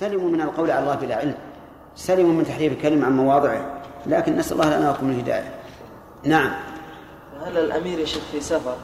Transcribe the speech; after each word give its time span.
سلموا 0.00 0.30
من 0.30 0.40
القول 0.40 0.70
على 0.70 0.80
الله 0.80 0.94
بلا 0.94 1.16
علم. 1.16 1.34
سلموا 1.96 2.32
من 2.32 2.44
تحريف 2.44 2.72
الكلم 2.72 3.04
عن 3.04 3.16
مواضعه. 3.16 3.82
لكن 4.06 4.36
نسأل 4.36 4.60
الله 4.60 4.76
لنا 4.76 4.90
ولكم 4.90 5.10
الهداية. 5.10 5.54
نعم. 6.24 6.50
هل 7.44 7.58
الأمير 7.58 8.04
شيخ 8.04 8.22
في 8.32 8.40
سفر 8.40 8.76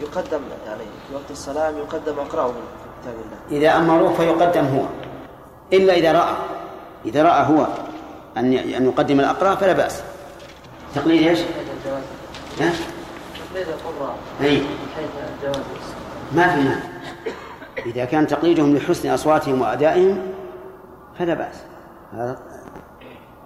يقدم 0.00 0.40
يعني 0.66 0.82
في 1.08 1.14
وقت 1.14 1.30
السلام 1.30 1.78
يقدم 1.78 2.18
أقرأه 2.18 2.46
من 2.46 2.62
كتاب 3.02 3.14
الله. 3.14 3.60
إذا 3.60 3.76
أمروه 3.76 4.14
فيقدم 4.14 4.64
هو. 4.64 4.82
إلا 5.72 5.94
إذا 5.94 6.12
رأى. 6.12 6.34
إذا 7.04 7.22
رأى 7.22 7.46
هو 7.46 7.66
أن 8.36 8.52
أن 8.52 8.86
يقدم 8.86 9.20
الأقرأ 9.20 9.54
فلا 9.54 9.72
بأس. 9.72 10.02
تقليد 10.94 11.26
إيش؟ 11.26 11.38
ها؟ 12.60 12.72
تقليد 13.50 13.66
القراء. 13.68 14.16
أي. 14.40 14.56
من 14.56 14.66
حيث 14.96 15.10
الجواز 15.44 15.64
ما 16.34 16.48
في 16.48 16.60
مانع. 16.60 16.80
إذا 17.86 18.04
كان 18.04 18.26
تقليدهم 18.26 18.76
لحسن 18.76 19.10
أصواتهم 19.10 19.60
وأدائهم 19.60 20.18
فلا 21.20 21.34
بأس. 21.34 21.54
هذا 22.12 22.38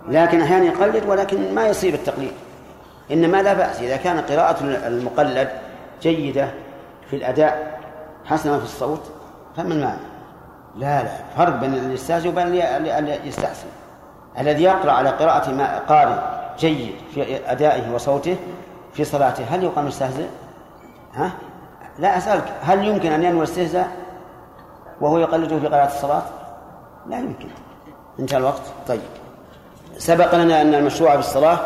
لكن 0.08 0.40
أحيانا 0.40 0.64
يقلد 0.64 1.06
ولكن 1.06 1.54
ما 1.54 1.68
يصير 1.68 1.94
التقليد. 1.94 2.32
إنما 3.10 3.42
لا 3.42 3.54
بأس. 3.54 3.80
إذا 3.80 3.96
كان 3.96 4.20
قراءة 4.20 4.56
المقلد 4.86 5.48
جيدة 6.02 6.48
في 7.10 7.16
الأداء 7.16 7.80
حسنة 8.24 8.58
في 8.58 8.64
الصوت 8.64 9.12
فما 9.56 9.74
المانع. 9.74 9.96
لا 10.76 11.02
لا. 11.02 11.10
فرق 11.36 11.60
بين 11.60 11.74
اللي 11.74 11.94
يستهزئ 11.94 12.28
وبين 12.28 12.46
اللي 12.46 13.28
يستحسن 13.28 13.66
الذي 14.38 14.62
يقرأ 14.62 14.92
على 14.92 15.10
قراءة 15.10 15.50
ما 15.50 15.78
قارئ 15.78 16.18
جيد 16.58 16.94
في 17.14 17.50
أدائه 17.50 17.94
وصوته 17.94 18.36
في 18.92 19.04
صلاته 19.04 19.44
هل 19.44 19.64
يقام 19.64 19.86
يستهزئ؟ 19.86 20.27
ها؟ 21.14 21.30
لا 21.98 22.18
أسألك 22.18 22.52
هل 22.62 22.84
يمكن 22.84 23.12
أن 23.12 23.22
ينوي 23.22 23.38
الاستهزاء 23.38 23.88
وهو 25.00 25.18
يقلده 25.18 25.58
في 25.58 25.66
قراءة 25.66 25.86
الصلاة؟ 25.86 26.22
لا 27.06 27.18
يمكن. 27.18 27.48
انتهى 28.20 28.38
الوقت. 28.38 28.62
طيب. 28.88 29.00
سبق 29.98 30.34
لنا 30.34 30.62
أن 30.62 30.74
المشروع 30.74 31.12
في 31.12 31.19
الصلاة 31.19 31.58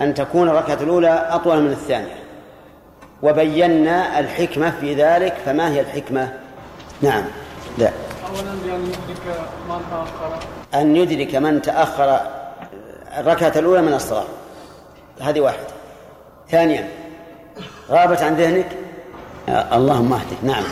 أن 0.00 0.14
تكون 0.14 0.48
الركعة 0.48 0.78
الأولى 0.82 1.28
أطول 1.30 1.62
من 1.62 1.70
الثانية. 1.70 2.18
وبينا 3.22 4.18
الحكمة 4.18 4.72
في 4.80 4.94
ذلك 4.94 5.34
فما 5.44 5.70
هي 5.70 5.80
الحكمة؟ 5.80 6.32
نعم. 7.02 7.24
لا. 7.78 7.90
أولا 8.28 8.42
بأن 8.64 8.84
يدرك 8.86 9.38
من 9.68 9.80
تأخر. 9.90 10.38
أن 10.74 10.96
يدرك 10.96 11.34
من 11.34 11.62
تأخر 11.62 12.20
الركعة 13.18 13.52
الأولى 13.56 13.82
من 13.82 13.94
الصلاة. 13.94 14.24
هذه 15.20 15.40
واحدة. 15.40 15.66
ثانيا 16.50 16.88
غابت 17.90 18.22
عن 18.22 18.34
ذهنك؟ 18.34 18.68
اللهم 19.48 20.12
اهدك. 20.12 20.36
نعم. 20.42 20.64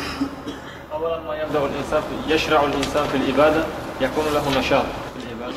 أولا 0.93 1.21
ما 1.21 1.35
يبدأ 1.35 1.59
الإنسان 1.59 2.03
يشرع 2.29 2.65
الإنسان 2.65 3.05
في 3.05 3.17
العبادة 3.17 3.65
يكون 4.01 4.25
له 4.35 4.59
نشاط. 4.59 4.85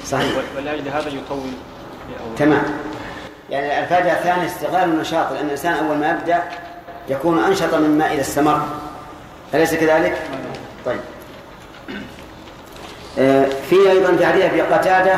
صحيح. 0.05 0.31
ولأجل 0.57 0.89
هذا 0.89 1.09
يطول 1.09 1.51
تمام. 2.37 2.63
يعني 3.49 3.83
الفائدة 3.83 4.11
الثانية 4.11 4.45
استغلال 4.45 4.83
النشاط 4.83 5.31
لأن 5.31 5.45
الإنسان 5.45 5.73
أول 5.73 5.97
ما 5.97 6.09
يبدأ 6.09 6.43
يكون 7.09 7.43
أنشط 7.43 7.73
مما 7.73 8.13
إذا 8.13 8.21
استمر. 8.21 8.61
أليس 9.53 9.73
كذلك؟ 9.73 10.21
طيب. 10.85 10.99
آه، 13.19 13.45
في 13.69 13.91
أيضا 13.91 14.17
في 14.17 14.25
حديث 14.25 14.63
قتادة 14.71 15.15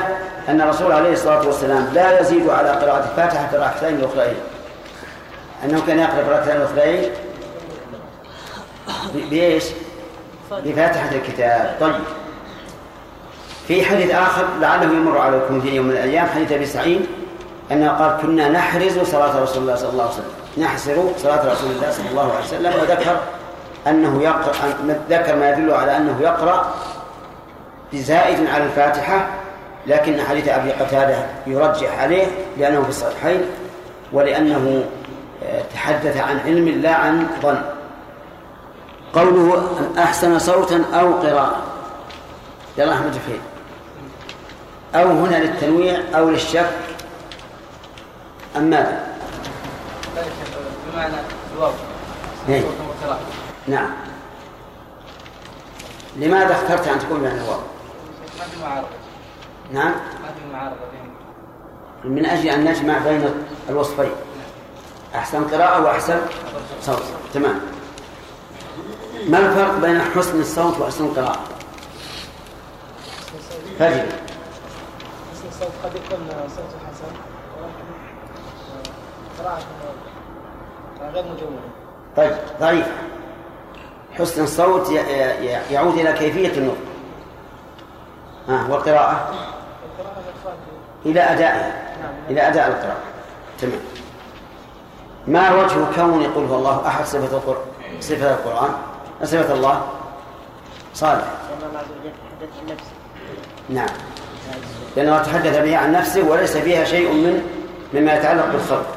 أن 0.49 0.61
الرسول 0.61 0.91
عليه 0.91 1.13
الصلاة 1.13 1.47
والسلام 1.47 1.89
لا 1.93 2.19
يزيد 2.19 2.49
على 2.49 2.69
قراءة 2.69 3.11
الفاتحة 3.11 3.47
في 3.47 3.55
الركعتين 3.55 3.95
الأخرين 3.95 4.35
أنه 5.65 5.83
كان 5.87 5.99
يقرأ 5.99 6.15
في 6.15 6.21
الركعتين 6.21 6.55
الأخرين 6.55 7.11
بإيش؟ 9.13 9.63
بفاتحة 10.51 11.15
الكتاب. 11.15 11.75
طيب. 11.79 11.95
في 13.71 13.85
حديث 13.85 14.11
آخر 14.11 14.45
لعله 14.59 14.83
يمر 14.83 15.17
عليكم 15.17 15.61
في 15.61 15.75
يوم 15.75 15.85
من 15.85 15.91
الأيام 15.91 16.27
حديث 16.27 16.51
أبي 16.51 16.65
سعيد 16.65 17.05
أنه 17.71 17.89
قال 17.89 18.17
كنا 18.21 18.49
نحرز 18.49 18.99
صلاة 18.99 19.43
رسول 19.43 19.63
الله 19.63 19.75
صلى 19.75 19.89
الله 19.89 20.03
عليه 20.03 20.13
وسلم. 20.13 20.31
نحسر 20.57 21.03
صلاة 21.17 21.51
رسول 21.51 21.71
الله 21.71 21.91
صلى 21.91 22.09
الله 22.09 22.31
عليه 22.33 22.43
وسلم 22.43 22.73
وذكر 22.81 23.19
أنه 23.87 24.23
يقرأ 24.23 24.53
ذكر 25.09 25.35
ما 25.35 25.49
يدل 25.49 25.71
على 25.73 25.97
أنه 25.97 26.17
يقرأ 26.21 26.73
بزائد 27.93 28.47
على 28.47 28.63
الفاتحة 28.63 29.27
لكن 29.87 30.21
حديث 30.21 30.47
أبي 30.47 30.71
قتادة 30.71 31.15
يرجح 31.47 31.99
عليه 31.99 32.25
لأنه 32.57 32.83
في 32.83 32.89
الصحيحين 32.89 33.41
ولأنه 34.13 34.83
آه، 35.43 35.61
تحدث 35.73 36.17
عن 36.17 36.39
علم 36.45 36.67
لا 36.67 36.95
عن 36.95 37.27
ظن. 37.41 37.61
قوله 39.13 39.67
أحسن 39.97 40.39
صوتا 40.39 40.83
أو 40.93 41.13
قراءة. 41.13 41.61
يلا 42.77 42.93
أحمد 42.93 43.15
الخير 43.15 43.39
أو 44.95 45.09
هنا 45.09 45.35
للتنويع 45.35 46.01
أو 46.15 46.29
للشك. 46.29 46.69
أم 48.57 48.63
ماذا؟ 48.63 49.07
بمعنى 50.93 51.13
الواو. 51.55 51.71
إيه. 52.49 52.63
نعم. 53.67 53.89
لماذا 56.15 56.53
اخترت 56.53 56.87
أن 56.87 56.99
تكون 56.99 57.21
بين 57.21 57.31
الواو؟ 57.31 57.59
ما 58.39 58.45
في 58.45 58.61
معارضة. 58.61 58.87
نعم. 59.71 59.91
ما 59.91 60.31
في 60.39 60.53
معارضة 60.53 60.75
من 62.03 62.25
أجل 62.25 62.49
أن 62.49 62.63
نجمع 62.63 62.97
بين 62.97 63.29
الوصفين. 63.69 64.11
أحسن 65.15 65.43
قراءة 65.43 65.83
وأحسن 65.83 66.19
صوت. 66.81 67.03
تمام. 67.33 67.59
ما 69.27 69.37
الفرق 69.37 69.77
بين 69.77 70.01
حسن 70.01 70.39
الصوت 70.39 70.79
وحسن 70.79 71.05
القراءة؟ 71.05 71.39
فجر. 73.79 74.05
الصوت 75.61 75.73
قد 75.83 75.95
يكون 75.95 76.27
صوته 76.47 76.77
حسن؟ 76.87 77.13
ولكن 77.57 77.85
آه، 79.41 79.59
قراءة 80.99 81.13
غير 81.13 81.23
مجودة 81.23 81.61
طيب 82.17 82.35
ضعيف. 82.59 82.87
حسن 84.13 84.43
الصوت 84.43 84.89
يعود 85.71 85.93
إلى 85.97 86.13
كيفية 86.13 86.57
النطق. 86.57 86.77
ها 88.47 88.67
والقراءة؟ 88.69 89.33
إلى 91.05 91.21
أدائها 91.21 91.95
إلى 92.29 92.47
أداء 92.47 92.67
القراءة. 92.67 93.03
تمام. 93.59 93.79
ما 95.27 95.51
وجه 95.51 95.95
كون 95.95 96.21
يقول 96.21 96.45
هو 96.45 96.55
الله 96.55 96.87
أحد 96.87 97.05
صفة 97.05 97.37
القرآن 97.37 97.65
صفة 97.99 98.31
القرآن؟ 98.31 98.71
صفة 99.23 99.53
الله؟ 99.53 99.87
صالح. 100.93 101.23
لأن 101.23 101.69
الله 101.69 101.79
عز 101.79 101.85
وجل 101.85 102.11
تحدث 102.11 102.59
عن 102.59 102.65
نفسه 102.65 102.91
نعم. 103.69 104.20
لأنه 104.97 105.17
تحدث 105.23 105.57
بها 105.63 105.77
عن 105.77 105.91
نفسه 105.91 106.29
وليس 106.29 106.57
فيها 106.57 106.83
شيء 106.83 107.11
من 107.13 107.41
مما 107.93 108.13
يتعلق 108.17 108.51
بالخلق 108.51 108.95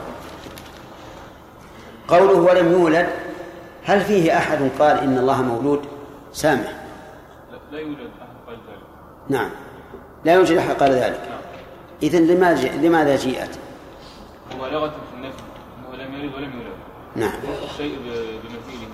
قوله 2.09 2.33
ولم 2.41 2.73
يولد 2.73 3.07
هل 3.85 4.01
فيه 4.01 4.39
أحد 4.39 4.59
قال 4.79 4.99
إن 4.99 5.19
الله 5.19 5.43
مولود؟ 5.43 5.81
سامح. 6.33 6.73
لا- 7.73 7.79
يوجد 7.81 7.99
أحد 7.99 8.37
قال 8.47 8.57
ذلك. 8.57 8.79
نعم. 9.29 9.51
لا 10.25 10.33
يوجد 10.35 10.57
أحد 10.57 10.71
قال 10.75 10.93
ذلك. 10.93 11.21
إذن 12.03 12.27
لماذا 12.27 12.69
لماذا 12.69 13.17
جيءت 13.17 13.51
مبالغة 14.59 14.89
في 14.91 15.17
النفي 15.17 15.39
أنه 15.79 16.05
لم 16.05 16.15
يلد 16.15 16.35
ولم 16.35 16.51
يولد. 16.55 16.75
نعم. 17.17 17.33
الشيء 17.71 17.99
بمثيله. 17.99 18.89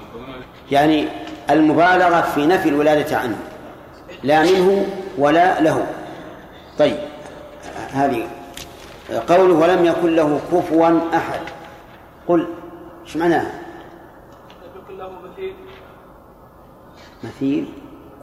يعني 0.71 1.09
المبالغة 1.51 2.21
في 2.21 2.47
نفي 2.47 2.69
الولادة 2.69 3.17
عنه 3.19 3.37
لا 4.23 4.43
منه 4.43 4.87
ولا 5.19 5.61
له 5.61 5.87
طيب 6.79 6.99
هذه 7.93 8.29
قوله 9.29 9.55
ولم 9.55 9.85
يكن 9.85 10.17
له 10.17 10.41
كفوا 10.53 11.17
أحد. 11.17 11.41
قل 12.29 12.47
إيش 13.05 13.17
معناها؟ 13.17 13.61
لم 14.63 14.83
يكن 14.83 14.97
له 14.99 15.11
مثيل. 15.11 15.55
مثيل 17.25 17.73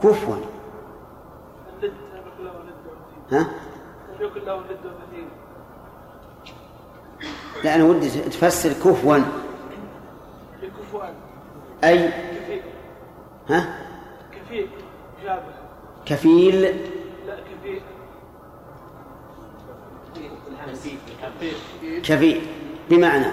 كفوا. 0.02 0.36
ها؟ 3.32 3.38
لم 3.38 4.26
يكن 4.26 4.40
له 4.40 4.56
ند 4.56 4.86
ومثيل 4.86 5.28
لا 7.64 7.74
أنا 7.74 7.84
ودي 7.84 8.08
تفسر 8.08 8.72
كفوا. 8.72 9.18
لكفوان 10.62 11.14
أي؟ 11.84 12.08
كفيل 12.08 12.62
ها؟ 13.48 13.78
كفيل 14.32 14.68
لا 15.24 15.40
كفيل. 16.06 16.76
كفيل 22.02 22.46
بمعنى 22.90 23.26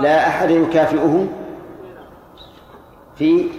لا 0.00 0.28
أحد 0.28 0.50
يكافئه 0.50 1.28
في 3.18 3.50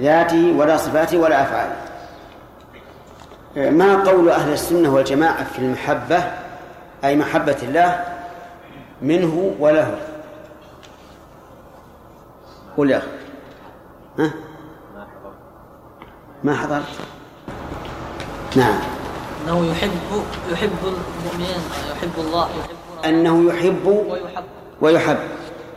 ذاته 0.00 0.54
ولا 0.56 0.76
صفاته 0.76 1.18
ولا 1.18 1.42
أفعاله. 1.42 1.76
ما 3.70 4.02
قول 4.04 4.28
أهل 4.28 4.52
السنة 4.52 4.94
والجماعة 4.94 5.44
في 5.44 5.58
المحبة 5.58 6.24
أي 7.04 7.16
محبة 7.16 7.56
الله 7.62 8.04
منه 9.02 9.54
وله؟ 9.58 9.98
قل 12.76 12.90
يا 12.90 12.98
أخي. 12.98 13.06
ها؟ 14.18 14.30
ما 16.44 16.54
حضرت؟ 16.54 16.84
نعم. 18.56 18.95
أنه 19.46 19.70
يحب 19.70 19.90
يحب 20.52 20.70
المؤمنين 20.82 21.60
يحب 21.90 22.10
الله 22.18 22.48
يحبون 22.48 23.04
أنه 23.04 23.48
يحب 23.48 23.86
ويحب. 23.86 24.44
ويحب. 24.80 25.16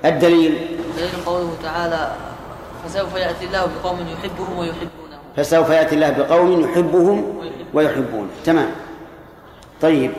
الدليل. 0.05 0.77
دليل 0.97 1.09
قوله 1.25 1.51
تعالى 1.63 2.11
فسوف 2.85 3.15
يأتي 3.15 3.45
الله 3.45 3.67
بقوم 3.83 3.99
يحبهم 3.99 4.57
ويحبونه 4.57 5.17
فسوف 5.37 5.69
يأتي 5.69 5.95
الله 5.95 6.09
بقوم 6.09 6.61
يحبهم 6.61 7.37
ويحبونه 7.73 8.29
تمام. 8.45 8.71
طيب 9.81 10.11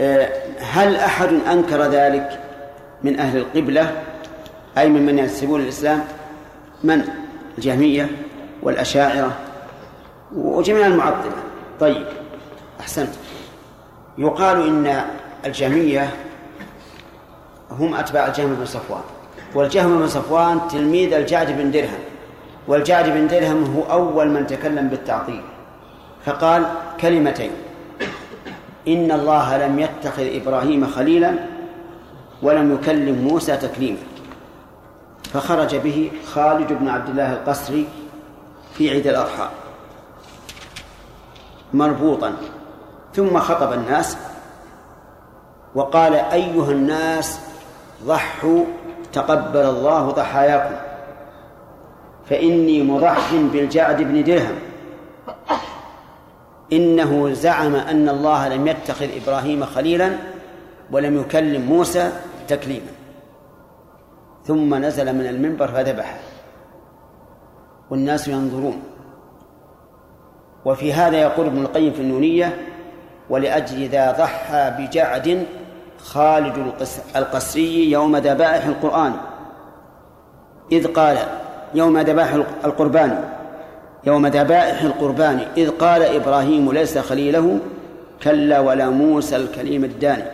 آه، 0.00 0.28
هل 0.60 0.96
أحد 0.96 1.28
أنكر 1.52 1.82
ذلك 1.82 2.40
من 3.02 3.20
أهل 3.20 3.38
القبلة؟ 3.38 4.02
أي 4.78 4.88
ممن 4.88 5.18
ينسبون 5.18 5.60
الإسلام 5.60 6.04
من؟ 6.84 7.08
الجهمية 7.58 8.10
والأشاعرة 8.62 9.32
وجميع 10.36 10.86
المعطلة. 10.86 11.32
طيب. 11.80 12.06
أحسنت. 12.80 13.10
يقال 14.18 14.66
إن 14.66 15.04
الجهمية 15.46 16.10
هم 17.70 17.94
أتباع 17.94 18.26
الجهم 18.26 18.54
بن 18.54 18.66
صفوان. 18.66 19.02
والجهم 19.54 19.98
بن 19.98 20.06
صفوان 20.06 20.68
تلميذ 20.68 21.12
الجعد 21.12 21.50
بن 21.58 21.70
درهم. 21.70 22.00
والجعد 22.68 23.08
بن 23.08 23.28
درهم 23.28 23.76
هو 23.76 23.82
أول 23.82 24.28
من 24.28 24.46
تكلم 24.46 24.88
بالتعطيل. 24.88 25.42
فقال 26.24 26.66
كلمتين. 27.00 27.50
إن 28.88 29.12
الله 29.12 29.66
لم 29.66 29.78
يتخذ 29.78 30.22
إبراهيم 30.22 30.86
خليلا 30.86 31.34
ولم 32.42 32.74
يكلم 32.74 33.14
موسى 33.14 33.56
تكليما. 33.56 33.98
فخرج 35.32 35.76
به 35.76 36.10
خالد 36.34 36.72
بن 36.72 36.88
عبد 36.88 37.08
الله 37.08 37.32
القسري 37.32 37.86
في 38.74 38.90
عيد 38.90 39.06
الأضحى. 39.06 39.48
مربوطا. 41.74 42.32
ثم 43.16 43.38
خطب 43.38 43.72
الناس 43.72 44.16
وقال 45.74 46.14
أيها 46.14 46.70
الناس 46.70 47.40
ضحوا 48.04 48.64
تقبل 49.12 49.60
الله 49.60 50.10
ضحاياكم 50.10 50.74
فإني 52.30 52.82
مضح 52.82 53.34
بالجعد 53.34 54.02
بن 54.02 54.24
درهم 54.24 54.56
إنه 56.72 57.32
زعم 57.32 57.74
أن 57.74 58.08
الله 58.08 58.48
لم 58.48 58.68
يتخذ 58.68 59.08
إبراهيم 59.22 59.64
خليلا 59.64 60.12
ولم 60.92 61.20
يكلم 61.20 61.62
موسى 61.62 62.12
تكليما 62.48 62.92
ثم 64.44 64.74
نزل 64.74 65.14
من 65.14 65.26
المنبر 65.26 65.68
فذبحه 65.68 66.18
والناس 67.90 68.28
ينظرون 68.28 68.82
وفي 70.64 70.92
هذا 70.92 71.16
يقول 71.16 71.46
ابن 71.46 71.62
القيم 71.62 71.92
في 71.92 72.00
النونية 72.00 72.75
ولأجل 73.30 73.88
ذا 73.88 74.12
ضحى 74.12 74.74
بجعد 74.78 75.46
خالد 75.98 76.74
القسري 77.16 77.90
يوم 77.90 78.16
ذبائح 78.16 78.64
القرآن. 78.64 79.12
إذ 80.72 80.86
قال 80.86 81.18
يوم 81.74 81.98
ذبائح 81.98 82.32
القربان 82.64 83.24
يوم 84.04 84.26
ذبائح 84.26 84.82
القربان 84.82 85.46
إذ 85.56 85.70
قال 85.70 86.02
إبراهيم 86.02 86.72
ليس 86.72 86.98
خليله 86.98 87.58
كلا 88.22 88.60
ولا 88.60 88.90
موسى 88.90 89.36
الكليم 89.36 89.84
الداني. 89.84 90.24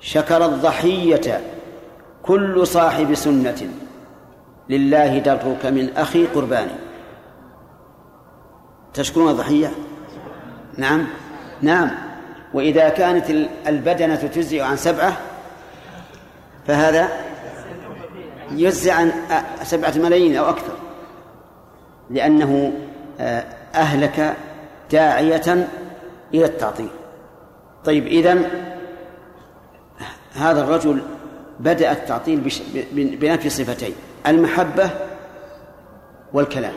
شكر 0.00 0.44
الضحية 0.44 1.40
كل 2.22 2.66
صاحب 2.66 3.14
سنة 3.14 3.68
لله 4.68 5.18
درك 5.18 5.66
من 5.66 5.96
أخي 5.96 6.26
قرباني. 6.26 6.72
تشكرون 8.94 9.30
الضحية؟ 9.30 9.70
نعم. 10.76 11.06
نعم. 11.62 11.90
وإذا 12.54 12.88
كانت 12.88 13.30
البدنة 13.66 14.16
تجزئ 14.16 14.60
عن 14.60 14.76
سبعة 14.76 15.16
فهذا 16.66 17.08
يجزئ 18.50 18.90
عن 18.90 19.12
سبعة 19.62 19.92
ملايين 19.96 20.36
أو 20.36 20.50
أكثر. 20.50 20.74
لأنه 22.10 22.72
أهلك 23.74 24.36
داعية 24.90 25.68
إلى 26.34 26.44
التعطيل. 26.44 26.88
طيب 27.84 28.06
إذن 28.06 28.50
هذا 30.34 30.64
الرجل 30.64 31.02
بدأ 31.60 31.92
التعطيل 31.92 32.50
بنفي 32.92 33.50
صفتين 33.50 33.94
المحبة 34.26 34.90
والكلام. 36.32 36.72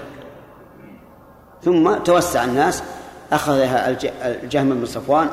ثم 1.64 1.94
توسع 1.94 2.44
الناس 2.44 2.84
أخذها 3.32 3.98
الجهم 4.44 4.70
بن 4.70 4.86
صفوان 4.86 5.30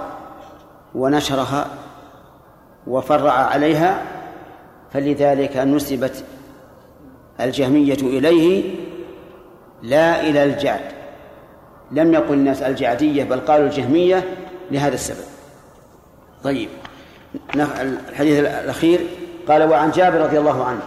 ونشرها 0.95 1.67
وفرع 2.87 3.33
عليها 3.33 4.03
فلذلك 4.93 5.57
نسبت 5.57 6.25
الجهمية 7.41 7.95
إليه 7.95 8.75
لا 9.83 10.21
إلى 10.21 10.45
الجعد. 10.45 10.81
لم 11.91 12.15
يقل 12.15 12.35
الناس 12.35 12.63
الجعدية 12.63 13.25
بل 13.25 13.41
قالوا 13.41 13.67
الجهمية 13.67 14.25
لهذا 14.71 14.95
السبب. 14.95 15.25
طيب 16.45 16.69
الحديث 17.55 18.41
الأخير 18.41 19.01
قال 19.49 19.71
وعن 19.71 19.91
جابر 19.91 20.21
رضي 20.21 20.39
الله 20.39 20.65
عنه 20.65 20.81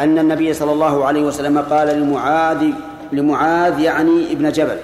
أن 0.00 0.18
النبي 0.18 0.52
صلى 0.52 0.72
الله 0.72 1.04
عليه 1.04 1.22
وسلم 1.22 1.58
قال 1.58 1.88
لمعاذ 1.88 2.70
لمعاذ 3.12 3.80
يعني 3.80 4.32
ابن 4.32 4.52
جبل 4.52 4.76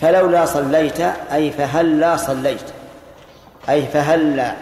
فلولا 0.00 0.44
صليت 0.44 1.00
أي 1.32 1.50
فهلا 1.50 2.16
صليت 2.16 2.70
أي 3.68 3.86
فهلا 3.86 4.54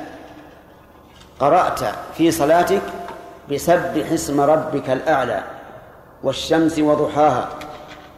قرأت 1.41 1.81
في 2.17 2.31
صلاتك 2.31 2.83
بسبح 3.53 4.13
اسم 4.13 4.41
ربك 4.41 4.91
الأعلى 4.91 5.43
والشمس 6.23 6.79
وضحاها 6.79 7.49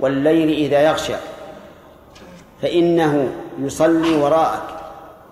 والليل 0.01 0.49
إذا 0.49 0.81
يغشى 0.81 1.15
فإنه 2.63 3.33
يصلي 3.59 4.15
وراءك 4.15 4.63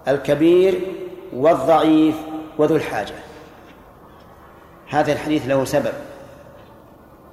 الكبير 0.08 0.80
والضعيف 1.32 2.14
وذو 2.58 2.76
الحاجة. 2.76 3.14
هذا 4.88 5.12
الحديث 5.12 5.46
له 5.46 5.64
سبب. 5.64 5.92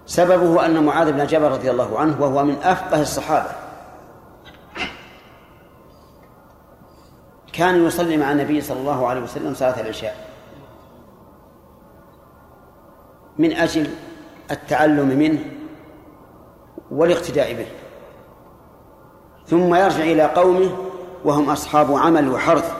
سببه 0.06 0.66
أن 0.66 0.84
معاذ 0.84 1.12
بن 1.12 1.25
جبل 1.25 1.48
رضي 1.48 1.72
الله 1.72 2.00
عنه 2.00 2.22
وهو 2.22 2.44
من 2.44 2.57
أفقه 2.63 3.02
الصحابة 3.02 3.65
كان 7.57 7.85
يصلي 7.85 8.18
مع 8.18 8.31
النبي 8.31 8.62
صلى 8.62 8.80
الله 8.80 9.07
عليه 9.07 9.21
وسلم 9.21 9.54
صلاة 9.54 9.81
العشاء. 9.81 10.16
من 13.38 13.52
أجل 13.52 13.88
التعلم 14.52 15.07
منه 15.07 15.40
والاقتداء 16.92 17.54
به. 17.54 17.68
ثم 19.47 19.76
يرجع 19.76 20.04
إلى 20.04 20.24
قومه 20.24 20.69
وهم 21.26 21.50
أصحاب 21.50 21.92
عمل 21.92 22.30
وحرث 22.30 22.74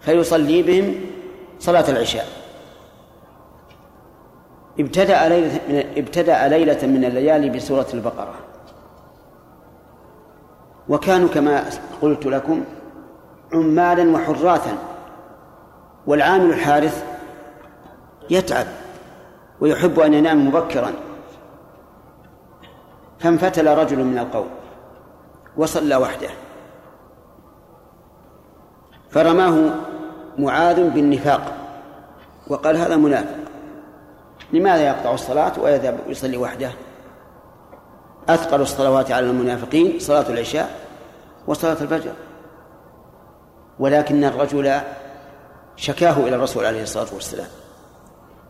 فيصلي 0.00 0.62
بهم 0.62 0.94
صلاة 1.58 1.90
العشاء. 1.90 2.26
ابتدأ 4.80 5.28
ليلة 5.28 5.60
من 5.68 5.76
ابتدأ 5.96 6.48
ليلة 6.48 6.86
من 6.86 7.04
الليالي 7.04 7.50
بسورة 7.50 7.86
البقرة. 7.94 8.34
وكانوا 10.88 11.28
كما 11.28 11.64
قلت 12.02 12.26
لكم 12.26 12.64
عمالا 13.54 14.10
وحراثا 14.16 14.78
والعامل 16.06 16.50
الحارث 16.50 17.04
يتعب 18.30 18.66
ويحب 19.60 20.00
أن 20.00 20.14
ينام 20.14 20.48
مبكرا. 20.48 20.92
فانفتل 23.18 23.78
رجل 23.78 24.04
من 24.04 24.18
القوم 24.18 24.48
وصلى 25.56 25.96
وحده. 25.96 26.28
فرماه 29.10 29.70
معاذ 30.38 30.90
بالنفاق 30.90 31.54
وقال 32.48 32.76
هذا 32.76 32.96
منافق. 32.96 33.36
لماذا 34.52 34.86
يقطع 34.86 35.14
الصلاة 35.14 35.52
ويذهب 35.60 35.98
يصلي 36.06 36.36
وحده؟ 36.36 36.70
أثقل 38.28 38.60
الصلوات 38.60 39.12
على 39.12 39.30
المنافقين 39.30 39.98
صلاة 39.98 40.28
العشاء 40.28 40.80
وصلاة 41.46 41.72
الفجر. 41.72 42.12
ولكن 43.82 44.24
الرجل 44.24 44.80
شكاه 45.76 46.16
إلى 46.16 46.36
الرسول 46.36 46.64
عليه 46.64 46.82
الصلاة 46.82 47.06
والسلام. 47.14 47.46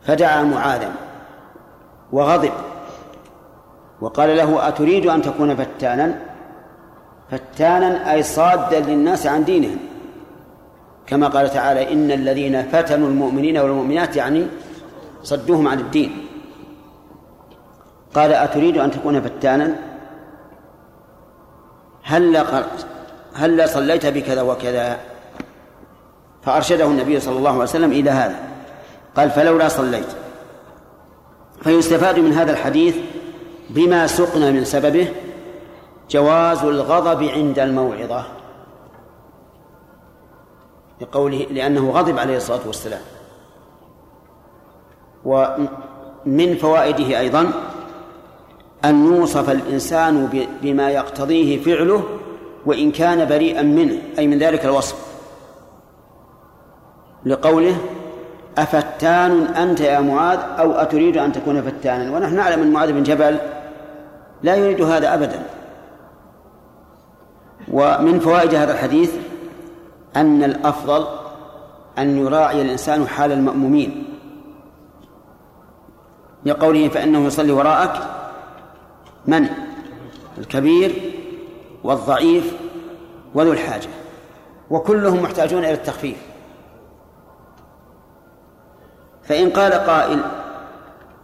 فدعا 0.07 0.43
معاذا 0.43 0.93
وغضب. 2.13 2.53
وقال 4.01 4.37
له 4.37 4.69
أتريد 4.69 5.07
أن 5.07 5.23
تكون 5.23 5.57
فتانا؟ 5.57 6.19
فتانا 7.31 8.13
أي 8.13 8.23
صادا 8.23 8.81
للناس 8.81 9.27
عن 9.27 9.45
دينهم. 9.45 9.79
كما 11.07 11.29
قال 11.29 11.51
تعالى 11.51 11.93
إن 11.93 12.11
الذين 12.11 12.63
فتنوا 12.63 13.09
المؤمنين 13.09 13.59
والمؤمنات 13.59 14.17
يعني 14.17 14.47
صدوهم 15.23 15.69
عن 15.69 15.81
الدين. 15.81 16.27
قال 18.15 18.33
أتريد 18.33 18.77
أن 18.79 18.91
تكون 18.91 19.21
فتانا؟ 19.21 19.77
هل 22.03 22.45
هل 23.35 23.69
صليت 23.69 24.07
بكذا 24.07 24.43
وكذا؟ 24.43 25.12
فأرشده 26.43 26.85
النبي 26.85 27.21
صلى 27.21 27.39
الله 27.39 27.51
عليه 27.51 27.63
وسلم 27.63 27.93
إلى 27.93 28.11
هذا. 28.11 28.39
قال 29.17 29.31
فلولا 29.31 29.69
صليت. 29.69 30.07
فيستفاد 31.63 32.19
من 32.19 32.33
هذا 32.33 32.53
الحديث 32.53 32.97
بما 33.71 34.07
سقنا 34.07 34.51
من 34.51 34.65
سببه 34.65 35.09
جواز 36.11 36.65
الغضب 36.65 37.23
عند 37.23 37.59
الموعظة. 37.59 38.25
لقوله 41.01 41.47
لأنه 41.51 41.91
غضب 41.91 42.19
عليه 42.19 42.37
الصلاة 42.37 42.61
والسلام. 42.67 43.01
ومن 45.25 46.57
فوائده 46.61 47.21
أيضا 47.21 47.53
أن 48.85 49.07
يوصف 49.07 49.51
الإنسان 49.51 50.47
بما 50.63 50.91
يقتضيه 50.91 51.63
فعله 51.63 52.05
وإن 52.67 52.93
كان 52.93 53.29
بريئا 53.29 53.63
منه 53.63 53.99
أي 54.19 54.27
من 54.27 54.39
ذلك 54.39 54.65
الوصف. 54.65 55.12
لقوله 57.25 57.77
أفتان 58.59 59.43
أنت 59.47 59.81
يا 59.81 60.01
معاذ 60.01 60.39
أو 60.59 60.73
أتريد 60.73 61.17
أن 61.17 61.33
تكون 61.33 61.63
فتانا؟ 61.63 62.17
ونحن 62.17 62.35
نعلم 62.35 62.63
أن 62.63 62.73
معاذ 62.73 62.93
بن 62.93 63.03
جبل 63.03 63.39
لا 64.43 64.57
يريد 64.57 64.83
هذا 64.83 65.15
أبدا. 65.15 65.43
ومن 67.73 68.21
فوائد 68.21 68.55
هذا 68.55 68.73
الحديث 68.73 69.15
أن 70.17 70.45
الأفضل 70.45 71.07
أن 71.99 72.19
يراعي 72.19 72.63
الإنسان 72.63 73.09
حال 73.09 73.33
المأمومين. 73.33 74.05
لقوله 76.45 76.89
فإنه 76.89 77.27
يصلي 77.27 77.53
وراءك 77.53 78.03
من؟ 79.27 79.49
الكبير 80.39 80.93
والضعيف 81.85 82.53
وذو 83.35 83.53
الحاجة. 83.53 83.89
وكلهم 84.71 85.23
محتاجون 85.23 85.65
إلى 85.65 85.73
التخفيف. 85.73 86.32
فإن 89.25 89.51
قال 89.51 89.73
قائل 89.73 90.21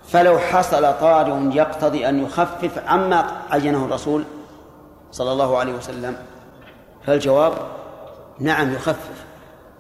فلو 0.09 0.39
حصل 0.39 0.95
طارئ 1.01 1.57
يقتضي 1.57 2.09
أن 2.09 2.25
يخفف 2.25 2.79
عما 2.87 3.25
عينه 3.51 3.85
الرسول 3.85 4.25
صلى 5.13 5.33
الله 5.33 5.59
عليه 5.59 5.73
وسلم. 5.73 6.17
فالجواب 7.07 7.53
نعم 8.41 8.75
يخفف 8.75 9.25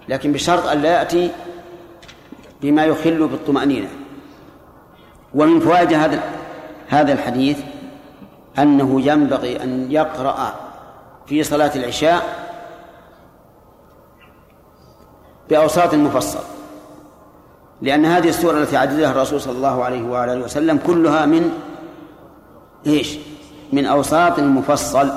لكن 0.08 0.32
بشرط 0.32 0.66
أن 0.66 0.82
لا 0.82 0.90
يأتي 0.90 1.30
بما 2.60 2.84
يخل 2.84 3.28
بالطمأنينة. 3.28 3.88
ومن 5.34 5.60
فوائد 5.60 5.92
هذا 5.92 6.22
هذا 6.88 7.12
الحديث 7.12 7.58
أنه 8.58 9.00
ينبغي 9.00 9.62
أن 9.62 9.92
يقرأ 9.92 10.54
في 11.26 11.42
صلاة 11.42 11.70
العشاء 11.76 12.22
بأوساط 15.50 15.94
مفصل 15.94 16.57
لأن 17.82 18.04
هذه 18.04 18.28
السورة 18.28 18.58
التي 18.58 18.76
عددها 18.76 19.10
الرسول 19.10 19.40
صلى 19.40 19.52
الله 19.52 19.84
عليه 19.84 20.02
وآله 20.02 20.44
وسلم 20.44 20.78
كلها 20.86 21.26
من 21.26 21.50
إيش؟ 22.86 23.18
من 23.72 23.86
أوساط 23.86 24.40
مفصل 24.40 25.10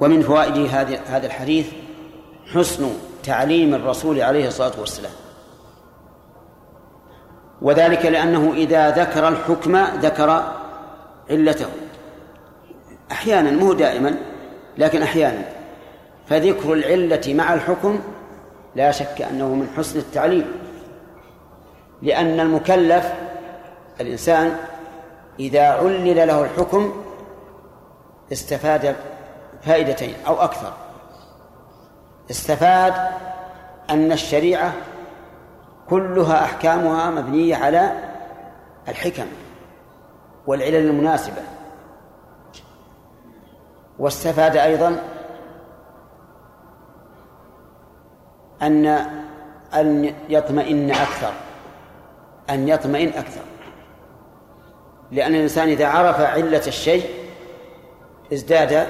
ومن 0.00 0.22
فوائد 0.22 0.56
هذا 1.06 1.26
الحديث 1.26 1.66
حسن 2.54 2.90
تعليم 3.22 3.74
الرسول 3.74 4.20
عليه 4.20 4.48
الصلاة 4.48 4.80
والسلام. 4.80 5.12
وذلك 7.62 8.06
لأنه 8.06 8.52
إذا 8.52 8.90
ذكر 8.90 9.28
الحكم 9.28 9.76
ذكر 9.76 10.52
علته. 11.30 11.66
أحيانا 13.12 13.50
مو 13.50 13.72
دائما 13.72 14.14
لكن 14.78 15.02
أحيانا. 15.02 15.59
فذكر 16.30 16.72
العلة 16.72 17.34
مع 17.34 17.54
الحكم 17.54 18.00
لا 18.76 18.90
شك 18.90 19.22
أنه 19.22 19.54
من 19.54 19.68
حسن 19.76 19.98
التعليم 19.98 20.52
لأن 22.02 22.40
المكلف 22.40 23.12
الإنسان 24.00 24.56
إذا 25.40 25.68
علل 25.68 26.16
له 26.16 26.42
الحكم 26.42 26.92
استفاد 28.32 28.96
فائدتين 29.62 30.14
أو 30.26 30.34
أكثر. 30.34 30.72
استفاد 32.30 32.94
أن 33.90 34.12
الشريعة 34.12 34.72
كلها 35.88 36.44
أحكامها 36.44 37.10
مبنية 37.10 37.56
على 37.56 37.92
الحكم 38.88 39.26
والعلل 40.46 40.76
المناسبة 40.76 41.42
واستفاد 43.98 44.56
أيضا 44.56 45.02
أن 48.62 48.86
أن 49.74 50.14
يطمئن 50.28 50.90
أكثر. 50.90 51.32
أن 52.50 52.68
يطمئن 52.68 53.08
أكثر. 53.08 53.40
لأن 55.12 55.34
الإنسان 55.34 55.68
إذا 55.68 55.86
عرف 55.86 56.20
علة 56.20 56.62
الشيء 56.66 57.04
ازداد 58.32 58.86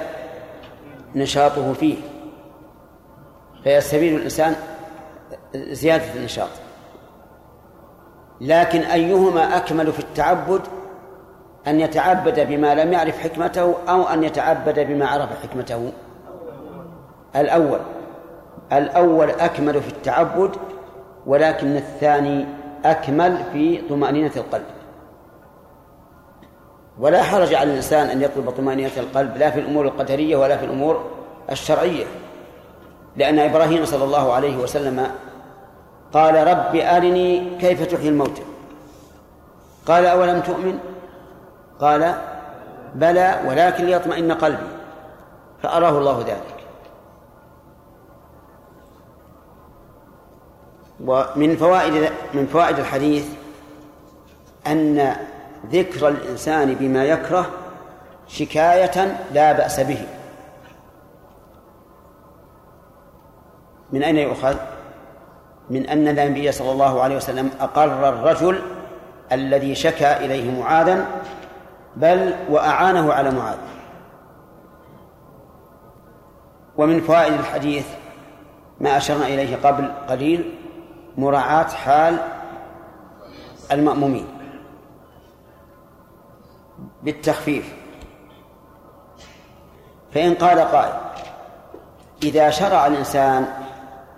نشاطه 1.14 1.72
فيه. 1.72 1.96
فيستفيد 3.64 4.12
الإنسان 4.12 4.56
زيادة 5.54 6.14
النشاط. 6.14 6.48
لكن 8.40 8.80
أيهما 8.80 9.56
أكمل 9.56 9.92
في 9.92 9.98
التعبد؟ 9.98 10.60
أن 11.66 11.80
يتعبد 11.80 12.40
بما 12.40 12.74
لم 12.74 12.92
يعرف 12.92 13.18
حكمته 13.18 13.74
أو 13.88 14.02
أن 14.02 14.24
يتعبد 14.24 14.80
بما 14.80 15.06
عرف 15.08 15.42
حكمته. 15.42 15.92
الأول. 17.36 17.80
الأول 18.72 19.30
أكمل 19.30 19.82
في 19.82 19.88
التعبد 19.88 20.56
ولكن 21.26 21.76
الثاني 21.76 22.46
أكمل 22.84 23.38
في 23.52 23.82
طمأنينة 23.88 24.32
القلب. 24.36 24.64
ولا 26.98 27.22
حرج 27.22 27.54
على 27.54 27.70
الإنسان 27.70 28.06
أن 28.06 28.22
يطلب 28.22 28.50
طمأنينة 28.50 28.90
القلب 28.96 29.36
لا 29.36 29.50
في 29.50 29.60
الأمور 29.60 29.84
القدرية 29.86 30.36
ولا 30.36 30.56
في 30.56 30.64
الأمور 30.64 31.04
الشرعية. 31.50 32.04
لأن 33.16 33.38
إبراهيم 33.38 33.84
صلى 33.84 34.04
الله 34.04 34.32
عليه 34.32 34.56
وسلم 34.56 35.06
قال 36.12 36.46
رب 36.48 36.76
أرني 36.76 37.58
كيف 37.58 37.86
تحيي 37.86 38.08
الموتى. 38.08 38.42
قال 39.86 40.06
أولم 40.06 40.40
تؤمن؟ 40.40 40.78
قال 41.80 42.14
بلى 42.94 43.40
ولكن 43.46 43.84
ليطمئن 43.84 44.32
قلبي. 44.32 44.68
فأراه 45.62 45.98
الله 45.98 46.20
ذلك. 46.20 46.59
ومن 51.04 51.56
فوائد 51.56 52.10
من 52.34 52.46
فوائد 52.46 52.78
الحديث 52.78 53.26
أن 54.66 55.16
ذكر 55.72 56.08
الإنسان 56.08 56.74
بما 56.74 57.04
يكره 57.04 57.46
شكاية 58.28 59.18
لا 59.32 59.52
بأس 59.52 59.80
به 59.80 60.06
من 63.92 64.02
أين 64.02 64.16
يؤخذ؟ 64.16 64.56
من 65.70 65.86
أن 65.86 66.08
النبي 66.08 66.52
صلى 66.52 66.72
الله 66.72 67.02
عليه 67.02 67.16
وسلم 67.16 67.50
أقر 67.60 68.08
الرجل 68.08 68.62
الذي 69.32 69.74
شكا 69.74 70.24
إليه 70.24 70.60
معاذا 70.60 71.06
بل 71.96 72.34
وأعانه 72.48 73.12
على 73.12 73.30
معاذ 73.30 73.58
ومن 76.76 77.00
فوائد 77.00 77.32
الحديث 77.32 77.86
ما 78.80 78.96
أشرنا 78.96 79.26
إليه 79.26 79.56
قبل 79.56 79.92
قليل 80.08 80.54
مراعاة 81.18 81.68
حال 81.68 82.18
المأمومين. 83.72 84.26
بالتخفيف. 87.02 87.74
فإن 90.14 90.34
قال 90.34 90.58
قائل 90.58 90.94
إذا 92.22 92.50
شرع 92.50 92.86
الإنسان 92.86 93.46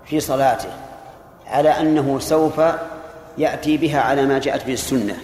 في 0.04 0.20
صلاته 0.20 0.68
على 1.46 1.68
أنه 1.68 2.18
سوف 2.18 2.60
يأتي 3.38 3.76
بها 3.76 4.00
على 4.00 4.26
ما 4.26 4.38
جاءت 4.38 4.66
به 4.66 4.72
السنة 4.72 5.16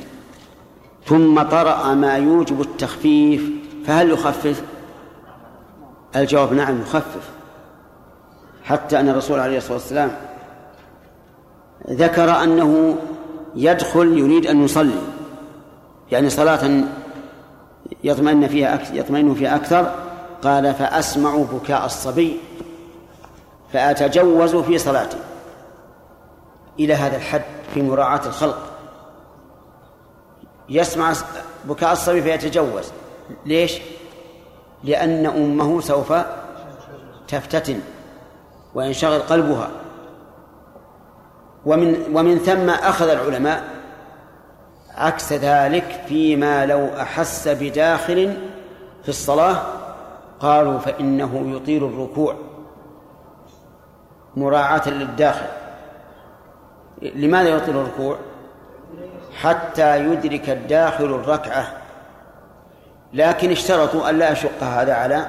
ثم 1.07 1.43
طرأ 1.43 1.95
ما 1.95 2.17
يوجب 2.17 2.61
التخفيف 2.61 3.43
فهل 3.87 4.11
يخفف؟ 4.11 4.63
الجواب 6.17 6.53
نعم 6.53 6.81
يخفف. 6.81 7.31
حتى 8.65 9.01
أن 9.01 9.09
الرسول 9.09 9.41
عليه 9.41 9.59
الصلاة 9.59 9.75
والسلام 9.75 10.17
ذكر 11.89 12.43
أنه 12.43 12.97
يدخل 13.55 14.19
يريد 14.19 14.47
أن 14.47 14.65
يصلي. 14.65 15.01
يعني 16.13 16.31
صلاة 16.31 16.85
يطمئن 18.05 18.49
فيها 18.49 18.81
يطمئن 18.93 19.35
فيها 19.35 19.57
أكثر. 19.57 19.95
قال 20.43 20.75
فأسمع 20.75 21.37
بكاء 21.37 21.87
الصبي 21.87 22.37
فأتجوز 23.73 24.57
في 24.57 24.79
صلاتي. 24.79 25.19
إلى 26.81 26.95
هذا 26.95 27.17
الحد 27.17 27.43
في 27.75 27.83
مراعاة 27.83 28.27
الخلق. 28.27 28.59
يسمع 30.69 31.13
بكاء 31.65 31.93
الصبي 31.93 32.23
فيتجوز. 32.23 32.85
ليش؟ 33.47 33.79
لأن 34.85 35.27
أمه 35.27 35.81
سوف 35.81 36.13
تفتتن 37.29 37.81
وينشغل 38.75 39.19
قلبها. 39.19 39.71
ومن 41.67 42.17
ومن 42.17 42.39
ثم 42.39 42.71
أخذ 42.71 43.09
العلماء 43.09 43.63
عكس 44.95 45.33
ذلك 45.33 46.01
فيما 46.09 46.67
لو 46.67 46.89
أحس 47.01 47.49
بداخل 47.49 48.37
في 49.03 49.09
الصلاة 49.09 49.63
قالوا 50.41 50.79
فإنه 50.79 51.57
يطيل 51.57 51.85
الركوع 51.85 52.37
مراعاة 54.37 54.89
للداخل. 54.89 55.47
لماذا 57.03 57.49
يطيل 57.49 57.77
الركوع؟ 57.77 58.19
حتى 59.35 60.05
يدرك 60.05 60.51
الداخل 60.51 61.05
الركعة. 61.05 61.73
لكن 63.13 63.51
اشترطوا 63.51 64.11
أن 64.11 64.19
لا 64.19 64.31
يشق 64.31 64.63
هذا 64.63 64.95
على 64.95 65.27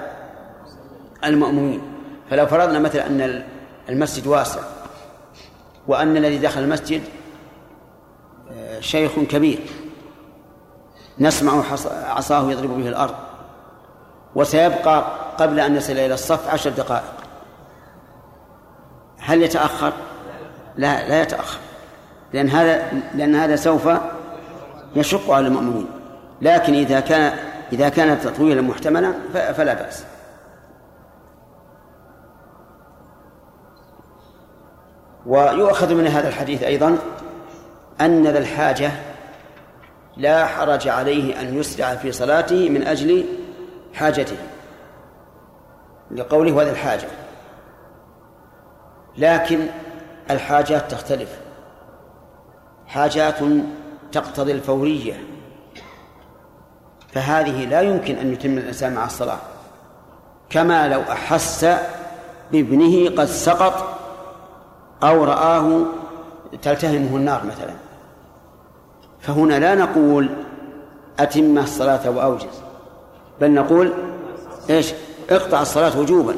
المأمومين 1.25 1.81
فلو 2.29 2.45
فرضنا 2.45 2.79
مثلا 2.79 3.07
أن 3.07 3.43
المسجد 3.89 4.27
واسع 4.27 4.61
وأن 5.89 6.17
الذي 6.17 6.37
دخل 6.37 6.61
المسجد 6.61 7.01
آه، 8.51 8.79
شيخ 8.79 9.11
كبير. 9.19 9.59
نسمع 11.19 11.63
عصاه 12.07 12.51
يضرب 12.51 12.69
به 12.69 12.87
الأرض. 12.89 13.15
وسيبقى 14.35 15.03
قبل 15.37 15.59
أن 15.59 15.75
يصل 15.75 15.93
إلى 15.93 16.13
الصف 16.13 16.49
عشر 16.49 16.69
دقائق. 16.69 17.13
هل 19.19 19.43
يتأخر؟ 19.43 19.93
لا 20.77 21.09
لا 21.09 21.21
يتأخر. 21.21 21.59
لأن 22.33 22.49
هذا 22.49 22.91
لأن 23.15 23.35
هذا 23.35 23.55
سوف 23.55 23.89
يشق 24.95 25.31
على 25.31 25.47
المأمومين 25.47 25.87
لكن 26.41 26.73
إذا 26.73 26.99
كان 26.99 27.37
إذا 27.73 27.89
كان 27.89 28.21
تطويلا 28.21 28.61
محتملا 28.61 29.13
فلا 29.33 29.73
بأس. 29.73 30.03
ويؤخذ 35.29 35.93
من 35.93 36.07
هذا 36.07 36.27
الحديث 36.27 36.63
أيضا 36.63 36.97
أن 38.01 38.27
ذا 38.27 38.39
الحاجة 38.39 38.91
لا 40.17 40.45
حرج 40.45 40.87
عليه 40.87 41.41
أن 41.41 41.57
يسرع 41.59 41.95
في 41.95 42.11
صلاته 42.11 42.69
من 42.69 42.83
أجل 42.83 43.25
حاجته 43.93 44.37
لقوله 46.11 46.51
وذا 46.51 46.71
الحاجة. 46.71 47.07
لكن 49.17 49.59
الحاجات 50.31 50.91
تختلف. 50.91 51.39
حاجات 52.87 53.35
تقتضي 54.11 54.51
الفورية. 54.51 55.23
فهذه 57.13 57.65
لا 57.65 57.81
يمكن 57.81 58.15
أن 58.15 58.33
يتم 58.33 58.57
الإنسان 58.57 58.93
مع 58.93 59.05
الصلاة. 59.05 59.39
كما 60.49 60.87
لو 60.87 61.01
أحس 61.01 61.65
بابنه 62.51 63.09
قد 63.09 63.25
سقط 63.25 63.98
أو 65.03 65.23
رآه 65.23 65.85
تلتهمه 66.61 67.17
النار 67.17 67.45
مثلا. 67.45 67.73
فهنا 69.19 69.59
لا 69.59 69.75
نقول 69.75 70.29
أتم 71.19 71.57
الصلاة 71.57 72.09
وأوجز 72.09 72.61
بل 73.41 73.51
نقول 73.51 73.93
إيش؟ 74.69 74.93
اقطع 75.29 75.61
الصلاة 75.61 75.99
وجوبا 75.99 76.35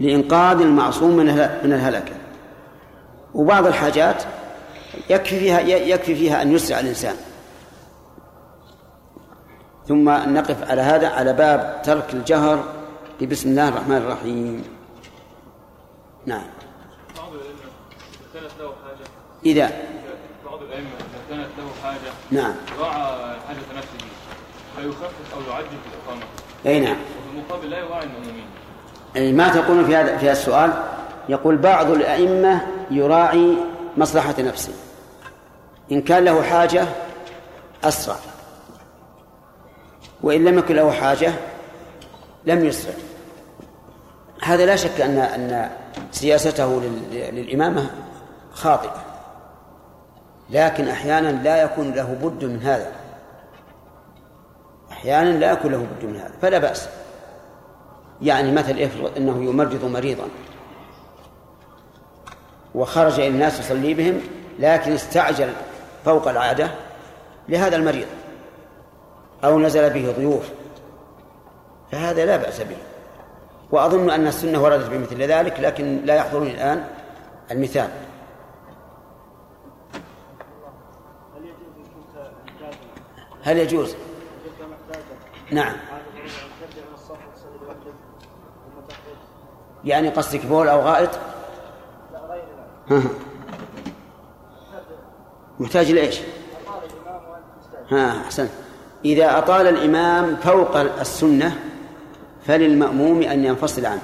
لإنقاذ 0.00 0.60
المعصوم 0.60 1.16
من 1.16 1.26
من 1.64 1.72
الهلكة. 1.72 2.14
وبعض 3.34 3.66
الحاجات 3.66 4.22
يكفي 5.10 5.38
فيها 5.40 5.60
يكفي 5.60 6.14
فيها 6.14 6.42
أن 6.42 6.52
يسرع 6.52 6.80
الإنسان. 6.80 7.16
ثم 9.88 10.10
نقف 10.10 10.70
على 10.70 10.82
هذا 10.82 11.08
على 11.08 11.32
باب 11.32 11.82
ترك 11.84 12.14
الجهر 12.14 12.64
بسم 13.22 13.48
الله 13.48 13.68
الرحمن 13.68 13.96
الرحيم. 13.96 14.64
نعم 16.26 16.46
بعض 17.16 17.32
الأئمة 17.32 17.60
إذا 18.34 18.40
كانت 18.40 18.52
له 18.60 18.66
حاجة 18.66 19.06
إذا 19.46 19.70
بعض 20.44 20.62
الأئمة 20.62 20.88
إذا 20.98 21.20
كانت 21.30 21.48
له 21.58 21.68
حاجة 21.82 22.12
نعم. 22.30 22.54
راعى 22.80 23.36
حاجة 23.48 23.78
نفسه 23.78 24.06
فيخفف 24.76 25.34
أو 25.34 25.52
يعجل 25.52 25.66
في 25.68 25.88
الإقامة 25.94 26.22
أي 26.66 26.80
نعم. 26.80 26.96
وفي 26.96 27.38
المقابل 27.38 27.70
لا 27.70 27.78
يراعي 27.78 28.04
المؤمنين. 28.04 28.46
أي 29.16 29.32
ما 29.32 29.48
تقول 29.48 29.84
في 29.84 29.96
هذا 29.96 30.16
في 30.16 30.24
هذا 30.24 30.32
السؤال؟ 30.32 30.72
يقول 31.28 31.56
بعض 31.56 31.90
الأئمة 31.90 32.66
يراعي 32.90 33.56
مصلحة 33.96 34.34
نفسه. 34.38 34.72
إن 35.92 36.02
كان 36.02 36.24
له 36.24 36.42
حاجة 36.42 36.86
أسرع. 37.84 38.16
وإن 40.22 40.44
لم 40.44 40.58
يكن 40.58 40.74
له 40.74 40.90
حاجة 40.92 41.32
لم 42.44 42.64
يسرع. 42.64 42.94
هذا 44.42 44.66
لا 44.66 44.76
شك 44.76 45.00
أن 45.00 45.18
أن 45.18 45.70
سياسته 46.12 46.82
للإمامة 47.12 47.90
خاطئة. 48.52 49.05
لكن 50.50 50.88
أحيانا 50.88 51.28
لا 51.28 51.62
يكون 51.62 51.92
له 51.92 52.18
بد 52.22 52.44
من 52.44 52.62
هذا. 52.62 52.92
أحيانا 54.90 55.38
لا 55.38 55.52
يكون 55.52 55.72
له 55.72 55.78
بد 55.78 56.04
من 56.04 56.16
هذا 56.16 56.32
فلا 56.42 56.58
بأس. 56.58 56.88
يعني 58.22 58.52
مثل 58.52 58.78
افرض 58.78 59.16
أنه 59.16 59.44
يمرض 59.44 59.84
مريضا. 59.84 60.24
وخرج 62.74 63.12
إلى 63.12 63.28
الناس 63.28 63.60
يصلي 63.60 63.94
بهم 63.94 64.20
لكن 64.58 64.92
استعجل 64.92 65.48
فوق 66.04 66.28
العادة 66.28 66.70
لهذا 67.48 67.76
المريض. 67.76 68.06
أو 69.44 69.58
نزل 69.58 69.90
به 69.90 70.14
ضيوف. 70.18 70.50
فهذا 71.92 72.24
لا 72.24 72.36
بأس 72.36 72.60
به. 72.60 72.76
وأظن 73.70 74.10
أن 74.10 74.26
السنة 74.26 74.62
وردت 74.62 74.90
بمثل 74.90 75.22
ذلك 75.22 75.60
لكن 75.60 76.00
لا 76.04 76.14
يحضرني 76.14 76.50
الآن 76.50 76.84
المثال. 77.50 77.88
هل 83.46 83.58
يجوز؟ 83.58 83.94
نعم. 85.50 85.76
يعني 89.84 90.08
قصدك 90.08 90.46
بول 90.46 90.68
أو 90.68 90.80
غائط. 90.80 91.10
محتاج 95.60 95.92
لإيش؟ 95.92 96.20
ها 97.90 98.20
أحسن 98.20 98.48
إذا 99.04 99.38
أطال 99.38 99.66
الإمام 99.66 100.36
فوق 100.36 100.76
السنة 100.76 101.58
فللمأموم 102.46 103.22
أن 103.22 103.44
ينفصل 103.44 103.86
عنه. 103.86 104.02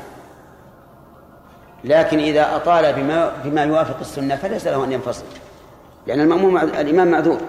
لكن 1.84 2.18
إذا 2.18 2.56
أطال 2.56 2.92
بما 2.92 3.32
بما 3.44 3.64
يوافق 3.64 4.00
السنة 4.00 4.36
فليس 4.36 4.66
له 4.66 4.84
أن 4.84 4.92
ينفصل 4.92 5.24
لأن 6.06 6.20
المأموم 6.20 6.56
الإمام 6.56 7.10
معذور. 7.10 7.40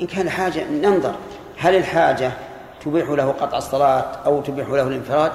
إن 0.00 0.06
كان 0.06 0.30
حاجة 0.30 0.70
ننظر 0.70 1.14
هل 1.58 1.74
الحاجة 1.76 2.32
تبيح 2.84 3.08
له 3.08 3.32
قطع 3.32 3.58
الصلاة 3.58 4.00
أو 4.00 4.42
تبيح 4.42 4.68
له 4.68 4.88
الانفراد؟ 4.88 5.32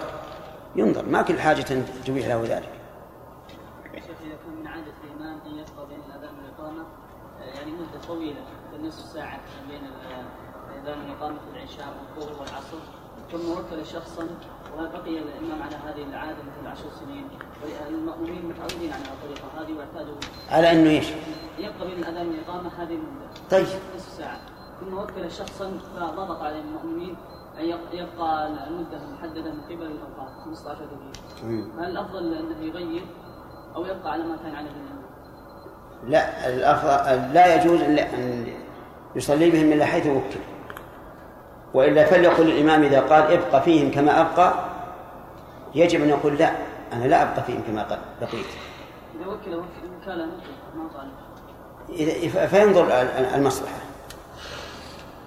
ينظر 0.76 1.06
ما 1.06 1.22
كل 1.22 1.40
حاجة 1.40 1.62
تبيح 2.06 2.28
له 2.28 2.42
ذلك. 2.44 2.70
إذا 3.94 4.14
كان 4.20 4.56
من 4.60 4.68
عادة 4.68 4.94
الإمام 5.04 5.40
أن 5.46 5.52
يبقى 5.52 5.88
بين 5.88 6.00
الأذان 6.10 6.36
والإقامة 6.36 6.84
آه، 7.42 7.58
يعني 7.58 7.72
مدة 7.72 8.08
طويلة 8.08 8.42
نصف 8.84 9.06
ساعة 9.14 9.40
بين 9.70 9.82
الأذان 10.74 11.00
والإقامة 11.00 11.38
في 11.40 11.58
العشاء 11.58 11.94
والظهر 12.18 12.34
والعصر 12.34 12.78
ثم 13.32 13.52
وكل 13.52 13.86
شخصا 13.86 14.28
وبقي 14.78 15.18
الإمام 15.20 15.62
على 15.64 15.76
هذه 15.76 16.04
العادة 16.10 16.38
مثل 16.38 16.68
عشر 16.68 16.90
سنين. 17.00 17.28
والمأمومين 17.64 18.46
متعودين 18.46 18.94
على 18.94 19.04
الطريقة 19.04 19.48
هذه 19.62 19.74
واعتادوا 19.78 20.16
على 20.50 20.72
أنه 20.72 20.90
إيش 20.90 21.08
يبقى 21.60 21.88
بين 21.88 21.98
الأذان 22.00 22.28
والإقامة 22.28 22.70
هذه 22.78 22.94
المدة 22.94 23.28
طيب. 23.52 23.66
نصف 23.96 24.10
ساعة. 24.18 24.38
ثم 24.80 24.98
وكل 24.98 25.32
شخصا 25.32 25.72
فضغط 25.96 26.42
عليه 26.42 26.62
المؤمنين 26.62 27.16
أن 27.60 27.66
يبقى 27.94 28.48
المدة 28.48 28.98
المحددة 29.08 29.52
من 29.52 29.62
قبل 29.70 29.86
الأوقات 29.86 30.30
15 30.46 30.76
دقيقة. 30.76 31.68
هل 31.80 31.90
الأفضل 31.92 32.34
أنه 32.34 32.66
يغير 32.66 33.06
أو 33.76 33.86
يبقى 33.86 34.12
على 34.12 34.24
ما 34.24 34.36
كان 34.44 34.56
عليه؟ 34.56 34.70
لا 36.08 36.50
الأفضل 36.50 37.34
لا 37.34 37.56
يجوز 37.56 37.82
أن 37.82 38.46
يصلي 39.16 39.50
بهم 39.52 39.72
إلا 39.74 39.86
حيث 39.86 40.08
وكل. 40.08 40.40
وإلا 41.74 42.06
فليقل 42.06 42.48
الإمام 42.48 42.84
إذا 42.84 43.00
قال 43.00 43.32
ابقى 43.32 43.62
فيهم 43.62 43.92
كما 43.92 44.22
أبقى. 44.22 44.54
يجب 45.76 46.02
أن 46.02 46.10
يقول 46.10 46.38
لا 46.38 46.52
أنا 46.94 47.06
لا 47.06 47.22
أبقى 47.24 47.44
فيهم 47.44 47.62
كما 47.68 48.00
بقيت. 48.22 48.46
إذا 49.16 49.28
وكل 49.28 49.56
وكالة 49.56 50.26
ما 50.76 52.48
فينظر 52.48 52.88
المصلحة. 53.36 53.80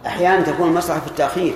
أحيانا 0.06 0.42
تكون 0.42 0.68
المصلحة 0.68 1.00
في 1.00 1.06
التأخير. 1.06 1.54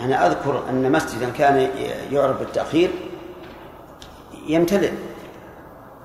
أنا 0.00 0.26
أذكر 0.26 0.62
أن 0.70 0.92
مسجدا 0.92 1.30
كان 1.30 1.70
يعرف 2.12 2.38
بالتأخير 2.38 2.90
يمتلئ 4.46 4.92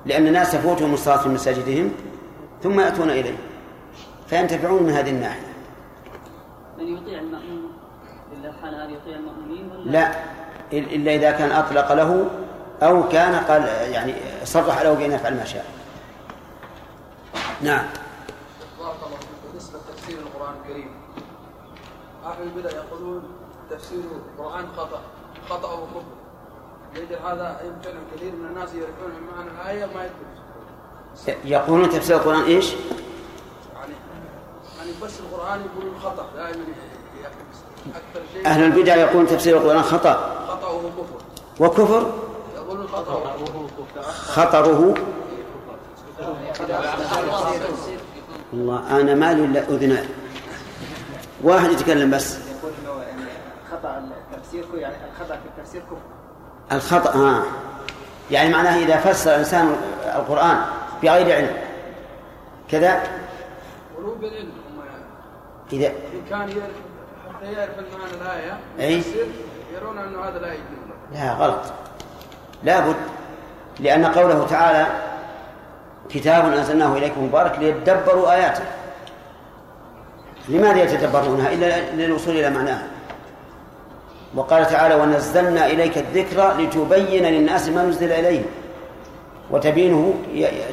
لأن 0.06 0.28
الناس 0.28 0.54
يفوتهم 0.54 0.94
الصلاة 0.94 1.18
في 1.18 1.30
مساجدهم 1.30 1.92
ثم 2.64 2.80
يأتون 2.80 3.10
إليه. 3.10 3.38
فينتفعون 4.28 4.84
من 4.84 4.90
هذه 4.90 5.10
الناحية. 5.10 5.54
من 6.78 6.88
يطيع 6.98 7.20
المأمون 7.20 7.53
ولا؟ 9.74 9.92
لا 9.92 10.12
إل- 10.72 10.74
إلا 10.94 11.16
إذا 11.16 11.32
كان 11.32 11.52
أطلق 11.52 11.94
له 11.94 12.26
أو 12.84 13.10
كان 13.10 13.36
قال 13.36 13.64
يعني 13.92 14.16
صرح 14.44 14.82
له 14.82 14.94
بأن 14.94 15.12
يفعل 15.12 15.34
ما 15.38 15.46
شاء. 15.46 15.66
نعم. 17.62 17.86
بارك 18.80 18.96
الله 19.06 19.18
فيكم 19.18 19.48
بالنسبة 19.50 19.80
لتفسير 19.80 20.18
القرآن 20.20 20.54
الكريم 20.64 20.92
أهل 22.26 22.44
البدع 22.44 22.70
يقولون 22.70 23.24
تفسير 23.70 24.00
القرآن 24.00 24.66
خطأ 24.78 25.02
خطا 25.50 25.74
وكفر 25.74 26.04
لاجل 26.94 27.16
هذا 27.26 27.62
يمكن 27.66 27.98
كثير 28.16 28.32
من 28.36 28.46
الناس 28.46 28.70
يعرفون 28.74 29.12
معنى 29.38 29.50
الآية 29.50 29.86
ما 29.86 30.04
يدرون. 30.06 31.46
يقولون 31.46 31.90
تفسير 31.90 32.16
القرآن 32.18 32.44
إيش؟ 32.44 32.72
يعني 33.76 33.94
يعني 34.78 34.92
بس 35.04 35.20
القرآن 35.20 35.62
يقولون 35.62 36.00
خطأ 36.00 36.26
دائما 36.36 36.64
أهل 38.46 38.64
البدع 38.64 38.96
يقولون 38.96 39.28
تفسير 39.28 39.58
القرآن 39.58 39.84
خطأ. 39.84 40.46
خطا 40.48 40.68
وهو 40.68 40.90
كفر. 40.90 41.18
وكفر؟ 41.60 42.12
خطره. 44.12 44.94
الله 48.54 49.00
أنا 49.02 49.16
مالي 49.16 49.46
إلا 49.46 49.60
أذنان 49.60 50.06
واحد 51.44 51.72
يتكلم 51.72 52.12
بس. 52.12 52.38
خطا 53.72 54.10
التفسير 54.32 54.66
يعني 54.76 54.96
الخطأ 55.12 55.36
في 55.36 55.48
التفسير 55.58 55.82
كفر 55.82 55.98
الخطأ 56.72 57.18
ها. 57.18 57.44
يعني 58.32 58.50
معناه 58.50 58.78
إذا 58.78 58.98
فسر 58.98 59.32
الإنسان 59.32 59.76
القرآن 60.16 60.58
بغير 61.04 61.36
علم. 61.36 61.58
كذا؟ 62.72 63.04
ولو 63.98 64.16
بالعلم 64.16 64.52
هم 64.70 64.80
يعني. 64.86 65.04
إذا 65.74 65.88
إن 65.88 66.22
كان 66.30 66.50
حتى 67.44 67.54
يعرف 67.54 67.72
معنى 67.78 68.22
الآية. 68.22 68.60
أي. 68.80 68.98
يفسر 68.98 69.26
يرون 69.76 69.98
أنه 69.98 70.20
هذا 70.20 70.40
لا 70.40 70.48
يجوز. 70.48 70.64
لا 71.14 71.34
غلط. 71.34 71.62
لابد 72.64 72.96
لأن 73.80 74.06
قوله 74.06 74.48
تعالى 74.48 74.88
كتاب 76.10 76.46
أنزلناه 76.46 76.98
إليكم 76.98 77.24
مبارك 77.24 77.60
ليدبروا 77.60 78.34
آياته. 78.34 78.64
لماذا 80.50 80.84
يتدبرونها؟ 80.84 81.54
إلا 81.54 81.92
للوصول 81.92 82.36
إلى 82.36 82.50
معناها. 82.50 82.88
وقال 84.36 84.66
تعالى 84.68 84.96
ونزلنا 84.96 85.66
إليك 85.66 85.98
الذكر 85.98 86.58
لتبين 86.58 87.26
للناس 87.26 87.70
ما 87.70 87.84
نزل 87.84 88.12
إليهم. 88.12 88.46
وتبينه 89.52 90.14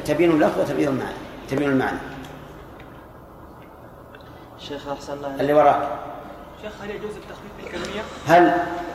تبين 0.05 0.31
اللفظ 0.31 0.59
وتبين 0.59 0.87
المعنى 0.87 1.15
تبين 1.49 1.69
المعنى. 1.69 1.97
شيخ 4.59 4.87
أحسن 4.87 5.13
الله 5.13 5.35
اللي 5.39 5.53
وراك. 5.53 5.89
شيخ 6.61 6.71
هل 6.81 6.89
يجوز 6.89 7.11
التخفيف 7.15 7.51
بالكمية؟ 7.57 8.01
هل 8.27 8.43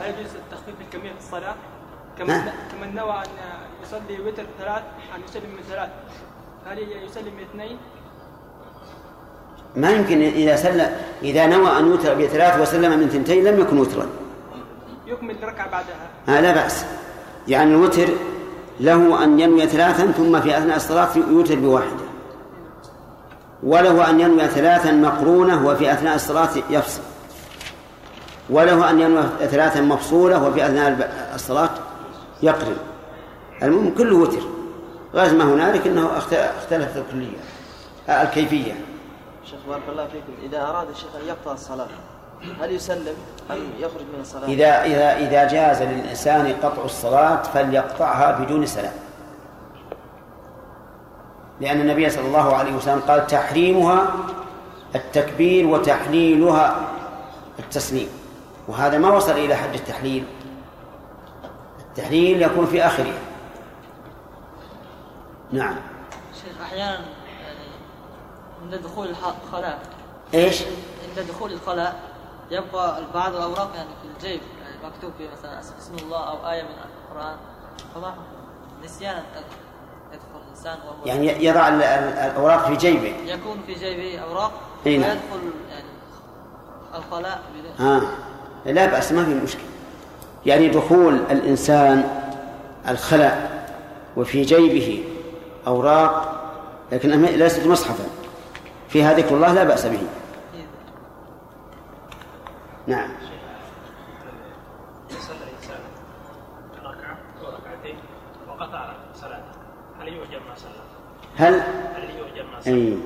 هل 0.01 0.09
يجوز 0.19 0.35
التخفيف 0.35 0.75
بالكمية 0.79 1.11
في 1.11 1.19
الصلاة؟ 1.19 1.55
كمن 2.17 2.29
ها؟ 2.29 2.53
كمن 2.71 2.95
نوى 2.95 3.11
أن 3.11 3.25
يصلي 3.83 4.19
وتر 4.19 4.43
ثلاث 4.59 4.81
أن 5.15 5.21
يسلم 5.29 5.49
من 5.57 5.63
ثلاث 5.69 5.89
هل 6.65 6.79
يسلم 6.79 7.33
من 7.33 7.43
اثنين؟ 7.51 7.77
ما 9.75 9.91
يمكن 9.91 10.21
إذا 10.21 10.55
سلم 10.55 10.95
إذا 11.23 11.45
نوى 11.47 11.79
أن 11.79 11.87
يوتر 11.87 12.15
بثلاث 12.15 12.61
وسلم 12.61 12.99
من 12.99 13.09
ثنتين 13.09 13.43
لم 13.43 13.59
يكن 13.59 13.77
وترا 13.77 14.07
يكمل 15.07 15.35
ركعة 15.43 15.71
بعدها 15.71 16.37
آه 16.37 16.41
لا 16.41 16.51
بأس 16.51 16.85
يعني 17.47 17.71
الوتر 17.71 18.07
له 18.79 19.23
أن 19.23 19.39
ينوي 19.39 19.67
ثلاثا 19.67 20.11
ثم 20.11 20.41
في 20.41 20.57
أثناء 20.57 20.77
الصلاة 20.77 21.09
يوتر 21.17 21.55
بواحدة 21.55 22.07
وله 23.63 24.09
أن 24.09 24.19
ينوي 24.19 24.47
ثلاثا 24.47 24.91
مقرونة 24.91 25.67
وفي 25.67 25.93
أثناء 25.93 26.15
الصلاة 26.15 26.49
يفصل 26.69 27.01
وله 28.49 28.89
أن 28.89 28.99
ينوي 28.99 29.23
ثلاثا 29.39 29.81
مفصولة 29.81 30.47
وفي 30.47 30.65
أثناء 30.65 31.11
الصلاة 31.35 31.69
يقرن. 32.43 32.77
المهم 33.63 33.93
كله 33.97 34.15
وتر. 34.15 34.41
غير 35.13 35.33
ما 35.33 35.43
هنالك 35.43 35.87
أنه 35.87 36.17
اخت- 36.17 36.33
اختلفت 36.33 36.97
الكلية 36.97 37.37
آه، 38.09 38.21
الكيفية. 38.23 38.73
شيخ 39.45 39.59
بارك 39.69 39.81
الله 39.91 40.07
فيكم 40.07 40.33
إذا 40.49 40.61
أراد 40.61 40.89
الشيخ 40.89 41.09
أن 41.23 41.27
يقطع 41.27 41.51
الصلاة 41.51 41.87
هل 42.61 42.71
يسلم؟ 42.71 43.13
أم 43.51 43.57
يخرج 43.79 44.01
من 44.15 44.21
الصلاة؟ 44.21 44.45
إذا 44.47 44.83
إذا 44.85 45.17
إذا 45.17 45.47
جاز 45.47 45.81
للإنسان 45.81 46.53
قطع 46.63 46.83
الصلاة 46.85 47.41
فليقطعها 47.43 48.39
بدون 48.39 48.65
سلام. 48.65 48.93
لأن 51.61 51.81
النبي 51.81 52.09
صلى 52.09 52.27
الله 52.27 52.55
عليه 52.55 52.75
وسلم 52.75 52.99
قال 53.07 53.27
تحريمها 53.27 54.05
التكبير 54.95 55.67
وتحليلها 55.67 56.75
التسليم. 57.59 58.09
وهذا 58.67 58.97
ما 58.97 59.09
وصل 59.13 59.31
إلى 59.31 59.55
حد 59.55 59.73
التحليل. 59.73 60.25
التحليل 61.79 62.41
يكون 62.41 62.65
في 62.65 62.85
آخره. 62.85 63.13
نعم. 65.51 65.75
شيخ 66.33 66.61
أحيانا 66.61 67.05
يعني 67.41 67.59
عند 68.63 68.75
دخول 68.75 69.07
الخلاء. 69.09 69.79
إيش؟ 70.33 70.63
عند 71.09 71.27
دخول 71.29 71.51
الخلاء 71.53 71.99
يبقى 72.51 73.01
بعض 73.13 73.35
الأوراق 73.35 73.71
يعني 73.75 73.89
في 74.01 74.07
الجيب 74.25 74.41
يعني 74.63 74.75
مكتوب 74.95 75.11
فيه 75.17 75.29
مثلا 75.39 75.59
أسم 75.59 75.95
الله 75.95 76.29
أو 76.29 76.49
آية 76.51 76.63
من 76.63 76.69
القرآن 76.69 77.35
فما 77.95 78.15
نسيانا 78.83 79.23
يدخل 80.13 80.41
الإنسان 80.45 80.77
وهو 80.87 81.05
يعني 81.05 81.45
يضع 81.45 81.67
ال- 81.67 81.83
ال- 81.83 82.17
الأوراق 82.31 82.67
في 82.67 82.75
جيبه. 82.75 83.15
يكون 83.33 83.61
في 83.67 83.73
جيبه 83.73 84.19
أوراق 84.23 84.51
أي 84.85 84.97
نعم. 84.97 85.09
ويدخل 85.09 85.51
يعني 85.69 85.83
الخلاء 86.95 87.41
بدون 87.55 87.87
ها 87.87 88.01
لا 88.67 88.85
بأس 88.85 89.11
ما 89.11 89.25
في 89.25 89.33
مشكلة. 89.33 89.63
يعني 90.45 90.69
دخول 90.69 91.15
الإنسان 91.31 92.03
الخلاء 92.89 93.67
وفي 94.17 94.41
جيبه 94.41 95.03
أوراق 95.67 96.43
لكنها 96.91 97.31
ليست 97.31 97.67
مصحفا. 97.67 98.05
فيها 98.89 99.13
ذكر 99.13 99.35
الله 99.35 99.53
لا 99.53 99.63
بأس 99.63 99.85
به. 99.85 100.01
نعم. 102.87 103.09
هل؟ 111.37 111.53
هل؟ 111.53 111.53
هل 111.95 112.09
يؤجر 112.17 112.43
ما 112.53 112.59
صلى؟ 112.59 112.73
أي. 112.73 112.97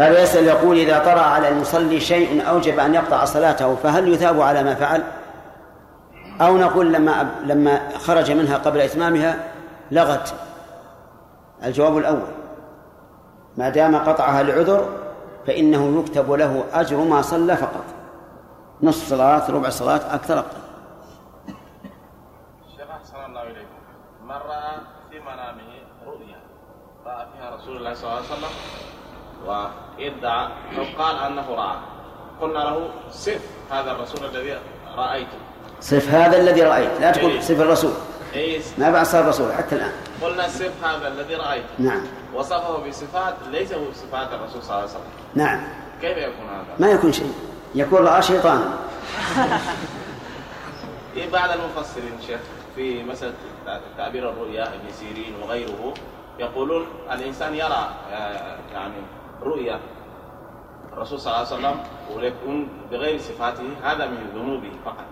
هذا 0.00 0.22
يسأل 0.22 0.44
يقول 0.44 0.76
إذا 0.76 0.98
طرأ 0.98 1.20
على 1.20 1.48
المصلي 1.48 2.00
شيء 2.00 2.48
أوجب 2.48 2.78
أن 2.78 2.94
يقطع 2.94 3.24
صلاته 3.24 3.74
فهل 3.74 4.08
يثاب 4.08 4.40
على 4.40 4.62
ما 4.62 4.74
فعل؟ 4.74 5.02
أو 6.40 6.58
نقول 6.58 6.92
لما 6.92 7.30
لما 7.44 7.98
خرج 7.98 8.32
منها 8.32 8.56
قبل 8.56 8.80
إتمامها 8.80 9.48
لغت. 9.90 10.34
الجواب 11.64 11.98
الأول 11.98 12.28
ما 13.56 13.68
دام 13.68 13.96
قطعها 13.96 14.42
لعذر 14.42 14.88
فإنه 15.46 16.00
يكتب 16.00 16.32
له 16.32 16.64
أجر 16.72 16.96
ما 16.96 17.22
صلى 17.22 17.56
فقط. 17.56 17.84
نصف 18.82 19.08
صلاة 19.08 19.50
ربع 19.50 19.68
صلاة 19.68 20.14
أكثر 20.14 20.38
أقل. 20.38 20.60
شيخ 22.76 22.90
أحسن 22.90 23.24
الله 23.26 23.42
إليكم. 23.42 23.80
من 24.24 24.30
رأى 24.30 24.72
في 25.10 25.20
منامه 25.20 25.70
رؤيا 26.06 26.40
رأى 27.06 27.26
فيها 27.32 27.56
رسول 27.56 27.76
الله 27.76 27.94
صلى 27.94 28.04
الله 28.04 28.16
عليه 28.16 28.26
وسلم؟ 28.26 28.50
وادعى 29.46 30.48
أو 30.78 30.84
قال 30.98 31.16
أنه 31.16 31.54
رأى. 31.54 31.76
قلنا 32.40 32.58
له 32.58 32.90
صف 33.12 33.40
هذا 33.70 33.92
الرسول 33.92 34.24
الذي 34.24 34.58
رأيته 34.96 35.38
صف 35.80 36.08
هذا 36.08 36.36
الذي 36.36 36.62
رأيت. 36.62 37.00
لا 37.00 37.10
تقول 37.10 37.42
صف 37.42 37.60
الرسول. 37.60 37.92
إيه. 38.34 38.60
ما 38.78 38.90
بعد 38.90 39.06
صار 39.06 39.28
رسول 39.28 39.52
حتى 39.52 39.74
الآن. 39.74 39.92
قلنا 40.22 40.48
صف 40.48 40.84
هذا 40.84 41.08
الذي 41.08 41.34
رأيته 41.34 41.68
نعم. 41.78 42.02
وصفه 42.34 42.88
بصفات 42.88 43.34
ليس 43.50 43.72
هو 43.72 43.92
صفات 43.94 44.28
الرسول 44.32 44.62
صلى 44.62 44.70
الله 44.70 44.74
عليه 44.74 44.84
وسلم. 44.90 45.02
نعم. 45.34 45.60
كيف 46.00 46.16
يكون 46.18 46.48
هذا؟ 46.48 46.76
ما 46.78 46.90
يكون 46.90 47.12
شيء. 47.12 47.34
يكون 47.74 48.06
رأى 48.06 48.22
شيطانا. 48.22 48.78
إيه 51.16 51.30
بعض 51.30 51.50
المفسرين 51.50 52.18
شيخ 52.26 52.40
في 52.76 53.02
مسألة 53.02 53.34
تعبير 53.96 54.30
الرؤيا 54.30 54.62
ابن 54.62 54.92
سيرين 54.92 55.34
وغيره 55.42 55.94
يقولون 56.38 56.86
الإنسان 57.12 57.54
يرى 57.54 57.90
آه، 58.12 58.56
يعني 58.72 58.94
رؤيا. 59.42 59.80
الرسول 60.92 61.20
صلى 61.20 61.32
الله 61.32 61.46
عليه 61.46 61.56
وسلم 61.56 61.76
ويكون 62.16 62.68
بغير 62.90 63.18
صفاته 63.18 63.68
هذا 63.82 64.06
من 64.06 64.26
ذنوبه 64.34 64.72
فقط. 64.84 65.06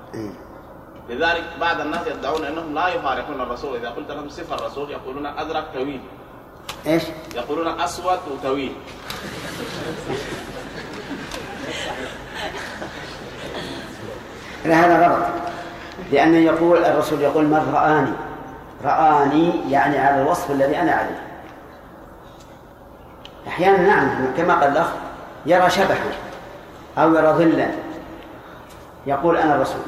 لذلك 1.08 1.44
بعض 1.60 1.80
الناس 1.80 2.06
يدعون 2.06 2.44
أنهم 2.44 2.74
لا 2.74 2.88
يفارقون 2.88 3.40
الرسول. 3.40 3.76
إذا 3.76 3.90
قلت 3.90 4.10
لهم 4.10 4.28
صفه 4.28 4.54
الرسول 4.54 4.90
يقولون 4.90 5.26
ازرق 5.26 5.74
طويل 5.74 6.00
إيش؟ 6.86 7.02
يقولون 7.34 7.80
أسود 7.80 8.18
وطويل 8.32 8.72
لا 14.64 14.74
هذا 14.74 15.06
غلط. 15.06 15.26
لأن 16.12 16.34
يقول 16.34 16.84
الرسول 16.84 17.20
يقول 17.20 17.44
من 17.44 17.72
رآني؟ 17.74 18.12
رآني 18.84 19.72
يعني 19.72 19.98
على 19.98 20.22
الوصف 20.22 20.50
الذي 20.50 20.80
أنا 20.80 20.92
عليه. 20.92 21.27
أحيانا 23.48 23.78
نعم 23.78 24.08
كما 24.37 24.54
قال 24.54 24.72
الأخ 24.72 24.87
يرى 25.46 25.70
شبحا 25.70 26.11
أو 26.98 27.14
يرى 27.14 27.32
ظلا. 27.32 27.68
يقول 29.06 29.37
أنا 29.37 29.54
الرسول 29.54 29.82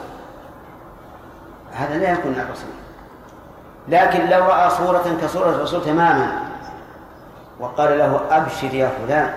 هذا 1.72 1.98
لا 1.98 2.12
يكون 2.12 2.32
الرسول. 2.32 2.70
لكن 3.88 4.26
لو 4.26 4.44
رأى 4.44 4.70
صورة 4.70 5.18
كصورة 5.22 5.50
الرسول 5.50 5.84
تماما 5.84 6.42
وقال 7.60 7.98
له 7.98 8.20
أبشر 8.30 8.74
يا 8.74 8.88
فلان 8.88 9.34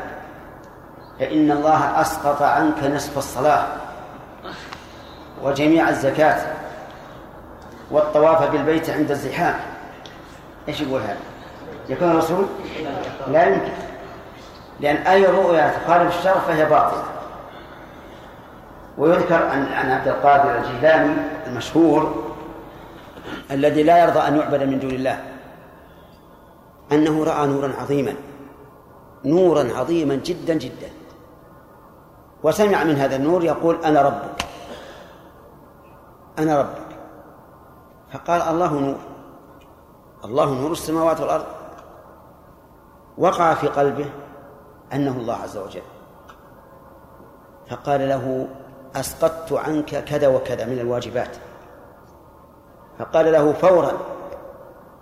فإن 1.19 1.51
الله 1.51 2.01
أسقط 2.01 2.41
عنك 2.41 2.83
نصف 2.83 3.17
الصلاة 3.17 3.65
وجميع 5.43 5.89
الزكاة 5.89 6.41
والطواف 7.91 8.51
بالبيت 8.51 8.89
عند 8.89 9.11
الزحام. 9.11 9.55
إيش 10.67 10.81
يقول 10.81 11.01
هذا؟ 11.01 11.17
يكون 11.89 12.11
الرسول؟ 12.11 12.45
لا 13.27 13.47
يمكن. 13.47 13.71
لأن 14.79 14.95
أي 14.95 15.25
رؤيا 15.25 15.77
تخالف 15.77 16.17
الشرع 16.17 16.39
فهي 16.39 16.65
باطلة. 16.65 17.03
ويذكر 18.97 19.35
عن 19.35 19.65
عن 19.65 19.91
عبد 19.91 20.07
القادر 20.07 20.57
الجيلاني 20.57 21.15
المشهور 21.47 22.23
الذي 23.51 23.83
لا 23.83 24.03
يرضى 24.03 24.19
أن 24.19 24.37
يعبد 24.37 24.63
من 24.63 24.79
دون 24.79 24.91
الله 24.91 25.23
أنه 26.91 27.23
رأى 27.23 27.47
نورا 27.47 27.73
عظيما 27.81 28.13
نورا 29.25 29.73
عظيما 29.73 30.15
جدا 30.15 30.53
جدا. 30.53 30.89
وسمع 32.43 32.83
من 32.83 32.95
هذا 32.95 33.15
النور 33.15 33.43
يقول 33.43 33.85
أنا 33.85 34.01
ربك 34.01 34.45
أنا 36.39 36.61
ربك. 36.61 36.97
فقال 38.13 38.41
الله 38.41 38.73
نور 38.73 38.95
الله 40.25 40.53
نور 40.61 40.71
السماوات 40.71 41.21
والأرض. 41.21 41.45
وقع 43.17 43.53
في 43.53 43.67
قلبه 43.67 44.05
أنه 44.93 45.11
الله 45.11 45.35
عز 45.35 45.57
وجل. 45.57 45.81
فقال 47.69 48.09
له 48.09 48.47
أسقطت 48.95 49.53
عنك 49.53 50.03
كذا 50.03 50.27
وكذا 50.27 50.65
من 50.65 50.79
الواجبات. 50.79 51.37
فقال 52.99 53.31
له 53.31 53.53
فورا 53.53 53.91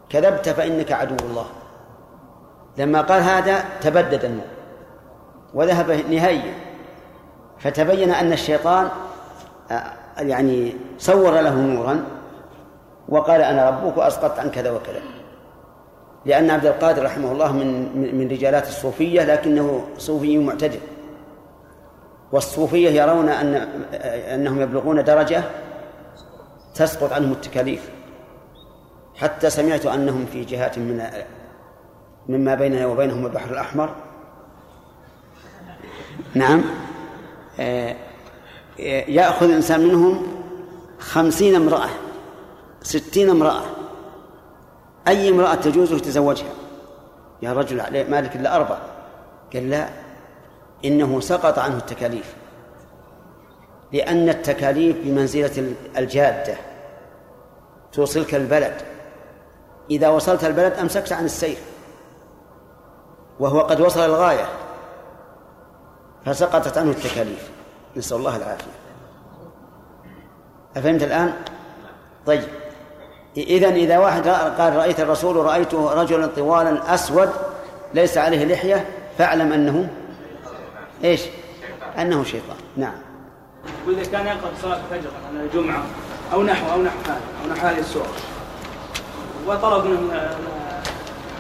كذبت 0.10 0.50
فإنك 0.50 0.92
عدو 0.92 1.16
الله. 1.26 1.46
لما 2.78 3.02
قال 3.02 3.22
هذا 3.22 3.66
تبدد 3.82 4.26
النور 4.26 4.46
وذهب 5.54 5.92
نهائيا. 5.92 6.54
فتبين 7.60 8.12
أن 8.12 8.34
الشيطان 8.34 8.90
آه، 9.72 9.94
يعني 10.18 10.76
صور 10.98 11.32
له 11.32 11.56
نورا 11.56 12.04
وقال 13.10 13.42
أنا 13.42 13.70
ربك 13.70 13.98
وأسقطت 13.98 14.40
عن 14.40 14.50
كذا 14.52 14.72
وكذا. 14.72 15.21
لأن 16.26 16.50
عبد 16.50 16.66
القادر 16.66 17.04
رحمه 17.04 17.32
الله 17.32 17.52
من 17.52 18.18
من 18.18 18.28
رجالات 18.32 18.68
الصوفية 18.68 19.22
لكنه 19.22 19.88
صوفي 19.98 20.38
معتدل. 20.38 20.80
والصوفية 22.32 22.90
يرون 22.90 23.30
أن 23.30 23.56
أنهم 24.06 24.62
يبلغون 24.62 25.04
درجة 25.04 25.44
تسقط 26.76 27.14
عنهم 27.14 27.32
التكاليف. 27.32 27.90
حتى 29.16 29.50
سمعت 29.50 29.86
أنهم 29.86 30.26
في 30.26 30.44
جهات 30.44 30.78
من 30.78 31.08
مما 32.30 32.56
بيننا 32.56 32.86
وبينهم 32.86 33.26
البحر 33.26 33.52
الأحمر. 33.52 33.96
نعم. 36.34 36.64
آه، 37.60 37.96
يأخذ 39.08 39.46
الإنسان 39.46 39.88
منهم 39.88 40.28
خمسين 41.00 41.56
امرأة 41.56 41.90
ستين 42.82 43.30
امرأة. 43.30 43.81
أي 45.08 45.30
امرأة 45.30 45.56
تجوز 45.56 45.92
يتزوجها 45.92 46.54
يا 47.42 47.54
رجل 47.54 48.10
مالك 48.12 48.36
إلا 48.36 48.56
أربع 48.56 48.78
قال 49.54 49.70
لا 49.70 49.90
إنه 50.86 51.20
سقط 51.20 51.60
عنه 51.60 51.78
التكاليف. 51.78 52.36
لأن 53.94 54.30
التكاليف 54.30 54.98
بمنزلة 54.98 55.74
الجادة 55.98 56.56
توصلك 57.92 58.36
البلد. 58.36 58.82
إذا 59.92 60.10
وصلت 60.10 60.44
البلد 60.44 60.74
أمسكت 60.74 61.12
عن 61.12 61.26
السير 61.26 61.58
وهو 63.40 63.60
قد 63.60 63.82
وصل 63.82 64.00
الغاية 64.00 64.46
فسقطت 66.26 66.78
عنه 66.78 66.92
التكاليف. 66.92 67.52
نسأل 67.96 68.18
الله 68.18 68.36
العافية. 68.36 68.72
أفهمت 70.78 71.04
الآن؟ 71.04 71.34
طيب. 72.26 72.44
إذا 73.38 73.70
إذا 73.70 73.98
واحد 73.98 74.28
قال 74.28 74.76
رأيت 74.76 75.00
الرسول 75.00 75.36
رأيته 75.36 75.94
رجلا 75.94 76.28
طوالا 76.28 76.94
أسود 76.94 77.30
ليس 77.94 78.18
عليه 78.18 78.46
لحية 78.46 78.86
فاعلم 79.18 79.54
أنه 79.54 79.90
إيش؟ 81.04 81.22
أنه 81.98 82.24
شيطان. 82.24 82.58
نعم. 82.78 82.94
وإذا 83.88 84.04
كان 84.12 84.28
يقرأ 84.28 84.52
صلاة 84.62 84.78
الفجر 84.78 85.10
على 85.30 85.46
الجمعة 85.46 85.84
أو 86.34 86.44
نحو 86.44 86.72
أو 86.74 86.82
نحو 86.82 86.98
هذا 87.06 87.22
أو 87.44 87.52
نحو 87.52 87.68
هذه 87.68 87.80
السورة. 87.80 88.08
وطلب 89.48 89.86
من 89.86 90.12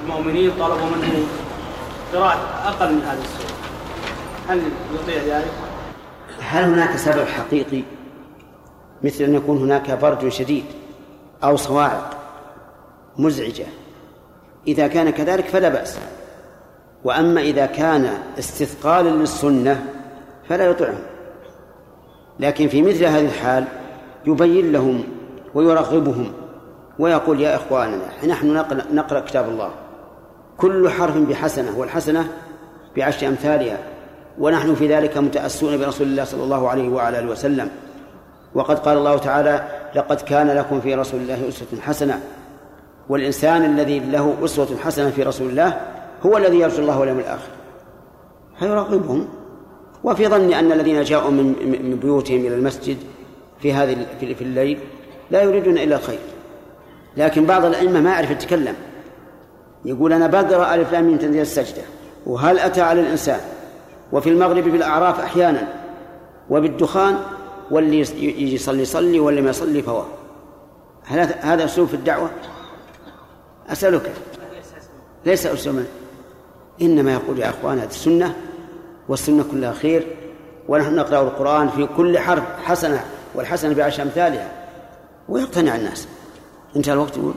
المؤمنين 0.04 0.52
طلبوا 0.60 0.86
منه 0.86 1.26
قراءة 2.14 2.40
أقل 2.66 2.94
من 2.94 3.02
هذه 3.02 3.22
السورة. 3.22 3.58
هل 4.48 4.62
يطيع 4.94 5.38
ذلك؟ 5.38 5.52
هل 6.42 6.64
هناك 6.64 6.98
سبب 6.98 7.28
حقيقي 7.28 7.84
مثل 9.04 9.24
أن 9.24 9.36
يكون 9.36 9.58
هناك 9.58 9.92
برد 9.92 10.30
شديد؟ 10.30 10.66
أو 11.44 11.56
صواعق 11.56 12.18
مزعجة. 13.18 13.66
إذا 14.68 14.88
كان 14.88 15.10
كذلك 15.10 15.46
فلا 15.46 15.70
بأس. 15.70 15.98
وأما 17.04 17.42
إذا 17.42 17.66
كان 17.66 18.18
استثقالا 18.40 19.10
للسنة 19.10 19.86
فلا 20.50 20.66
يطعهم. 20.66 21.00
لكن 22.40 22.68
في 22.68 22.82
مثل 22.82 23.06
هذه 23.06 23.26
الحال 23.26 23.66
يبين 24.26 24.72
لهم 24.72 25.04
ويرغبهم 25.54 26.34
ويقول 27.00 27.42
يا 27.42 27.56
إخواننا 27.56 28.26
نحن 28.28 28.66
نقرأ 28.92 29.20
كتاب 29.20 29.50
الله. 29.50 29.72
كل 30.58 30.90
حرف 30.90 31.18
بحسنة 31.18 31.80
والحسنة 31.80 32.28
بعشر 32.98 33.28
أمثالها. 33.28 33.78
ونحن 34.40 34.76
في 34.76 34.96
ذلك 34.96 35.18
متأسون 35.18 35.78
برسول 35.78 36.08
الله 36.08 36.24
صلى 36.24 36.44
الله 36.44 36.70
عليه 36.70 36.90
وعلى 36.90 37.20
آله 37.20 37.32
وسلم. 37.32 37.70
وقد 38.56 38.80
قال 38.80 38.98
الله 38.98 39.18
تعالى 39.18 39.68
لقد 39.96 40.22
كان 40.22 40.48
لكم 40.48 40.82
في 40.82 40.96
رسول 40.96 41.20
الله 41.20 41.50
أسوة 41.50 41.82
حسنة. 41.82 42.22
والإنسان 43.10 43.66
الذي 43.66 44.00
له 44.00 44.36
أسوة 44.46 44.78
حسنة 44.84 45.10
في 45.10 45.24
رسول 45.24 45.50
الله 45.50 45.82
هو 46.26 46.38
الذي 46.38 46.60
يرجو 46.60 46.82
الله 46.82 47.00
واليوم 47.00 47.20
الآخر. 47.20 47.50
فيراقبهم. 48.60 49.28
وفي 50.04 50.28
ظني 50.28 50.60
أن 50.60 50.72
الذين 50.72 51.04
جاءوا 51.04 51.32
من 51.32 52.00
بيوتهم 52.02 52.40
إلى 52.40 52.56
المسجد 52.56 52.98
في 53.60 53.74
هذه 53.74 53.98
في 54.20 54.42
الليل 54.42 54.80
لا 55.32 55.42
يريدون 55.42 55.78
إلا 55.78 55.96
الخير. 55.96 56.20
لكن 57.18 57.46
بعض 57.46 57.66
الأئمة 57.66 58.02
ما 58.02 58.10
يعرف 58.10 58.32
يتكلم. 58.32 58.76
يقول 59.86 60.14
أنا 60.14 60.28
بقرأ 60.28 60.76
ألف 60.76 60.92
لام 60.92 61.04
من 61.04 61.20
تنزيل 61.20 61.42
السجدة. 61.42 61.82
وهل 62.26 62.60
أتى 62.60 62.82
على 62.82 63.02
الإنسان؟ 63.02 63.40
وفي 64.12 64.30
المغرب 64.30 64.64
بالأعراف 64.64 65.20
أحيانا. 65.20 65.68
وبالدخان 66.50 67.18
واللي 67.72 68.00
يجي 68.00 68.56
يصلي 68.56 68.82
يصلي 68.82 69.20
واللي 69.20 69.42
ما 69.42 69.50
يصلي 69.50 69.82
فهو 69.82 70.04
هذا 71.42 71.66
أسلوب 71.66 71.88
في 71.88 71.94
الدعوة؟ 71.94 72.30
أسألك. 73.70 74.12
ليس 75.26 75.46
أسلوبا 75.46 75.86
إنما 76.82 77.14
يقول 77.14 77.40
يا 77.40 77.50
أخوان 77.50 77.80
هذه 77.80 77.90
السنة 77.90 78.36
والسنة 79.10 79.46
كلها 79.52 79.74
خير 79.74 80.08
ونحن 80.68 80.96
نقرأ 80.96 81.22
القرآن 81.22 81.70
في 81.70 81.88
كل 81.98 82.20
حرف 82.20 82.44
حسنة 82.64 83.06
والحسنة 83.36 83.74
بعشر 83.74 84.04
أمثالها 84.04 84.68
ويقتنع 85.30 85.76
الناس. 85.76 86.08
انتهى 86.76 86.94
الوقت. 86.94 87.18
يقول. 87.18 87.34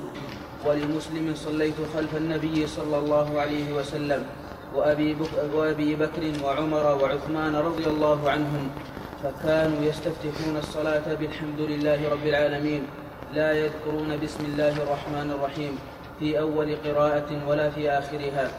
ولمسلم 0.66 1.34
صليت 1.34 1.74
خلف 1.96 2.16
النبي 2.16 2.66
صلى 2.66 2.98
الله 2.98 3.40
عليه 3.40 3.72
وسلم 3.72 4.26
وأبي, 4.74 5.16
وأبي 5.54 5.96
بكر 5.96 6.32
وعمر 6.44 6.98
وعثمان 7.02 7.56
رضي 7.56 7.86
الله 7.86 8.30
عنهم 8.30 8.70
فكانوا 9.24 9.82
يستفتحون 9.82 10.56
الصلاة 10.56 11.14
بالحمد 11.20 11.60
لله 11.60 12.10
رب 12.10 12.26
العالمين 12.26 12.82
لا 13.34 13.52
يذكرون 13.52 14.20
بسم 14.22 14.44
الله 14.44 14.68
الرحمن 14.68 15.30
الرحيم 15.30 15.78
في 16.18 16.40
أول 16.40 16.76
قراءة 16.84 17.48
ولا 17.48 17.70
في 17.70 17.90
آخرها. 17.90 18.50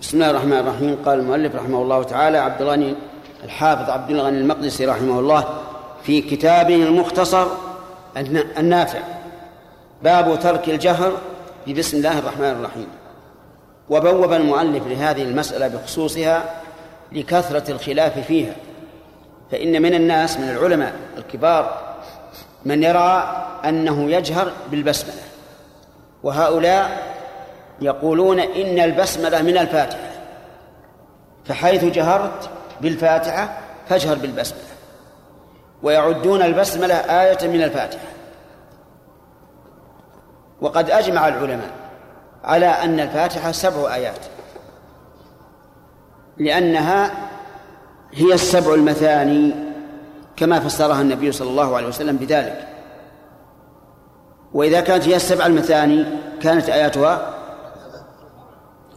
بسم 0.00 0.16
الله 0.16 0.30
الرحمن 0.30 0.52
الرحيم. 0.52 0.98
قال 1.04 1.18
المؤلف 1.18 1.54
رحمه 1.54 1.82
الله 1.82 2.02
تعالى 2.02 2.38
عبد 2.38 2.62
الغني 2.62 2.94
الحافظ 3.44 3.90
عبد 3.90 4.10
الغني 4.10 4.38
المقدسي 4.38 4.86
رحمه 4.86 5.20
الله 5.20 5.44
في 6.02 6.20
كتابه 6.20 6.74
المختصر 6.74 7.46
النافع 8.58 9.00
باب 10.02 10.38
ترك 10.40 10.68
الجهر 10.68 11.12
ببسم 11.66 11.96
الله 11.96 12.18
الرحمن 12.18 12.50
الرحيم. 12.50 12.88
وبوب 13.90 14.32
المؤلف 14.32 14.86
لهذه 14.86 15.22
المسألة 15.22 15.68
بخصوصها 15.68 16.62
لكثرة 17.12 17.70
الخلاف 17.70 18.18
فيها. 18.18 18.56
فإن 19.50 19.82
من 19.82 19.94
الناس 19.94 20.38
من 20.38 20.50
العلماء 20.50 20.92
الكبار 21.18 21.94
من 22.64 22.82
يرى 22.82 23.46
أنه 23.64 24.10
يجهر 24.10 24.52
بالبسملة. 24.70 25.22
وهؤلاء 26.22 27.14
يقولون 27.80 28.40
إن 28.40 28.78
البسملة 28.78 29.42
من 29.42 29.58
الفاتحة. 29.58 30.10
فحيث 31.44 31.84
جهرت 31.84 32.50
بالفاتحة 32.80 33.58
فاجهر 33.88 34.14
بالبسملة. 34.14 34.62
ويعدون 35.82 36.42
البسملة 36.42 36.94
آية 36.94 37.48
من 37.48 37.62
الفاتحة. 37.62 38.06
وقد 40.60 40.90
أجمع 40.90 41.28
العلماء 41.28 41.70
على 42.44 42.66
أن 42.66 43.00
الفاتحة 43.00 43.52
سبع 43.52 43.94
آيات. 43.94 44.18
لأنها 46.38 47.10
هي 48.12 48.34
السبع 48.34 48.74
المثاني 48.74 49.54
كما 50.36 50.60
فسرها 50.60 51.00
النبي 51.00 51.32
صلى 51.32 51.50
الله 51.50 51.76
عليه 51.76 51.88
وسلم 51.88 52.16
بذلك. 52.16 52.68
وإذا 54.52 54.80
كانت 54.80 55.08
هي 55.08 55.16
السبع 55.16 55.46
المثاني 55.46 56.04
كانت 56.42 56.68
آياتها 56.68 57.34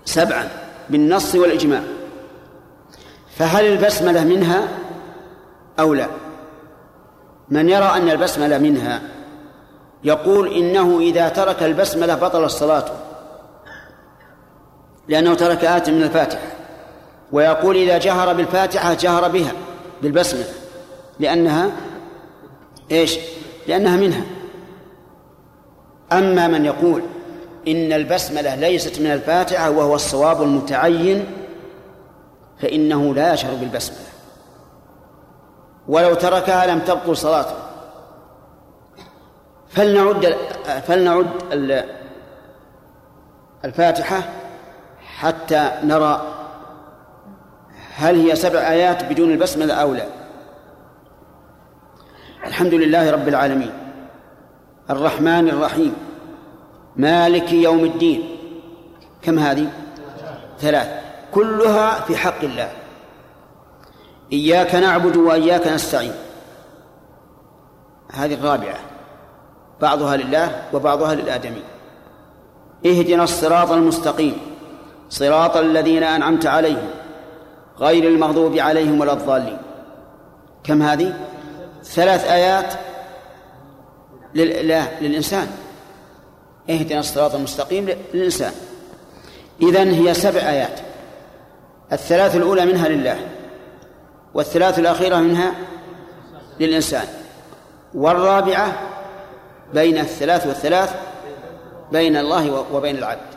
سبعا 0.06 0.48
بالنص 0.89 1.36
والإجماع. 1.36 1.82
فهل 3.36 3.65
البسملة 3.65 4.24
منها 4.24 4.67
أو 5.80 5.93
لا؟ 5.93 6.08
من 7.50 7.69
يرى 7.69 7.86
أن 7.86 8.10
البسملة 8.10 8.58
منها 8.58 9.02
يقول 10.04 10.54
إنه 10.54 11.00
إذا 11.00 11.30
ترك 11.30 11.63
البسملة 11.63 12.15
بطل 12.15 12.43
الصلاة 12.43 12.86
لأنه 15.08 15.34
ترك 15.34 15.65
آية 15.65 15.91
من 15.91 16.04
الفاتحة. 16.04 16.59
ويقول 17.32 17.76
إذا 17.76 17.98
جهر 17.98 18.34
بالفاتحة 18.34 18.94
جهر 18.94 19.28
بها 19.28 19.52
بالبسملة 20.02 20.46
لأنها 21.20 21.72
إيش؟ 22.92 23.20
لأنها 23.68 23.98
منها. 23.98 24.24
أما 26.12 26.48
من 26.48 26.65
يقول 26.65 27.02
إن 27.68 27.94
البسملة 27.94 28.56
ليست 28.56 29.00
من 29.00 29.12
الفاتحة 29.12 29.70
وهو 29.70 29.96
الصواب 29.96 30.42
المتعين 30.42 31.26
فإنه 32.62 33.15
لا 33.15 33.34
يشعر 33.34 33.54
بالبسملة. 33.54 34.00
ولو 35.88 36.13
تركها 36.13 36.65
لم 36.65 36.80
تبطل 36.80 37.18
صلاته. 37.18 37.56
فلنعد 39.70 40.36
فلنعد 40.88 41.28
الفاتحة 43.65 44.24
حتى 45.18 45.72
نرى 45.84 46.38
هل 47.99 48.15
هي 48.27 48.35
سبع 48.35 48.59
آيات 48.59 49.03
بدون 49.03 49.31
البسملة 49.31 49.73
أو 49.73 49.93
لا؟ 49.93 50.05
الحمد 52.45 52.73
لله 52.73 53.12
رب 53.12 53.27
العالمين. 53.27 53.73
الرحمن 54.89 55.49
الرحيم. 55.49 55.95
مالك 56.95 57.53
يوم 57.53 57.79
الدين. 57.79 58.38
كم 59.21 59.39
هذه؟ 59.39 59.67
ثلاث. 60.59 60.88
كلها 61.31 62.01
في 62.01 62.17
حق 62.17 62.43
الله. 62.43 62.71
إياك 64.33 64.75
نعبد 64.75 65.17
وإياك 65.17 65.67
نستعين. 65.67 66.13
هذه 68.12 68.33
الرابعة. 68.33 68.79
بعضها 69.81 70.17
لله 70.17 70.63
وبعضها 70.73 71.15
للآدمي. 71.15 71.63
اهدنا 72.85 73.23
الصراط 73.23 73.71
المستقيم. 73.71 74.38
صراط 75.09 75.57
الذين 75.57 76.03
أنعمت 76.03 76.45
عليهم. 76.45 76.89
غير 77.80 78.04
المغضوب 78.04 78.58
عليهم 78.58 79.02
ولا 79.02 79.13
الضالين. 79.13 79.58
كم 80.63 80.82
هذه؟ 80.82 81.13
ثلاث 81.84 82.32
آيات 82.32 82.74
للإنسان. 84.36 85.48
اهدنا 86.70 87.00
الصراط 87.00 87.36
المستقيم 87.36 87.89
للإنسان. 88.13 88.52
إذن 89.62 89.92
هي 89.92 90.13
سبع 90.13 90.39
آيات. 90.39 90.80
الثلاث 91.92 92.36
الأولى 92.36 92.65
منها 92.65 92.88
لله 92.88 93.20
والثلاث 94.34 94.80
الأخيرة 94.80 95.18
منها 95.18 95.54
للإنسان. 96.60 97.08
والرابعة 97.94 98.74
بين 99.74 99.98
الثلاث 99.98 100.48
والثلاث 100.48 100.96
بين 101.92 102.18
الله 102.18 102.65
وبين 102.74 102.98
العبد. 102.98 103.30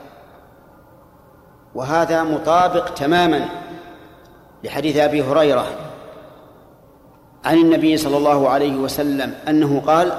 وهذا 1.74 2.22
مطابق 2.22 2.94
تماما 2.94 3.48
لحديث 4.64 4.96
أبي 4.96 5.22
هريرة 5.22 5.66
عن 7.44 7.58
النبي 7.58 7.96
صلى 7.96 8.16
الله 8.16 8.48
عليه 8.48 8.76
وسلم 8.76 9.34
أنه 9.48 9.82
قال 9.86 10.12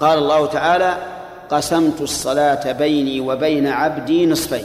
قال 0.00 0.18
الله 0.18 0.46
تعالى 0.46 0.96
قسمت 1.50 2.00
الصلاة 2.00 2.72
بيني 2.72 3.20
وبين 3.20 3.66
عبدي 3.66 4.26
نصفين 4.26 4.64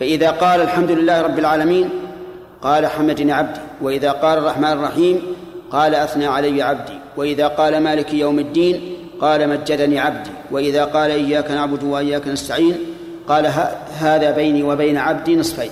فإذا 0.00 0.30
قال 0.30 0.60
الحمد 0.60 0.90
لله 0.90 1.22
رب 1.22 1.38
العالمين 1.38 1.90
قال 2.62 2.86
حمدني 2.86 3.32
عبدي 3.32 3.60
وإذا 3.82 4.12
قال 4.12 4.38
الرحمن 4.38 4.72
الرحيم 4.72 5.22
قال 5.70 5.94
أثنى 5.94 6.26
علي 6.26 6.62
عبدي 6.62 6.98
وإذا 7.16 7.48
قال 7.48 7.80
مالك 7.80 8.14
يوم 8.14 8.38
الدين 8.38 8.96
قال 9.20 9.48
مجدني 9.48 9.98
عبدي 9.98 10.30
وإذا 10.50 10.84
قال 10.84 11.10
إياك 11.10 11.50
نعبد 11.50 11.84
وإياك 11.84 12.28
نستعين 12.28 12.76
قال 13.28 13.46
هذا 13.98 14.30
بيني 14.30 14.62
وبين 14.62 14.96
عبدي 14.96 15.36
نصفين 15.36 15.70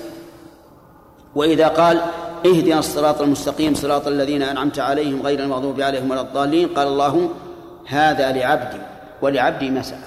وإذا 1.36 1.68
قال 1.68 2.00
اهدنا 2.46 2.78
الصراط 2.78 3.20
المستقيم 3.20 3.74
صراط 3.74 4.06
الذين 4.06 4.42
أنعمت 4.42 4.78
عليهم 4.78 5.22
غير 5.22 5.40
المغضوب 5.40 5.80
عليهم 5.80 6.10
ولا 6.10 6.20
الضالين 6.20 6.68
قال 6.68 6.88
الله 6.88 7.30
هذا 7.86 8.32
لعبدي 8.32 8.78
ولعبدي 9.22 9.70
ما 9.70 9.82
سأل 9.82 9.98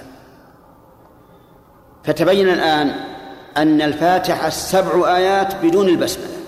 فتبين 2.04 2.48
الآن 2.48 2.94
أن 3.56 3.82
الفاتحة 3.82 4.48
سبع 4.48 5.16
آيات 5.16 5.54
بدون 5.62 5.88
البسملة. 5.88 6.40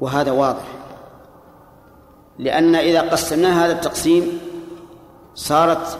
وهذا 0.00 0.32
واضح. 0.32 0.64
لأن 2.38 2.74
إذا 2.74 3.00
قسمنا 3.00 3.64
هذا 3.64 3.72
التقسيم 3.72 4.40
صارت 5.34 5.98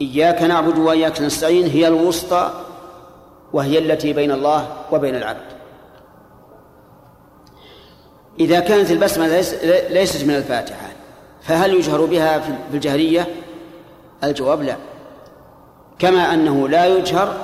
إياك 0.00 0.42
نعبد 0.42 0.78
وإياك 0.78 1.20
نستعين 1.20 1.66
هي 1.66 1.88
الوسطى 1.88 2.50
وهي 3.52 3.78
التي 3.78 4.12
بين 4.12 4.30
الله 4.30 4.68
وبين 4.92 5.16
العبد. 5.16 5.46
إذا 8.40 8.60
كانت 8.60 8.90
البسملة 8.90 9.44
ليست 9.90 10.24
من 10.24 10.34
الفاتحة 10.34 10.88
فهل 11.42 11.74
يجهر 11.74 12.04
بها 12.04 12.38
في 12.38 12.74
الجهرية؟ 12.74 13.26
الجواب 14.24 14.62
لا. 14.62 14.76
كما 15.98 16.34
أنه 16.34 16.68
لا 16.68 16.86
يجهر 16.86 17.36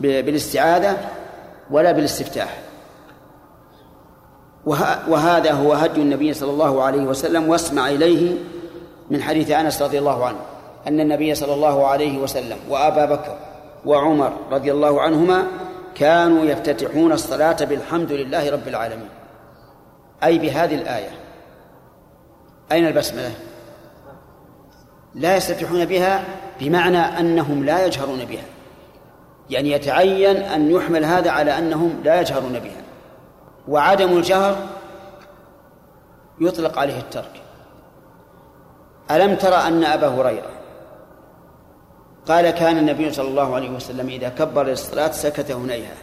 بالاستعاذة 0.00 0.96
ولا 1.70 1.92
بالاستفتاح. 1.92 2.58
وهذا 5.08 5.52
هو 5.52 5.72
هدي 5.72 6.02
النبي 6.02 6.34
صلى 6.34 6.50
الله 6.50 6.82
عليه 6.82 7.02
وسلم 7.02 7.48
واسمع 7.48 7.88
إليه 7.88 8.34
من 9.10 9.22
حديث 9.22 9.50
أنس 9.50 9.82
رضي 9.82 9.98
الله 9.98 10.26
عنه 10.26 10.38
أن 10.86 11.00
النبي 11.00 11.34
صلى 11.34 11.54
الله 11.54 11.86
عليه 11.86 12.18
وسلم 12.18 12.56
وأبا 12.68 13.04
بكر 13.04 13.36
وعمر 13.84 14.32
رضي 14.50 14.72
الله 14.72 15.02
عنهما 15.02 15.46
كانوا 15.94 16.44
يفتتحون 16.44 17.12
الصلاة 17.12 17.56
بالحمد 17.60 18.12
لله 18.12 18.50
رب 18.50 18.68
العالمين. 18.68 19.08
أي 20.24 20.38
بهذه 20.38 20.74
الآية. 20.74 21.10
أين 22.72 22.86
البسملة؟ 22.86 23.32
لا 25.14 25.36
يستفتحون 25.36 25.84
بها 25.84 26.24
بمعنى 26.60 26.98
أنهم 26.98 27.64
لا 27.64 27.86
يجهرون 27.86 28.24
بها. 28.24 28.44
يعني 29.50 29.70
يتعين 29.70 30.36
أن 30.36 30.70
يحمل 30.70 31.04
هذا 31.04 31.30
على 31.30 31.58
أنهم 31.58 32.00
لا 32.04 32.20
يجهرون 32.20 32.58
بها. 32.58 32.82
وعدم 33.68 34.16
الجهر 34.16 34.56
يطلق 36.40 36.78
عليه 36.78 36.98
الترك. 36.98 37.42
ألم 39.10 39.34
ترى 39.34 39.54
أن 39.54 39.84
أبا 39.84 40.08
هريرة 40.08 40.61
قال 42.28 42.50
كان 42.50 42.78
النبي 42.78 43.12
صلى 43.12 43.28
الله 43.28 43.54
عليه 43.54 43.70
وسلم 43.70 44.08
إذا 44.08 44.28
كبر 44.28 44.66
للصلاة 44.66 45.10
سكت 45.10 45.50
هنيها 45.50 45.94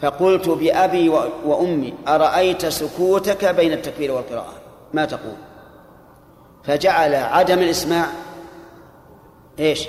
فقلت 0.00 0.48
بأبي 0.48 1.08
وأمي 1.44 1.94
أرأيت 2.08 2.66
سكوتك 2.66 3.44
بين 3.44 3.72
التكبير 3.72 4.12
والقراءة؟ 4.12 4.52
ما 4.94 5.04
تقول. 5.04 5.36
فجعل 6.64 7.14
عدم 7.14 7.58
الإسماع. 7.58 8.06
إيش؟ 9.58 9.88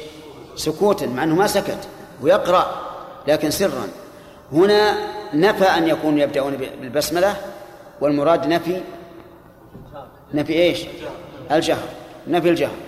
سكوتا 0.55 1.05
مع 1.05 1.23
أنه 1.23 1.35
ما 1.35 1.47
سكت 1.47 1.87
ويقرأ 2.21 2.65
لكن 3.27 3.51
سرا. 3.51 3.87
هنا 4.51 4.97
نفى 5.33 5.65
أن 5.65 5.87
يكونوا 5.87 6.19
يبدأون 6.19 6.57
بالبسملة 6.57 7.35
والمراد 8.01 8.47
نفي 8.47 8.81
نفي 10.33 10.53
إيش؟ 10.53 10.85
الجهر. 11.51 11.87
نفي 12.27 12.49
الجهر. 12.49 12.86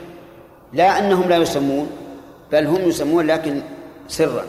لا 0.73 0.99
أنهم 0.99 1.29
لا 1.29 1.37
يسمون 1.37 1.89
بل 2.51 2.65
هم 2.67 2.81
يسمون 2.81 3.27
لكن 3.27 3.61
سرا. 4.07 4.43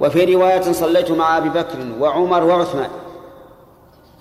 وفي 0.00 0.34
رواية 0.34 0.72
صليت 0.72 1.10
مع 1.10 1.38
أبي 1.38 1.48
بكر 1.48 1.78
وعمر 2.00 2.44
وعثمان 2.44 2.90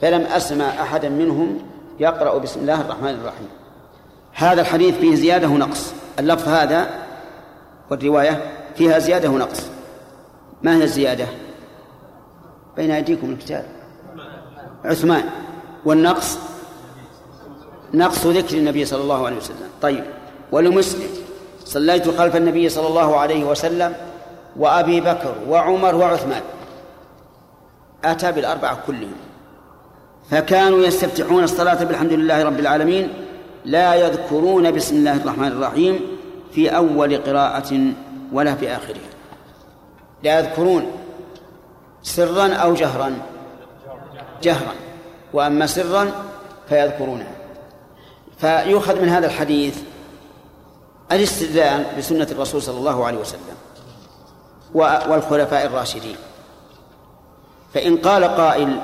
فلم 0.02 0.22
أسمع 0.22 0.66
أحدا 0.66 1.10
منهم 1.10 1.60
يقرأ 2.00 2.38
بسم 2.38 2.60
الله 2.60 2.82
الرحمن 2.82 3.10
الرحيم. 3.10 3.48
هذا 4.34 4.62
الحديث 4.62 4.98
فيه 4.98 5.16
زيادة 5.16 5.48
ونقص. 5.48 5.94
اللفظ 6.20 6.48
هذا 6.50 6.90
والرواية 7.92 8.52
فيها 8.76 9.00
زيادة 9.00 9.30
ونقص. 9.30 9.62
ما 10.64 10.76
هي 10.76 10.84
الزيادة؟ 10.84 11.26
بين 12.76 12.92
أيديكم 12.92 13.30
الكتاب. 13.30 13.66
عثمان 14.86 15.24
والنقص 15.86 16.38
نقص 17.94 18.28
ذكر 18.28 18.58
النبي 18.58 18.86
صلى 18.86 19.02
الله 19.02 19.26
عليه 19.26 19.38
وسلم. 19.38 19.70
طيب. 19.82 20.04
ولمسلم. 20.52 21.10
صليت 21.66 22.18
خلف 22.18 22.36
النبي 22.36 22.70
صلى 22.70 22.88
الله 22.88 23.18
عليه 23.18 23.44
وسلم 23.44 23.94
وأبي 24.56 25.02
بكر 25.02 25.36
وعمر 25.50 25.96
وعثمان. 25.96 26.42
أتى 28.04 28.32
بالأربعة 28.32 28.80
كلهم. 28.88 29.16
فكانوا 30.32 30.80
يستفتحون 30.80 31.44
الصلاة 31.44 31.84
بالحمد 31.84 32.14
لله 32.14 32.44
رب 32.44 32.60
العالمين 32.60 33.14
لا 33.66 33.96
يذكرون 33.96 34.72
بسم 34.72 34.96
الله 34.96 35.16
الرحمن 35.16 35.48
الرحيم 35.48 36.00
في 36.52 36.76
أول 36.76 37.18
قراءة 37.18 37.80
ولا 38.34 38.56
في 38.56 38.72
آخرها. 38.72 39.12
لا 40.24 40.40
يذكرون. 40.40 40.92
سرا 42.04 42.54
أو 42.54 42.74
جهرا. 42.74 43.14
جهرا. 44.44 44.74
وأما 45.34 45.66
سرا 45.66 46.12
فيذكرونها. 46.70 47.36
فيؤخذ 48.38 49.02
من 49.02 49.10
هذا 49.10 49.28
الحديث 49.28 49.78
الاستدلال 51.12 51.86
بسنة 51.98 52.28
الرسول 52.32 52.62
صلى 52.62 52.78
الله 52.78 53.06
عليه 53.06 53.18
وسلم 53.18 53.56
والخلفاء 54.74 55.66
الراشدين. 55.66 56.16
فإن 57.74 57.98
قال 57.98 58.24
قائل 58.24 58.80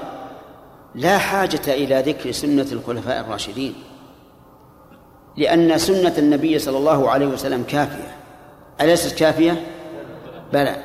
لا 0.95 1.17
حاجة 1.17 1.61
إلى 1.67 2.01
ذكر 2.01 2.31
سنة 2.31 2.67
الخلفاء 2.71 3.19
الراشدين 3.19 3.75
لأن 5.37 5.77
سنة 5.77 6.13
النبي 6.17 6.59
صلى 6.59 6.77
الله 6.77 7.09
عليه 7.09 7.25
وسلم 7.25 7.63
كافية. 7.63 8.17
أليست 8.81 9.15
كافية؟ 9.15 9.67
بلى. 10.53 10.83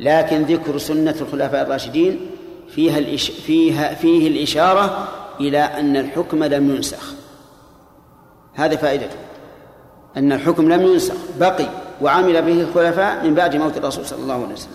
لكن 0.00 0.42
ذكر 0.42 0.78
سنة 0.78 1.14
الخلفاء 1.20 1.62
الراشدين 1.62 2.30
فيها 2.68 2.98
الإش... 2.98 3.30
فيها 3.30 3.94
فيه 3.94 4.28
الإشارة 4.28 5.08
إلى 5.40 5.58
أن 5.58 5.96
الحكم 5.96 6.44
لم 6.44 6.76
ينسخ. 6.76 7.12
هذه 8.54 8.76
فائدته 8.76 9.16
أن 10.16 10.32
الحكم 10.32 10.72
لم 10.72 10.82
ينسخ 10.82 11.14
بقي 11.40 11.68
وعمل 12.00 12.42
به 12.42 12.60
الخلفاء 12.60 13.24
من 13.24 13.34
بعد 13.34 13.56
موت 13.56 13.76
الرسول 13.76 14.06
صلى 14.06 14.22
الله 14.22 14.34
عليه 14.34 14.54
وسلم. 14.54 14.72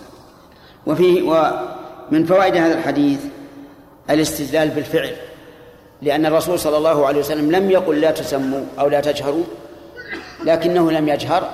وفيه 0.86 1.22
ومن 1.22 2.24
فوائد 2.26 2.56
هذا 2.56 2.78
الحديث 2.78 3.20
الاستدلال 4.10 4.68
بالفعل 4.68 5.10
لأن 6.02 6.26
الرسول 6.26 6.58
صلى 6.58 6.76
الله 6.76 7.06
عليه 7.06 7.20
وسلم 7.20 7.52
لم 7.52 7.70
يقل 7.70 8.00
لا 8.00 8.10
تسموا 8.10 8.64
أو 8.78 8.88
لا 8.88 9.00
تجهروا 9.00 9.44
لكنه 10.44 10.90
لم 10.90 11.08
يجهر 11.08 11.50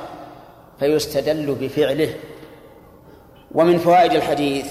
فيستدل 0.80 1.56
بفعله. 1.60 2.14
ومن 3.54 3.78
فوائد 3.78 4.12
الحديث 4.12 4.66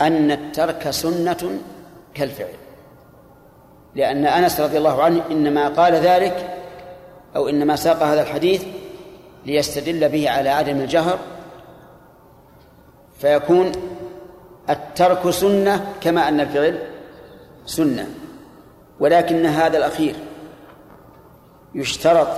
أن 0.00 0.30
الترك 0.30 0.90
سنة 0.90 1.58
كالفعل 2.14 2.54
لأن 3.94 4.26
أنس 4.26 4.60
رضي 4.60 4.78
الله 4.78 5.02
عنه 5.02 5.22
إنما 5.30 5.68
قال 5.68 5.94
ذلك 5.94 6.63
أو 7.36 7.48
إنما 7.48 7.76
ساق 7.76 8.02
هذا 8.02 8.22
الحديث 8.22 8.64
ليستدل 9.46 10.08
به 10.08 10.30
على 10.30 10.48
عدم 10.48 10.76
الجهر 10.76 11.18
فيكون 13.18 13.72
الترك 14.70 15.30
سنة 15.30 15.94
كما 16.00 16.28
أن 16.28 16.40
الفعل 16.40 16.78
سنة 17.66 18.08
ولكن 19.00 19.46
هذا 19.46 19.78
الأخير 19.78 20.14
يشترط 21.74 22.28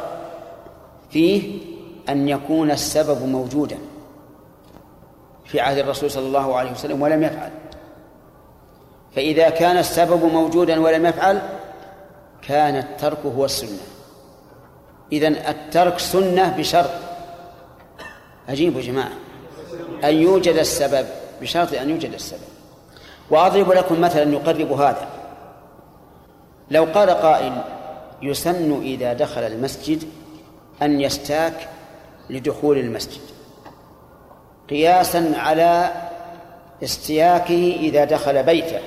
فيه 1.10 1.58
أن 2.08 2.28
يكون 2.28 2.70
السبب 2.70 3.22
موجودا 3.22 3.78
في 5.44 5.60
عهد 5.60 5.78
الرسول 5.78 6.10
صلى 6.10 6.26
الله 6.26 6.56
عليه 6.56 6.70
وسلم 6.70 7.02
ولم 7.02 7.22
يفعل. 7.22 7.50
فإذا 9.16 9.48
كان 9.48 9.76
السبب 9.76 10.24
موجودا 10.24 10.80
ولم 10.80 11.06
يفعل 11.06 11.42
كان 12.42 12.76
الترك 12.76 13.18
هو 13.26 13.44
السنة. 13.44 13.95
إذن 15.12 15.36
الترك 15.36 15.98
سنة 15.98 16.56
بشرط. 16.58 16.90
أجيبوا 18.48 18.80
جماعة. 18.80 19.12
أن 20.04 20.14
يوجد 20.14 20.56
السبب 20.56 21.06
بشرط 21.42 21.74
أن 21.74 21.90
يوجد 21.90 22.14
السبب. 22.14 22.40
وأضرب 23.30 23.72
لكم 23.72 24.00
مثلا 24.00 24.32
يقرب 24.32 24.72
هذا. 24.72 25.08
لو 26.70 26.84
قال 26.84 27.10
قائل 27.10 27.52
يسن 28.22 28.82
إذا 28.82 29.12
دخل 29.12 29.40
المسجد 29.40 30.02
أن 30.82 31.00
يستاك 31.00 31.68
لدخول 32.30 32.78
المسجد 32.78 33.20
قياسا 34.70 35.32
على 35.36 35.90
استياكه 36.82 37.76
إذا 37.80 38.04
دخل 38.04 38.42
بيته. 38.42 38.80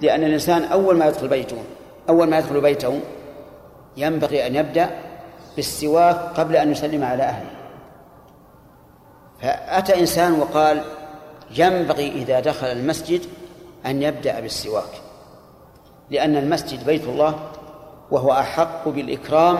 لأن 0.00 0.24
الإنسان 0.24 0.64
أول 0.64 0.96
ما 0.96 1.06
يدخل 1.06 1.28
بيته 1.28 1.56
أول 2.08 2.28
ما 2.28 2.38
يدخل 2.38 2.60
بيته 2.60 3.00
ينبغي 3.96 4.46
أن 4.46 4.54
يبدأ 4.54 4.90
بالسواك 5.56 6.16
قبل 6.16 6.56
أن 6.56 6.72
يسلم 6.72 7.04
على 7.04 7.22
أهله. 7.22 7.50
فأتى 9.40 10.00
إنسان 10.00 10.40
وقال 10.40 10.84
ينبغي 11.50 12.08
إذا 12.08 12.40
دخل 12.40 12.66
المسجد 12.66 13.20
أن 13.86 14.02
يبدأ 14.02 14.40
بالسواك 14.40 15.00
لأن 16.10 16.36
المسجد 16.36 16.86
بيت 16.86 17.04
الله 17.04 17.38
وهو 18.10 18.32
أحق 18.32 18.88
بالإكرام 18.88 19.58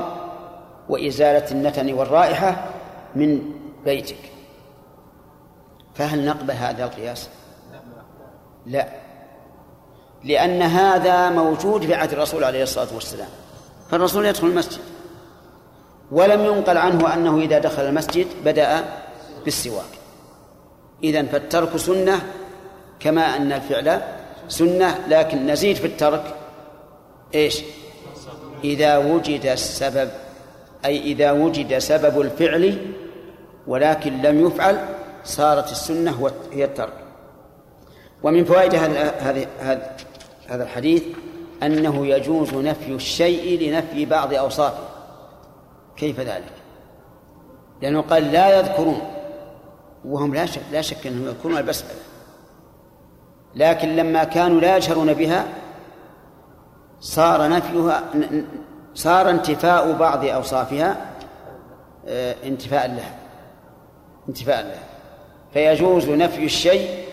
وإزالة 0.89 1.51
النتن 1.51 1.93
والرائحة 1.93 2.65
من 3.15 3.53
بيتك. 3.85 4.17
فهل 5.95 6.27
نقبل 6.27 6.55
هذا 6.55 6.85
القياس؟ 6.85 7.29
لا 8.67 8.89
لأن 10.25 10.63
هذا 10.63 11.31
موجود 11.31 11.87
في 11.87 11.95
عهد 11.95 12.13
الرسول 12.13 12.45
عليه 12.45 12.63
الصلاة 12.63 12.95
والسلام. 12.95 13.29
فالرسول 13.95 14.27
يدخل 14.27 14.47
المسجد. 14.47 14.81
ولم 16.13 16.45
ينقل 16.45 16.79
عنه 16.79 17.15
أنه 17.15 17.39
إذا 17.39 17.59
دخل 17.59 17.83
المسجد 17.83 18.27
بدأ 18.45 18.85
بالسواك. 19.45 19.95
إذن 21.05 21.27
فالترك 21.27 21.77
سنة 21.77 22.23
كما 23.01 23.37
أن 23.37 23.53
الفعل 23.53 24.01
سنة 24.49 24.99
لكن 25.09 25.47
نزيد 25.47 25.77
في 25.77 25.87
الترك 25.87 26.35
إيش؟ 27.35 27.63
إذا 28.65 28.97
وجد 28.97 29.47
السبب 29.47 30.11
أي 30.85 30.99
إذا 30.99 31.33
وجد 31.33 31.79
سبب 31.79 32.21
الفعل 32.21 32.79
ولكن 33.67 34.23
لم 34.23 34.47
يفعل 34.47 34.79
صارت 35.25 35.73
السنة 35.73 36.31
هي 36.53 36.65
الترك. 36.65 36.95
ومن 38.23 38.45
فوائد 38.45 38.75
هذا 38.75 39.15
هذا 39.61 39.97
هذا 40.49 40.63
الحديث 40.65 41.03
أنه 41.67 42.07
يجوز 42.07 42.55
نفي 42.55 42.93
الشيء 42.95 43.69
لنفي 43.69 44.05
بعض 44.05 44.35
أوصافه. 44.35 44.85
كيف 45.97 46.21
ذلك؟ 46.21 46.53
لأنه 47.83 48.01
قال 48.01 48.33
لا 48.33 48.59
يذكرون. 48.59 49.01
وهم 50.05 50.35
لا 50.35 50.47
شك 50.47 50.63
لا 50.73 50.83
شك 50.83 51.07
أنهم 51.07 51.27
يذكرون 51.27 51.59
البسملة. 51.59 51.95
لكن 53.55 53.97
لما 53.97 54.25
كانوا 54.25 54.61
لا 54.61 54.77
يجهرون 54.77 55.15
بها 55.15 55.49
صار 57.01 57.49
نفيها 57.49 58.03
صار 58.95 59.31
انتفاء 59.31 59.93
بعض 59.93 60.25
أوصافها 60.25 60.97
آه، 62.07 62.35
انتفاء 62.45 62.87
لها. 62.87 63.19
انتفاء 64.29 64.63
لها. 64.63 64.83
فيجوز 65.53 66.09
نفي 66.09 66.45
الشيء 66.45 67.05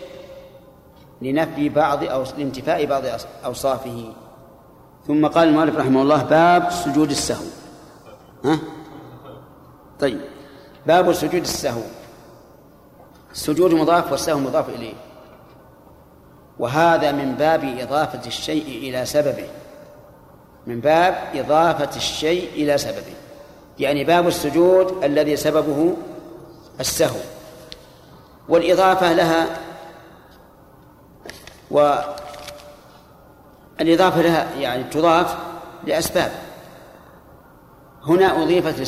لنفي 1.22 1.68
بعض 1.68 2.04
أو 2.04 2.24
لانتفاء 2.38 2.86
بعض 2.86 3.02
أوصافه. 3.44 4.12
ثم 5.06 5.26
قال 5.26 5.48
المؤلف 5.48 5.76
رحمه 5.76 6.02
الله 6.02 6.22
باب 6.22 6.70
سجود 6.70 7.10
السهو. 7.10 7.44
ها؟ 8.44 8.58
طيب. 10.00 10.20
باب 10.86 11.12
سجود 11.12 11.42
السهو. 11.42 11.82
السجود 13.32 13.74
مضاف 13.74 14.12
والسهو 14.12 14.38
مضاف 14.38 14.68
إليه. 14.68 14.94
وهذا 16.58 17.12
من 17.12 17.34
باب 17.34 17.64
إضافة 17.78 18.26
الشيء 18.26 18.66
إلى 18.66 19.06
سببه. 19.06 19.46
من 20.66 20.80
باب 20.80 21.18
إضافة 21.34 21.96
الشيء 21.96 22.50
إلى 22.54 22.78
سببه. 22.78 23.14
يعني 23.78 24.04
باب 24.04 24.26
السجود 24.26 25.04
الذي 25.04 25.36
سببه 25.36 25.96
السهو. 26.80 27.20
والإضافة 28.48 29.12
لها 29.12 29.46
والإضافة 33.82 34.22
لها 34.22 34.46
يعني 34.58 34.84
تضاف 34.84 35.36
لأسباب. 35.86 36.32
هنا 38.06 38.42
أضيفت 38.42 38.80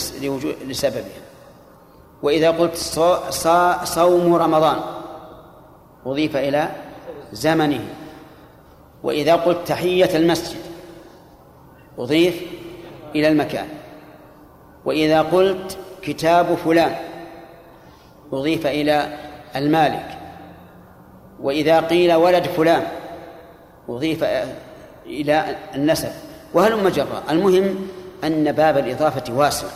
لسببها. 0.66 1.24
وإذا 2.22 2.50
قلت 2.50 2.76
صوم 3.84 4.34
رمضان 4.34 4.80
أضيف 6.06 6.36
إلى 6.36 6.68
زمنه. 7.32 7.84
وإذا 9.02 9.36
قلت 9.36 9.68
تحية 9.68 10.16
المسجد 10.16 10.60
أضيف 11.98 12.42
إلى 13.14 13.28
المكان. 13.28 13.68
وإذا 14.84 15.22
قلت 15.22 15.78
كتاب 16.02 16.54
فلان 16.54 16.96
أضيف 18.32 18.66
إلى 18.66 19.18
المالك. 19.56 20.18
وإذا 21.40 21.80
قيل 21.80 22.14
ولد 22.14 22.46
فلان 22.46 22.86
أضيف 23.88 24.24
إلى 25.06 25.56
النسب. 25.74 26.10
وهل 26.54 26.84
مجرى 26.84 27.22
المهم 27.30 27.88
أن 28.24 28.52
باب 28.52 28.78
الإضافة 28.78 29.32
واسع. 29.32 29.66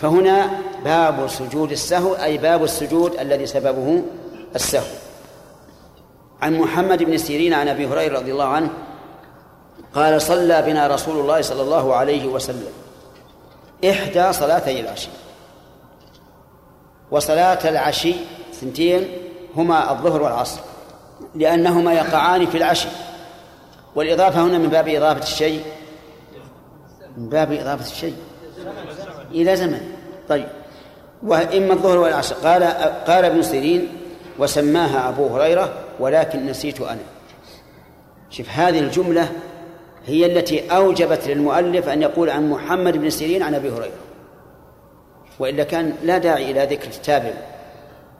فهنا 0.00 0.50
باب 0.84 1.26
سجود 1.28 1.70
السهو 1.70 2.14
أي 2.14 2.38
باب 2.38 2.64
السجود 2.64 3.16
الذي 3.20 3.46
سببه 3.46 4.02
السهو. 4.54 4.94
عن 6.42 6.58
محمد 6.58 7.02
بن 7.02 7.18
سيرين 7.18 7.54
عن 7.54 7.68
أبي 7.68 7.86
هريرة 7.86 8.18
رضي 8.18 8.32
الله 8.32 8.44
عنه 8.44 8.70
قال 9.94 10.22
صلى 10.22 10.62
بنا 10.62 10.86
رسول 10.86 11.20
الله 11.20 11.40
صلى 11.42 11.62
الله 11.62 11.94
عليه 11.94 12.26
وسلم 12.26 12.72
إحدى 13.90 14.32
صلاتي 14.32 14.80
العشي. 14.80 15.08
وصلاة 17.10 17.68
العشي 17.68 18.14
ثنتين 18.60 19.08
هما 19.56 19.92
الظهر 19.92 20.22
والعصر 20.22 20.60
لأنهما 21.34 21.92
يقعان 21.92 22.46
في 22.46 22.58
العشي. 22.58 22.88
والإضافة 23.96 24.42
هنا 24.42 24.58
من 24.58 24.68
باب 24.68 24.88
إضافة 24.88 25.22
الشيء. 25.22 25.62
من 27.16 27.28
باب 27.28 27.52
إضافة 27.52 27.92
الشيء. 27.92 28.16
إلى 29.30 29.56
زمن. 29.56 29.80
طيب. 30.28 30.46
وإما 31.22 31.72
الظهر 31.72 31.98
والعصر. 31.98 32.34
قال 32.34 32.62
قال 33.06 33.24
ابن 33.24 33.42
سيرين 33.42 33.88
وسماها 34.38 35.08
أبو 35.08 35.26
هريرة 35.26 35.72
ولكن 36.00 36.46
نسيت 36.46 36.80
أنا. 36.80 36.98
شوف 38.30 38.50
هذه 38.50 38.78
الجملة 38.78 39.32
هي 40.06 40.26
التي 40.26 40.70
أوجبت 40.70 41.26
للمؤلف 41.26 41.88
أن 41.88 42.02
يقول 42.02 42.30
عن 42.30 42.50
محمد 42.50 42.96
بن 42.96 43.10
سيرين 43.10 43.42
عن 43.42 43.54
أبي 43.54 43.70
هريرة. 43.70 43.98
وإلا 45.38 45.64
كان 45.64 45.94
لا 46.02 46.18
داعي 46.18 46.50
إلى 46.50 46.76
ذكر 46.76 46.88
التابع 46.88 47.32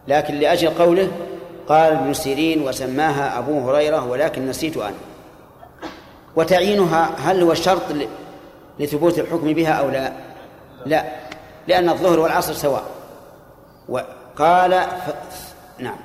لكن 0.09 0.35
لأجل 0.35 0.69
قوله 0.69 1.09
قال 1.69 1.93
ابن 1.93 2.15
سيرين 2.15 2.63
وسماها 2.63 3.39
أبو 3.39 3.71
هريرة 3.71 4.07
ولكن 4.07 4.47
نسيت 4.47 4.77
أنا. 4.77 4.95
وتعيينها 6.37 7.11
هل 7.19 7.43
هو 7.43 7.55
شرط 7.55 7.83
لثبوت 8.79 9.19
الحكم 9.19 9.53
بها 9.53 9.73
أو 9.73 9.91
لا؟ 9.91 10.13
لا 10.87 11.05
لأن 11.69 11.89
الظهر 11.89 12.21
والعصر 12.21 12.53
سواء. 12.53 12.85
وقال 13.89 14.81
ف... 14.81 15.11
نعم. 15.79 15.97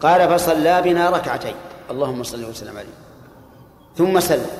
قال 0.00 0.30
فصلى 0.30 0.82
بنا 0.82 1.10
ركعتين. 1.10 1.54
اللهم 1.90 2.22
صل 2.22 2.44
وسلم 2.44 2.76
عليه. 2.76 2.88
ثم 3.96 4.20
سلم. 4.20 4.50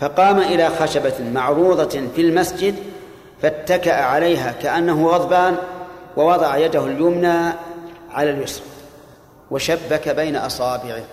فقام 0.00 0.38
إلى 0.38 0.68
خشبة 0.68 1.30
معروضة 1.32 2.08
في 2.14 2.20
المسجد 2.20 2.74
فاتكأ 3.42 3.94
عليها 3.94 4.52
كأنه 4.52 5.08
غضبان 5.08 5.56
ووضع 6.16 6.56
يده 6.56 6.86
اليمنى 6.86 7.52
على 8.10 8.30
اليسرى 8.30 8.64
وشبك 9.50 10.08
بين 10.08 10.36
أصابعه. 10.36 11.04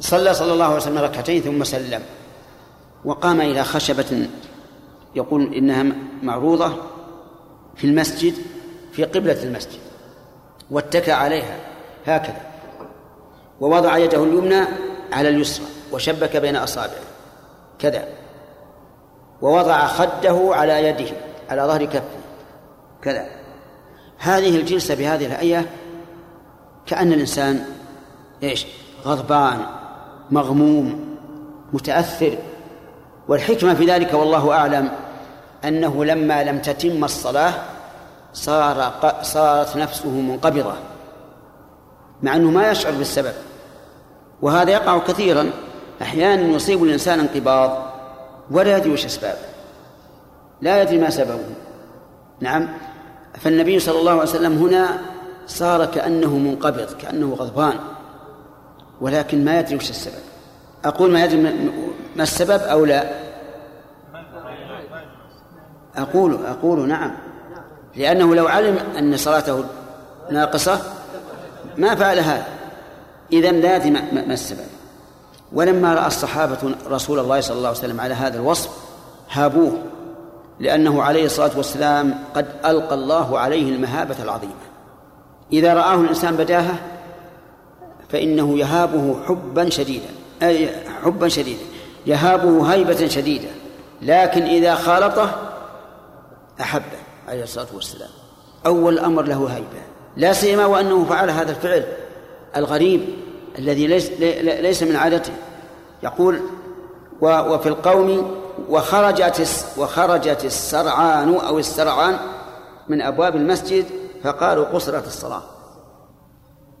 صلى 0.00 0.34
صلى 0.34 0.52
الله 0.52 0.64
عليه 0.64 0.76
وسلم 0.76 0.98
ركعتين 0.98 1.42
ثم 1.42 1.64
سلم. 1.64 2.02
وقام 3.06 3.40
إلى 3.40 3.64
خشبة 3.64 4.28
يقول 5.14 5.54
إنها 5.54 5.84
معروضة 6.22 6.72
في 7.76 7.84
المسجد 7.84 8.34
في 8.92 9.04
قبلة 9.04 9.42
المسجد 9.42 9.78
واتكى 10.70 11.12
عليها 11.12 11.56
هكذا 12.06 12.40
ووضع 13.60 13.98
يده 13.98 14.24
اليمنى 14.24 14.64
على 15.12 15.28
اليسرى 15.28 15.66
وشبك 15.92 16.36
بين 16.36 16.56
أصابعه. 16.56 17.06
كذا. 17.78 18.08
ووضع 19.42 19.86
خده 19.86 20.50
على 20.52 20.84
يده 20.84 21.16
على 21.50 21.62
ظهر 21.62 21.84
كفه. 21.84 22.18
كذا. 23.02 23.26
هذه 24.18 24.56
الجلسة 24.56 24.94
بهذه 24.94 25.26
الآية 25.26 25.66
كأن 26.86 27.12
الإنسان 27.12 27.64
إيش؟ 28.42 28.66
غضبان 29.04 29.66
مغموم 30.30 31.16
متأثر. 31.72 32.38
والحكمة 33.28 33.74
في 33.74 33.86
ذلك 33.86 34.14
والله 34.14 34.52
أعلم 34.52 34.88
أنه 35.64 36.04
لما 36.04 36.44
لم 36.44 36.58
تتم 36.58 37.04
الصلاة 37.04 37.52
صار 38.32 38.92
صارت 39.22 39.76
نفسه 39.76 40.08
منقبضة 40.10 40.74
مع 42.22 42.36
أنه 42.36 42.50
ما 42.50 42.70
يشعر 42.70 42.92
بالسبب 42.92 43.32
وهذا 44.42 44.70
يقع 44.70 44.98
كثيرا. 44.98 45.50
أحيانا 46.02 46.42
يصيب 46.42 46.84
الإنسان 46.84 47.20
انقباض 47.20 47.92
ولا 48.50 48.76
يدري 48.76 48.92
وش 48.92 49.04
أسبابه 49.04 49.38
لا 50.60 50.82
يدري 50.82 50.98
ما 50.98 51.10
سببه. 51.10 51.40
نعم 52.40 52.68
فالنبي 53.34 53.78
صلى 53.78 53.98
الله 53.98 54.10
عليه 54.10 54.22
وسلم 54.22 54.58
هنا 54.58 55.00
صار 55.46 55.86
كأنه 55.86 56.36
منقبض 56.38 56.92
كأنه 57.00 57.34
غضبان 57.34 57.78
ولكن 59.00 59.44
ما 59.44 59.60
يدري 59.60 59.76
وش 59.76 59.90
السبب. 59.90 60.14
أقول 60.84 61.10
ما 61.10 61.24
يدري 61.24 61.70
ما 62.16 62.22
السبب 62.22 62.60
أو 62.60 62.84
لا؟ 62.84 63.10
أقول 65.96 66.46
أقول 66.46 66.88
نعم. 66.88 67.12
لأنه 67.96 68.34
لو 68.34 68.46
علم 68.46 68.78
أن 68.98 69.16
صلاته 69.16 69.64
ناقصة 70.30 70.80
ما 71.76 71.94
فعل 71.94 72.18
هذا. 72.18 72.46
إذا 73.32 73.50
لا 73.50 73.78
ما 74.12 74.32
السبب. 74.34 74.66
ولما 75.52 75.94
رأى 75.94 76.06
الصحابة 76.06 76.74
رسول 76.90 77.18
الله 77.18 77.40
صلى 77.40 77.56
الله 77.56 77.68
عليه 77.68 77.78
وسلم 77.78 78.00
على 78.00 78.14
هذا 78.14 78.36
الوصف 78.36 78.70
هابوه 79.30 79.78
لأنه 80.60 81.02
عليه 81.02 81.24
الصلاة 81.24 81.50
والسلام 81.56 82.14
قد 82.34 82.46
ألقى 82.64 82.94
الله 82.94 83.38
عليه 83.38 83.74
المهابة 83.74 84.16
العظيمة. 84.22 84.52
إذا 85.52 85.74
رآه 85.74 85.94
الإنسان 85.94 86.36
بداهة 86.36 86.74
فإنه 88.08 88.58
يهابه 88.58 89.16
حبا 89.26 89.70
شديدا 89.70 90.08
أي 90.42 90.70
حبا 91.04 91.28
شديدا. 91.28 91.75
يهابه 92.06 92.72
هيبة 92.72 93.06
شديدة 93.08 93.48
لكن 94.02 94.42
إذا 94.42 94.74
خالطه 94.74 95.30
أحبه 96.60 96.98
عليه 97.28 97.42
الصلاة 97.42 97.66
والسلام. 97.74 98.10
أول 98.66 98.98
أمر 98.98 99.22
له 99.22 99.46
هيبة. 99.46 99.82
لا 100.16 100.32
سيما 100.32 100.66
وأنه 100.66 101.04
فعل 101.04 101.30
هذا 101.30 101.50
الفعل 101.50 101.84
الغريب 102.56 103.00
الذي 103.58 103.86
ليس, 103.86 104.10
ليس 104.42 104.82
من 104.82 104.96
عادته. 104.96 105.32
يقول 106.02 106.40
وفي 107.20 107.68
القوم 107.68 108.34
وخرجت 108.68 109.66
وخرجت 109.78 110.44
السرعان 110.44 111.34
أو 111.34 111.58
السرعان 111.58 112.18
من 112.88 113.02
أبواب 113.02 113.36
المسجد 113.36 113.86
فقالوا 114.24 114.64
قصرت 114.64 115.06
الصلاة. 115.06 115.42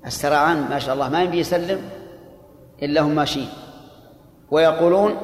السرعان 0.06 0.68
ما 0.70 0.78
شاء 0.78 0.94
الله 0.94 1.08
ما 1.08 1.22
يبي 1.22 1.38
يسلم 1.38 1.88
إلا 2.82 3.00
هم 3.00 3.14
ماشيين. 3.14 3.48
ويقولون 4.50 5.16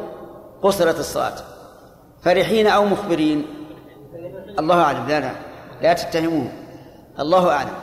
قصرت 0.62 0.99
الصلاة. 0.99 1.35
فرحين 2.23 2.66
أو 2.66 2.85
مخبرين. 2.85 3.47
الله 4.59 4.83
أعلم. 4.83 5.09
لا 5.09 5.20
لا. 5.20 5.33
لا 5.83 5.93
تتهموهم. 5.93 6.53
الله 7.18 7.51
أعلم. 7.51 7.75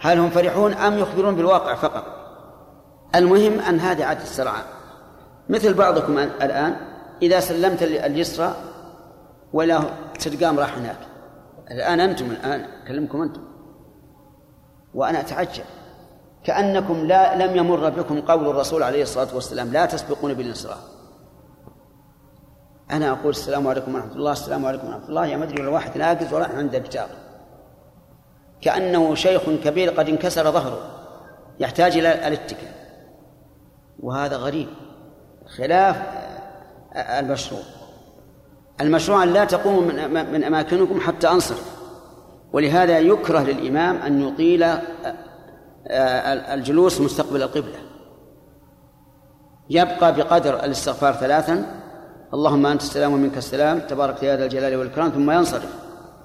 هل 0.00 0.18
هم 0.18 0.30
فرحون 0.30 0.72
أم 0.72 0.98
يخبرون 0.98 1.36
بالواقع 1.36 1.74
فقط؟ 1.74 2.04
المهم 3.14 3.60
أن 3.60 3.80
هذه 3.80 4.04
عادة 4.04 4.22
السرعان 4.22 4.64
مثل 5.48 5.74
بعضكم 5.74 6.18
الآن 6.18 6.76
إذا 7.22 7.40
سلمت 7.40 7.82
اليسرى 7.82 8.54
ولا 9.52 9.80
تلقام 10.20 10.58
راح 10.58 10.78
هناك. 10.78 10.98
الآن 11.70 12.00
أنتم 12.00 12.30
الآن 12.30 12.66
أكلمكم 12.84 13.22
أنتم. 13.22 13.40
وأنا 14.94 15.20
أتعجب. 15.20 15.64
كأنكم 16.44 17.06
لا 17.06 17.46
لم 17.46 17.56
يمر 17.56 17.90
بكم 17.90 18.20
قول 18.20 18.48
الرسول 18.48 18.82
عليه 18.82 19.02
الصلاة 19.02 19.34
والسلام 19.34 19.72
لا 19.72 19.86
تسبقون 19.86 20.34
بالانصراف 20.34 20.78
أنا 22.90 23.10
أقول 23.10 23.30
السلام 23.30 23.68
عليكم 23.68 23.94
ورحمة 23.94 24.12
الله 24.12 24.32
السلام 24.32 24.66
عليكم 24.66 24.86
ورحمة 24.86 25.08
الله. 25.08 25.26
يا 25.26 25.36
مدري 25.36 25.62
الواحد 25.62 25.98
ناقز 25.98 26.34
وراح 26.34 26.50
عند 26.50 26.74
الجار 26.74 27.08
كأنه 28.60 29.14
شيخ 29.14 29.42
كبير 29.64 29.90
قد 29.90 30.08
انكسر 30.08 30.50
ظهره 30.50 30.78
يحتاج 31.60 31.96
إلى 31.96 32.28
الاتكاء. 32.28 32.72
وهذا 34.00 34.36
غريب 34.36 34.68
خلاف 35.56 36.02
المشروع. 36.96 37.62
المشروع 38.80 39.22
أن 39.22 39.32
لا 39.32 39.44
تقوموا 39.44 39.82
من 40.22 40.44
أماكنكم 40.44 41.00
حتى 41.00 41.28
أنصرف. 41.28 41.74
ولهذا 42.52 42.98
يكره 42.98 43.38
للإمام 43.38 43.96
أن 43.96 44.28
يطيل 44.28 44.64
الجلوس 45.86 47.00
مستقبل 47.00 47.42
القبلة. 47.42 47.78
يبقى 49.70 50.14
بقدر 50.14 50.64
الاستغفار 50.64 51.12
ثلاثا 51.12 51.80
اللهم 52.34 52.66
أنت 52.66 52.82
السلام 52.82 53.12
ومنك 53.12 53.36
السلام 53.36 53.80
تبارك 53.80 54.22
يا 54.22 54.36
ذا 54.36 54.44
الجلال 54.44 54.76
والإكرام 54.76 55.10
ثم 55.10 55.30
ينصرف. 55.30 55.74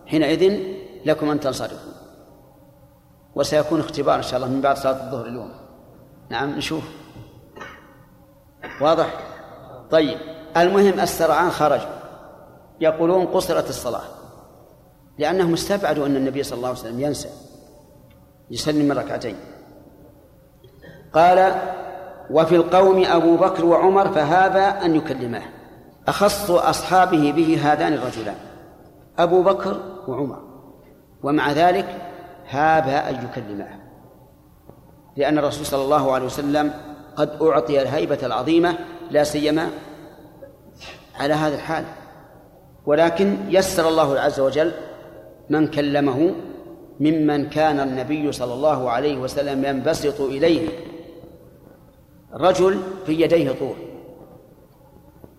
حينئذ 0.06 0.60
لكم 1.06 1.30
أن 1.30 1.40
تنصرفوا. 1.40 1.92
وسيكون 3.36 3.80
اختبار 3.80 4.16
إن 4.16 4.22
شاء 4.22 4.38
الله 4.38 4.48
من 4.48 4.62
بعد 4.62 4.78
صلاة 4.78 5.06
الظهر 5.06 5.26
اليوم. 5.26 5.52
نعم 6.30 6.50
نشوف. 6.50 6.84
واضح؟ 8.82 9.14
طيب. 9.92 10.18
المهم 10.58 11.00
السرعان 11.00 11.50
خرجوا 11.50 12.00
يقولون 12.82 13.26
قصرت 13.26 13.70
الصلاة. 13.70 14.04
لأنهم 15.18 15.54
استبعدوا 15.54 16.06
أن 16.06 16.16
النبي 16.16 16.44
صلى 16.44 16.58
الله 16.58 16.70
عليه 16.70 16.80
وسلم 16.80 17.00
ينسى. 17.00 17.30
يسلم 18.52 18.92
ركعتين. 18.92 19.36
قال 21.14 21.56
وفي 22.32 22.56
القوم 22.56 23.06
أبو 23.06 23.38
بكر 23.38 23.66
وعمر 23.66 24.12
فهذا 24.12 24.86
أن 24.86 24.96
يكلماه. 24.96 25.44
أخص 26.08 26.52
أصحابه 26.52 27.32
به 27.32 27.60
هذان 27.64 27.94
الرجلان 27.94 28.36
أبو 29.20 29.44
بكر 29.44 29.80
وعمر. 30.08 30.42
ومع 31.24 31.52
ذلك 31.52 31.86
هابا 32.50 33.10
أن 33.10 33.16
يكلماه. 33.26 33.80
لأن 35.18 35.38
الرسول 35.38 35.66
صلى 35.66 35.84
الله 35.84 36.14
عليه 36.14 36.26
وسلم 36.26 36.74
قد 37.16 37.42
أعطي 37.42 37.82
الهيبة 37.82 38.20
العظيمة 38.24 38.78
لا 39.12 39.24
سيما 39.24 39.70
على 41.20 41.34
هذا 41.34 41.56
الحال. 41.56 41.86
ولكن 42.86 43.38
يسر 43.50 43.90
الله 43.90 44.20
عز 44.20 44.40
وجل 44.40 44.72
من 45.50 45.68
كلمه 45.68 46.36
ممن 47.00 47.50
كان 47.50 47.80
النبي 47.80 48.32
صلى 48.32 48.54
الله 48.54 48.90
عليه 48.90 49.18
وسلم 49.18 49.66
ينبسط 49.66 50.22
إليه. 50.22 50.70
رجل 52.34 52.80
في 53.06 53.22
يديه 53.22 53.52
طول. 53.52 53.76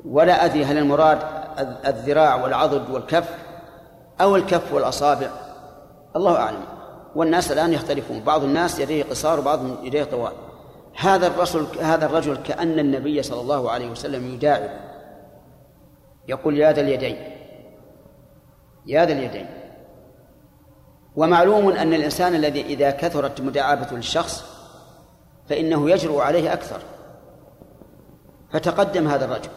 ولا 0.05 0.45
أدري 0.45 0.65
هل 0.65 0.79
المراد 0.79 1.19
الذراع 1.87 2.43
والعضد 2.43 2.91
والكف 2.91 3.35
أو 4.21 4.37
الكف 4.37 4.73
والأصابع. 4.73 5.31
الله 6.17 6.37
أعلم. 6.37 6.65
والناس 7.15 7.53
الآن 7.53 7.73
يختلفون. 7.73 8.21
بعض 8.21 8.45
الناس 8.45 8.81
يديه 8.81 9.05
قصار 9.05 9.41
وبعضهم 9.41 9.77
يديه 9.83 10.05
طوال. 10.05 10.33
هذا 10.97 11.27
الرسول 11.27 11.67
هذا 11.81 12.07
الرجل 12.07 12.37
كأن 12.37 12.79
النبي 12.79 13.23
صلى 13.23 13.41
الله 13.41 13.71
عليه 13.71 13.91
وسلم 13.91 14.35
يداعب. 14.35 14.71
يقول 16.29 16.59
يا 16.59 16.73
ذا 16.73 16.81
اليدين. 16.81 17.17
يا 18.87 19.05
ذا 19.05 19.13
اليدين. 19.13 19.60
ومعلوم 21.17 21.69
أن 21.69 21.95
الإنسان 21.95 22.35
الذي 22.35 22.63
إذا 22.63 22.91
كثرت 22.91 23.41
مداعبته 23.41 23.97
للشخص 23.97 24.45
فإنه 25.49 25.91
يجرؤ 25.91 26.19
عليه 26.19 26.53
أكثر. 26.53 26.81
فتقدم 28.53 29.09
هذا 29.09 29.25
الرجل. 29.25 29.51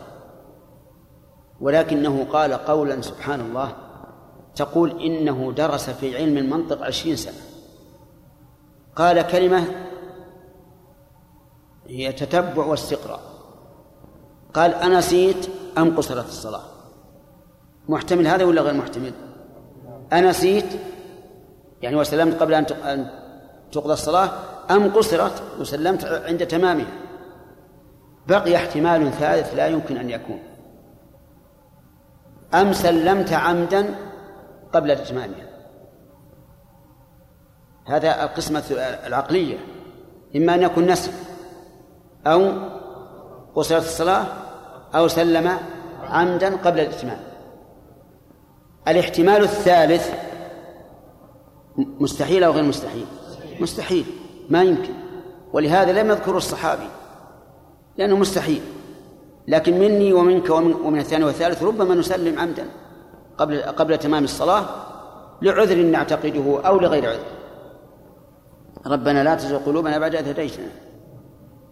ولكنه 1.61 2.27
قال 2.31 2.53
قولا 2.53 3.01
سبحان 3.01 3.41
الله 3.41 3.75
تقول 4.55 5.01
إنه 5.01 5.51
درس 5.51 5.89
في 5.89 6.17
علم 6.17 6.37
المنطق 6.37 6.83
عشرين 6.83 7.15
سنة. 7.15 7.41
قال 8.95 9.21
كلمة 9.21 9.63
هي 11.87 12.11
تتبع 12.11 12.65
واستقراء 12.65 13.19
قال 14.53 14.73
أنا 14.73 15.01
أم 15.77 15.97
قصرت 15.97 16.25
الصلاة. 16.25 16.63
محتمل 17.89 18.27
هذا 18.27 18.45
ولا 18.45 18.61
غير 18.61 18.73
محتمل؟ 18.73 19.13
أنا 20.13 20.31
يعني 21.83 21.95
وسلمت 21.95 22.41
قبل 22.41 22.53
أن 22.53 23.07
تقضى 23.71 23.93
الصلاة 23.93 24.29
أم 24.71 24.93
قصرت 24.93 25.43
وسلمت 25.59 26.05
عند 26.05 26.47
تمامها. 26.47 26.91
بقي 28.27 28.55
احتمال 28.55 29.11
ثالث 29.11 29.53
لا 29.55 29.67
يمكن 29.67 29.97
أن 29.97 30.09
يكون. 30.09 30.39
أم 32.53 32.73
سلمت 32.73 33.33
عمدا 33.33 33.95
قبل 34.73 34.91
إتمامها. 34.91 35.49
هذا 37.85 38.23
القسمة 38.23 38.63
العقلية. 39.07 39.57
إما 40.35 40.55
أن 40.55 40.61
يكون 40.61 40.87
نسي 40.87 41.11
أو 42.27 42.51
قصرت 43.55 43.83
الصلاة 43.83 44.25
أو 44.95 45.07
سلم 45.07 45.57
عمدا 46.03 46.55
قبل 46.55 46.79
الإتمام. 46.79 47.19
الاحتمال 48.87 49.43
الثالث 49.43 50.13
مستحيل 51.77 52.43
أو 52.43 52.51
غير 52.51 52.63
مستحيل؟ 52.63 53.05
مستحيل 53.59 54.05
ما 54.49 54.63
يمكن. 54.63 54.93
ولهذا 55.53 56.03
لم 56.03 56.09
يذكر 56.09 56.37
الصحابي 56.37 56.87
لأنه 57.97 58.17
مستحيل. 58.17 58.61
لكن 59.47 59.79
مني 59.79 60.13
ومنك 60.13 60.49
ومن, 60.49 60.73
ومن 60.73 60.99
الثاني 60.99 61.23
والثالث 61.23 61.63
ربما 61.63 61.95
نسلم 61.95 62.39
عمدا 62.39 62.65
قبل 63.37 63.61
قبل 63.61 63.97
تمام 63.97 64.23
الصلاة 64.23 64.65
لعذر 65.41 65.75
نعتقده 65.75 66.61
أو 66.67 66.79
لغير 66.79 67.09
عذر. 67.09 67.25
ربنا 68.85 69.23
لا 69.23 69.35
تزغ 69.35 69.57
قلوبنا 69.57 69.97
بعد 69.97 70.15
إذ 70.15 70.29
هديتنا. 70.29 70.67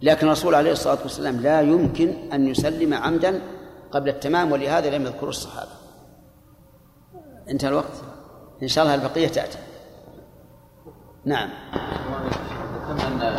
لكن 0.02 0.28
الرسول 0.28 0.56
عليه 0.56 0.72
الصلاة 0.72 0.97
والسلام 1.04 1.39
لا 1.39 1.62
يمكن 1.62 2.14
أن 2.34 2.47
يسلم 2.47 2.93
عمدا 2.93 3.41
قبل 3.91 4.10
التمام 4.10 4.52
ولهذا 4.52 4.97
لم 4.97 5.02
يذكر 5.02 5.30
الصحابة. 5.30 5.72
انتهى 7.49 7.70
الوقت؟ 7.70 7.93
إن 8.64 8.68
شاء 8.68 8.84
الله 8.84 8.95
البقية 8.95 9.28
تأتي. 9.28 9.58
نعم. 11.26 11.49
ذكرنا 12.89 13.38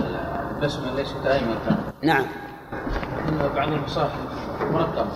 البسمة 0.51 0.95
ليست 0.95 1.17
دائما 1.25 1.57
نعم. 2.03 2.25
إن 3.29 3.51
بعض 3.57 3.73
المصاحف. 3.73 4.19
مرقمة 4.61 5.13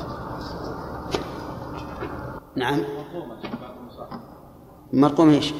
نعم 2.57 2.81
مرقومة 4.93 5.33
إيش؟ 5.33 5.55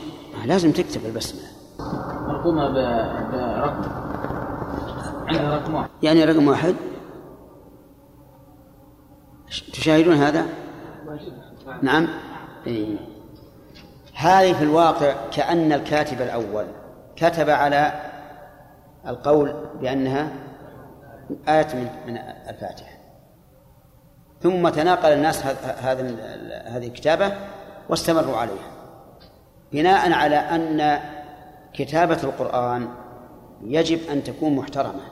لازم 0.45 0.73
تكتب 0.73 1.07
البسمة. 1.07 1.41
مرقومة 2.27 2.69
برقم. 2.71 3.83
عندها 5.29 5.57
رقم 5.57 5.75
واحد. 5.75 5.89
يعني 6.03 6.25
رقم 6.25 6.49
واحد. 6.49 6.75
تشاهدون 9.73 10.15
هذا؟ 10.15 10.47
نعم. 11.83 12.09
إيه. 12.67 12.97
هذه 14.15 14.53
في 14.53 14.65
الواقع 14.65 15.15
كأن 15.33 15.73
الكاتب 15.73 16.23
الأول. 16.23 16.67
كتب 17.17 17.51
على 17.51 17.93
القول 19.07 19.55
بأنها 19.81 20.33
آية 21.49 21.67
من 21.75 21.89
من 22.07 22.17
الفاتحة. 22.49 22.97
ثم 24.43 24.69
تناقل 24.69 25.13
الناس 25.13 25.47
هذا 25.81 26.03
هذه 26.67 26.87
الكتابة 26.87 27.33
واستمروا 27.89 28.37
عليها. 28.37 28.71
بناء 29.73 30.13
على 30.13 30.37
أن 30.37 31.01
كتابة 31.73 32.19
القرآن 32.23 32.89
يجب 33.63 34.01
أن 34.11 34.25
تكون 34.25 34.57
محترمة. 34.57 35.03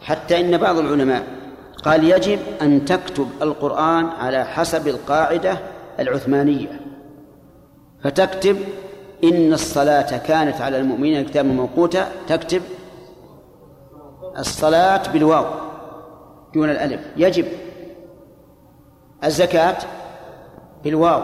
حتى 0.00 0.40
إن 0.40 0.58
بعض 0.58 0.78
العلماء 0.78 1.22
قال 1.84 2.04
يجب 2.04 2.38
أن 2.62 2.84
تكتب 2.84 3.28
القرآن 3.42 4.06
على 4.06 4.44
حسب 4.44 4.88
القاعدة 4.88 5.58
العثمانية. 6.00 6.80
فتكتب 8.02 8.56
إن 9.24 9.52
الصلاة 9.52 10.16
كانت 10.16 10.60
على 10.60 10.78
المؤمنين 10.78 11.24
كتابا 11.24 11.48
موقوتا 11.48 12.08
تكتب 12.26 12.62
الصلاة 14.38 15.12
بالواو 15.12 15.44
دون 16.54 16.70
الألف. 16.70 17.00
يجب 17.16 17.46
الزكاة 19.24 19.76
بالواو 20.84 21.22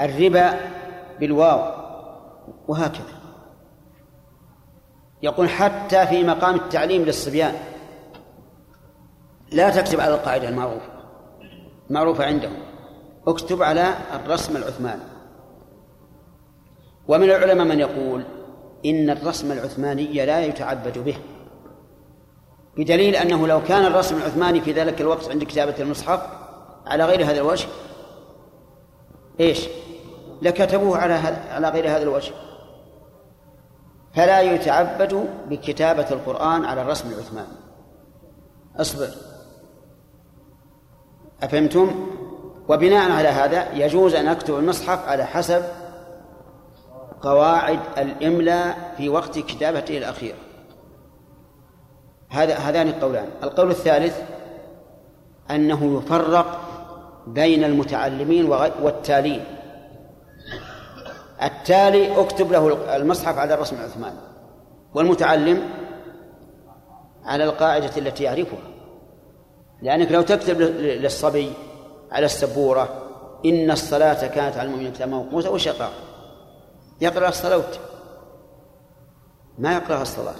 الربا 0.00 0.60
بالواو 1.20 1.82
وهكذا. 2.68 3.22
يقول 5.22 5.48
حتى 5.48 6.06
في 6.06 6.24
مقام 6.24 6.54
التعليم 6.54 7.02
للصبيان. 7.02 7.54
لا 9.52 9.70
تكتب 9.70 10.00
على 10.00 10.14
القاعدة 10.14 10.48
المعروفة 10.48 10.92
المعروفة 11.90 12.24
عندهم. 12.24 12.56
اكتب 13.26 13.62
على 13.62 13.94
الرسم 14.14 14.56
العثماني. 14.56 15.11
ومن 17.12 17.30
العلماء 17.30 17.66
من 17.66 17.80
يقول 17.80 18.24
إن 18.84 19.10
الرسم 19.10 19.52
العثماني 19.52 20.26
لا 20.26 20.40
يتعبد 20.40 20.98
به 20.98 21.16
بدليل 22.76 23.16
أنه 23.16 23.46
لو 23.46 23.62
كان 23.62 23.84
الرسم 23.84 24.16
العثماني 24.16 24.60
في 24.60 24.72
ذلك 24.72 25.00
الوقت 25.00 25.30
عند 25.30 25.44
كتابة 25.44 25.74
المصحف 25.80 26.20
على 26.86 27.04
غير 27.04 27.24
هذا 27.24 27.40
الوجه 27.40 27.66
إيش؟ 29.40 29.68
لكتبوه 30.42 30.98
على 30.98 31.14
على 31.50 31.68
غير 31.68 31.88
هذا 31.88 32.02
الوجه 32.02 32.32
فلا 34.14 34.40
يتعبد 34.40 35.28
بكتابة 35.48 36.10
القرآن 36.10 36.64
على 36.64 36.82
الرسم 36.82 37.08
العثماني 37.08 37.56
اصبر 38.76 39.08
أفهمتم؟ 41.42 42.08
وبناء 42.68 43.10
على 43.10 43.28
هذا 43.28 43.72
يجوز 43.72 44.14
أن 44.14 44.28
أكتب 44.28 44.54
المصحف 44.54 45.08
على 45.08 45.24
حسب 45.24 45.62
قواعد 47.22 47.80
الإملاء 47.98 48.94
في 48.96 49.08
وقت 49.08 49.38
كتابته 49.38 49.98
الأخيرة 49.98 50.36
هذا 52.28 52.54
هذان 52.54 52.88
القولان. 52.88 53.28
القول 53.42 53.70
الثالث 53.70 54.22
أنه 55.50 55.98
يفرق 55.98 56.60
بين 57.26 57.64
المتعلمين 57.64 58.46
والتالين. 58.82 59.44
التالي 61.42 62.20
اكتب 62.20 62.52
له 62.52 62.96
المصحف 62.96 63.38
على 63.38 63.54
الرسم 63.54 63.76
العثماني 63.76 64.18
والمتعلم 64.94 65.62
على 67.24 67.44
القاعدة 67.44 67.90
التي 67.96 68.24
يعرفها. 68.24 68.58
لأنك 69.82 70.12
لو 70.12 70.22
تكتب 70.22 70.60
للصبي 70.60 71.52
على 72.12 72.26
السبورة 72.26 72.88
إن 73.46 73.70
الصلاة 73.70 74.26
كانت 74.26 74.56
على 74.56 74.66
المؤمنين 74.66 74.92
كتابا 74.92 75.10
موقوتا 75.10 75.48
يقرأ؟ 77.02 77.28
الصلاة 77.28 77.62
ما 79.58 79.72
يقرأ 79.72 80.02
الصلاة. 80.02 80.34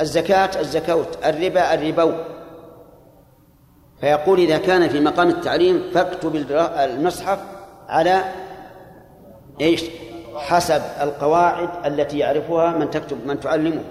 الزكاة 0.00 0.60
الزكوت 0.60 1.18
الربا 1.24 1.74
الربو. 1.74 2.12
فيقول 4.00 4.38
إذا 4.38 4.58
كان 4.58 4.88
في 4.88 5.00
مقام 5.00 5.28
التعليم 5.28 5.90
فاكتب 5.94 6.36
المصحف 6.60 7.38
على 7.88 8.24
إيش؟ 9.60 9.84
حسب 10.34 10.82
القواعد 11.00 11.86
التي 11.86 12.18
يعرفها 12.18 12.70
من 12.70 12.90
تكتب 12.90 13.26
من 13.26 13.40
تعلمه. 13.40 13.84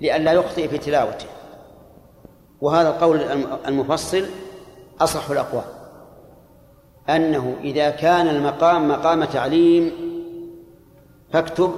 لئلا 0.00 0.32
يخطئ 0.32 0.68
في 0.68 0.78
تلاوته. 0.78 1.26
وهذا 2.60 2.88
القول 2.88 3.20
المفصل 3.66 4.24
أصح 5.00 5.30
الأقوال. 5.30 5.64
أنه 7.08 7.56
إذا 7.60 7.90
كان 7.90 8.28
المقام 8.28 8.88
مقام 8.88 9.24
تعليم 9.24 10.11
فاكتب 11.32 11.72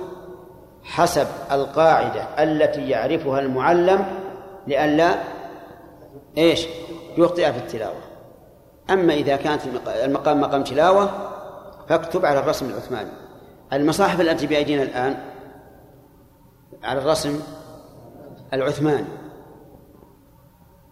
حسب 0.85 1.27
القاعدة 1.53 2.23
التي 2.23 2.89
يعرفها 2.89 3.41
المعلم 3.41 4.05
لئلا 4.67 5.15
إيش؟ 6.39 6.67
يخطئ 7.19 7.53
في 7.53 7.59
التلاوة. 7.59 8.01
أما 8.91 9.15
إذا 9.15 9.37
كانت 9.37 9.63
المقام 9.87 10.41
مقام 10.41 10.65
تلاوة 10.65 11.11
فاكتب 11.89 12.27
على 12.27 12.39
الرسم 12.39 12.69
العثماني. 12.71 13.11
المصاحف 13.73 14.21
التي 14.21 14.47
بأيدينا 14.47 14.83
الآن 14.83 15.17
على 16.83 16.99
الرسم 16.99 17.41
العثماني. 18.53 19.07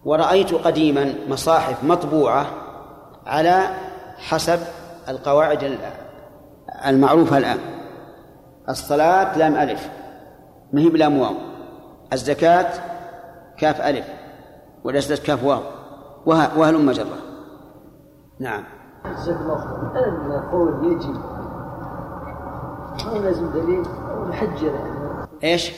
ورأيت 0.05 0.53
قديما 0.53 1.13
مصاحف 1.27 1.83
مطبوعة 1.83 2.45
على 3.25 3.75
حسب 4.17 4.59
القواعد 5.09 5.77
المعروفة 6.85 7.37
الآن. 7.37 7.59
الصلاة 8.69 9.37
لام 9.37 9.55
ألف. 9.55 9.89
ما 10.73 10.81
هي 10.81 10.89
بلام 10.89 11.17
واو؟ 11.17 11.33
الزكاة 12.13 12.73
كاف 13.57 13.81
ألف. 13.81 14.07
وليست 14.83 15.25
كاف 15.25 15.43
واو. 15.43 15.61
وهل 16.25 16.85
مجرة 16.85 17.17
نعم. 18.39 18.63
جزاك 19.05 19.37
الله 19.37 19.57
خير. 19.93 20.07
أن 20.07 20.49
قول 20.51 20.91
يجب. 20.91 21.15
ما 23.05 23.19
لازم 23.19 23.51
دليل؟ 23.51 23.85
أو 23.85 24.25
محجر 24.25 24.79
إيش؟ 25.43 25.71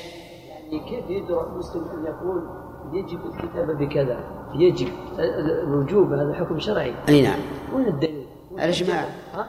يعني 0.49 0.79
كيف 0.79 1.09
يدرى 1.09 1.41
المسلم 1.41 1.83
أن 1.83 2.05
يقول 2.05 2.49
يجب 2.93 3.19
الكتابة 3.25 3.73
بكذا؟ 3.73 4.19
يجب. 4.53 4.87
الوجوب 5.63 6.13
هذا 6.13 6.33
حكم 6.33 6.59
شرعي. 6.59 6.95
أي 7.09 7.21
نعم. 7.21 7.39
وين 7.73 7.87
الدليل؟ 7.87 8.25
الإجماع. 8.51 9.05
ها؟ 9.33 9.47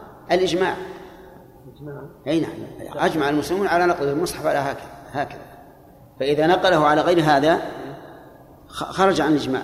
إجماع 1.77 2.03
أي 2.27 2.41
نعم. 2.41 2.51
أجمع 2.95 3.29
المسلمون 3.29 3.67
على 3.67 3.87
نقل 3.87 4.09
المصحف 4.09 4.47
على 4.47 4.59
هكذا 4.59 4.91
هكذا. 5.13 5.43
فإذا 6.21 6.47
نقله 6.47 6.87
على 6.87 7.01
غير 7.01 7.21
هذا 7.21 7.61
خرج 8.69 9.21
عن 9.21 9.33
الإجماع. 9.33 9.63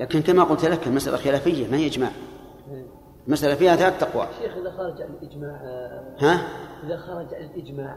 لكن 0.00 0.22
كما 0.22 0.44
قلت 0.44 0.64
لك 0.64 0.86
المسألة 0.86 1.16
خلافية 1.16 1.68
ما 1.68 1.76
هي 1.76 1.86
إجماع؟ 1.86 2.10
المسألة 3.26 3.54
فيها 3.54 3.76
ثلاث 3.76 4.00
تقوى. 4.00 4.26
شيخ 4.42 4.56
إذا 4.56 4.70
خرج 4.70 5.02
عن 5.02 5.08
الإجماع 5.22 5.60
ها؟ 6.18 6.48
إذا 6.86 6.96
خرج 6.96 7.34
عن 7.34 7.44
الإجماع 7.44 7.96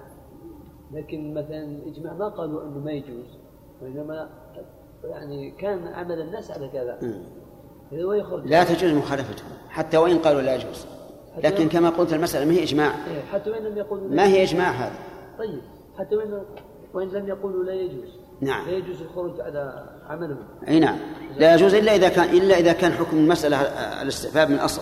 لكن 0.92 1.34
مثلا 1.34 1.64
الإجماع 1.64 2.14
ما 2.14 2.30
قالوا 2.30 2.64
أنه 2.64 2.80
ما 2.80 2.92
يجوز 2.92 3.26
وإنما 3.82 4.30
يعني 5.04 5.52
كان 5.52 5.88
عمل 5.88 6.22
الناس 6.22 6.52
على 6.52 6.70
كذا. 6.70 7.00
إذا 7.92 8.04
هو 8.04 8.14
يخرج. 8.14 8.48
لا 8.48 8.64
تجوز 8.64 8.92
مخالفته 8.92 9.44
حتى 9.70 9.98
وإن 9.98 10.18
قالوا 10.18 10.42
لا 10.42 10.56
يجوز. 10.56 10.86
لكن 11.38 11.70
كما 11.70 11.90
قلت 11.90 12.14
المسألة 12.14 12.46
ما 12.46 12.54
هي 12.54 12.64
إجماع. 12.64 12.88
إيه، 12.88 13.22
حتى 13.34 13.50
وإن 13.50 13.64
لم 13.64 13.78
يقولوا 13.78 14.10
ما 14.10 14.28
هي 14.28 14.44
إجماع 14.44 14.72
هذا؟ 14.72 14.96
طيب 15.40 15.62
حتى 16.00 16.16
وإن 16.16 16.44
وإن 16.94 17.08
لم 17.08 17.28
يقولوا 17.28 17.64
لا 17.64 17.74
يجوز. 17.74 18.20
نعم. 18.42 18.70
لا 18.70 18.78
يجوز 18.78 19.02
الخروج 19.02 19.42
على 19.42 19.86
عملهم. 20.10 20.44
أي 20.68 20.80
نعم. 20.80 20.98
لا 21.38 21.56
يجوز 21.56 21.74
إلا 21.74 21.96
إذا 21.96 22.10
كان 22.10 22.38
إلا 22.38 22.60
إذا 22.60 22.74
كان 22.74 22.92
حكم 22.92 23.18
المسألة 23.18 23.62
الاستحباب 24.02 24.50
من 24.50 24.60
أصل. 24.60 24.82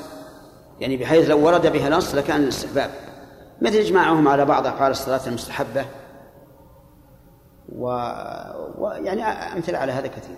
يعني 0.79 0.97
بحيث 0.97 1.29
لو 1.29 1.45
ورد 1.45 1.71
بها 1.71 1.89
نص 1.89 2.15
لكان 2.15 2.43
الاستحباب. 2.43 2.89
مثل 3.61 3.77
إجماعهم 3.77 4.27
على 4.27 4.45
بعض 4.45 4.67
افعال 4.67 4.91
الصلاة 4.91 5.27
المستحبة. 5.27 5.85
و... 7.75 7.85
ويعني 8.77 9.23
أمثلة 9.23 9.77
على 9.77 9.91
هذا 9.91 10.07
كثير 10.07 10.35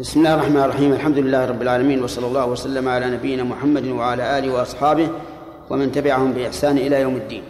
بسم 0.00 0.20
الله 0.20 0.34
الرحمن 0.34 0.62
الرحيم 0.62 0.92
الحمد 0.92 1.18
لله 1.18 1.44
رب 1.44 1.62
العالمين 1.62 2.04
وصلى 2.04 2.26
الله 2.26 2.46
وسلم 2.46 2.88
على 2.88 3.06
نبينا 3.06 3.44
محمد 3.44 3.86
وعلى 3.86 4.38
اله 4.38 4.52
واصحابه 4.52 5.08
ومن 5.70 5.92
تبعهم 5.92 6.32
باحسان 6.32 6.78
إلى 6.78 7.00
يوم 7.00 7.16
الدين 7.16 7.42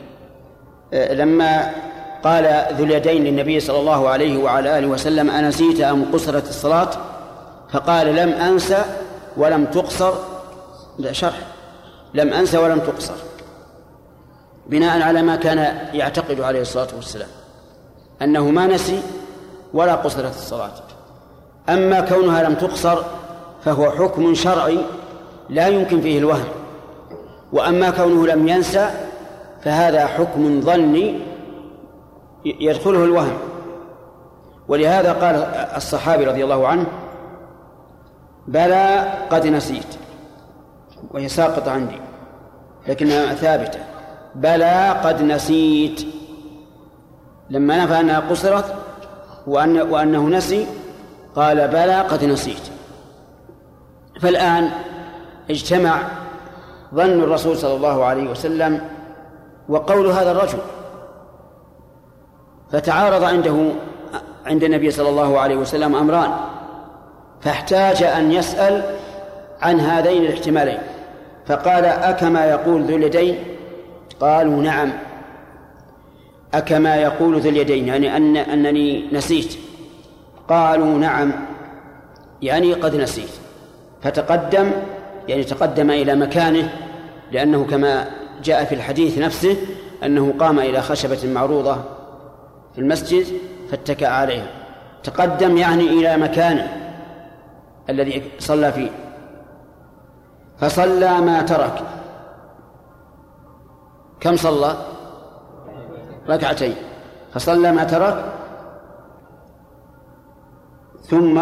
لما 0.93 1.73
قال 2.25 2.67
ذو 2.73 2.85
اليدين 2.85 3.25
للنبي 3.25 3.61
صلى 3.61 3.79
الله 3.79 4.09
عليه 4.09 4.39
وعلى 4.39 4.79
اله 4.79 4.87
وسلم 4.87 5.31
انسيت 5.31 5.81
ام 5.81 6.13
قصرت 6.13 6.49
الصلاه 6.49 6.91
فقال 7.73 8.07
لم 8.07 8.33
انس 8.33 8.75
ولم 9.37 9.65
تقصر 9.65 10.15
لا 10.99 11.13
شرح 11.13 11.39
لم 12.15 12.33
انس 12.33 12.55
ولم 12.55 12.79
تقصر 12.79 13.15
بناء 14.67 15.03
على 15.03 15.23
ما 15.23 15.37
كان 15.37 15.59
يعتقد 15.95 16.41
عليه 16.41 16.61
الصلاه 16.61 16.89
والسلام 16.97 17.29
انه 18.23 18.51
ما 18.51 18.67
نسي 18.67 19.03
ولا 19.75 19.95
قصرت 19.95 20.35
الصلاه 20.35 20.86
أما 21.69 22.01
كونها 22.01 22.43
لم 22.43 22.55
تقصر 22.55 22.99
فهو 23.65 23.91
حكم 23.91 24.35
شرعي 24.35 24.79
لا 25.49 25.69
يمكن 25.69 26.01
فيه 26.01 26.19
الوهم. 26.19 26.49
وأما 27.53 27.91
كونه 27.91 28.27
لم 28.27 28.49
ينسى 28.49 28.91
فهذا 29.63 30.07
حكم 30.07 30.61
ظني 30.61 31.19
يدخله 32.45 33.05
الوهم. 33.05 33.39
ولهذا 34.69 35.13
قال 35.13 35.35
الصحابي 35.77 36.25
رضي 36.25 36.45
الله 36.45 36.69
عنه 36.69 36.87
بلى 38.49 39.13
قد 39.31 39.47
نسيت 39.47 39.87
وهي 41.11 41.29
ساقطة 41.29 41.71
عندي 41.71 41.97
لكنها 42.89 43.35
ثابتة 43.35 43.79
بلى 44.35 45.01
قد 45.05 45.23
نسيت 45.23 46.07
لما 47.51 47.85
نفى 47.85 48.01
أنها 48.01 48.21
قصرت 48.21 48.75
وأن 49.47 49.81
وأنه 49.81 50.29
نسي 50.29 50.67
قال 51.37 51.69
بلى 51.69 52.01
قد 52.01 52.25
نسيت. 52.25 52.63
فالآن 54.21 54.71
اجتمع 55.51 55.99
ظن 56.95 57.23
الرسول 57.23 57.57
صلى 57.57 57.75
الله 57.75 58.05
عليه 58.05 58.31
وسلم 58.31 58.81
وقول 59.69 60.07
هذا 60.07 60.31
الرجل 60.31 60.59
فتعارض 62.73 63.25
عنده 63.25 63.69
عند 64.47 64.65
النبي 64.65 64.91
صلى 64.91 65.09
الله 65.09 65.39
عليه 65.39 65.57
وسلم 65.57 65.95
أمران 65.95 66.31
فاحتاج 67.41 68.03
أن 68.03 68.33
يسأل 68.33 68.83
عن 69.63 69.81
هذين 69.81 70.23
الاحتمالين. 70.23 70.79
فقال 71.47 71.85
أكما 71.85 72.45
يقول 72.45 72.83
ذو 72.83 72.97
اليدين؟ 72.97 73.39
قالوا 74.21 74.63
نعم. 74.63 74.93
أكما 76.55 76.97
يقول 76.97 77.41
ذو 77.41 77.51
اليدين 77.51 77.89
يعني 77.89 78.17
أن 78.17 78.37
أنني 78.37 79.09
نسيت. 79.13 79.66
قالوا 80.49 80.99
نعم 80.99 81.33
يعني 82.43 82.75
قد 82.75 82.97
نسيت. 82.97 83.31
فتقدم 84.03 84.71
يعني 85.29 85.45
تقدم 85.45 85.91
إلى 85.91 86.15
مكانه 86.15 86.73
لأنه 87.33 87.65
كما 87.65 88.11
جاء 88.45 88.65
في 88.65 88.75
الحديث 88.75 89.19
نفسه 89.19 89.57
أنه 90.05 90.35
قام 90.39 90.59
إلى 90.59 90.83
خشبة 90.83 91.19
معروضة 91.25 91.77
في 92.75 92.81
المسجد 92.81 93.27
فاتكأ 93.71 94.09
عليها. 94.09 94.47
تقدم 95.05 95.57
يعني 95.57 95.85
إلى 95.85 96.17
مكانه 96.17 96.93
الذي 97.91 98.23
صلى 98.39 98.73
فيه. 98.73 98.91
فصلى 100.59 101.21
ما 101.21 101.43
ترك. 101.43 101.83
كم 104.21 104.37
صلى؟ 104.37 104.77
ركعتين. 106.29 106.75
فصلى 107.35 107.73
ما 107.73 107.85
ترك. 107.85 108.36
ثم 111.11 111.41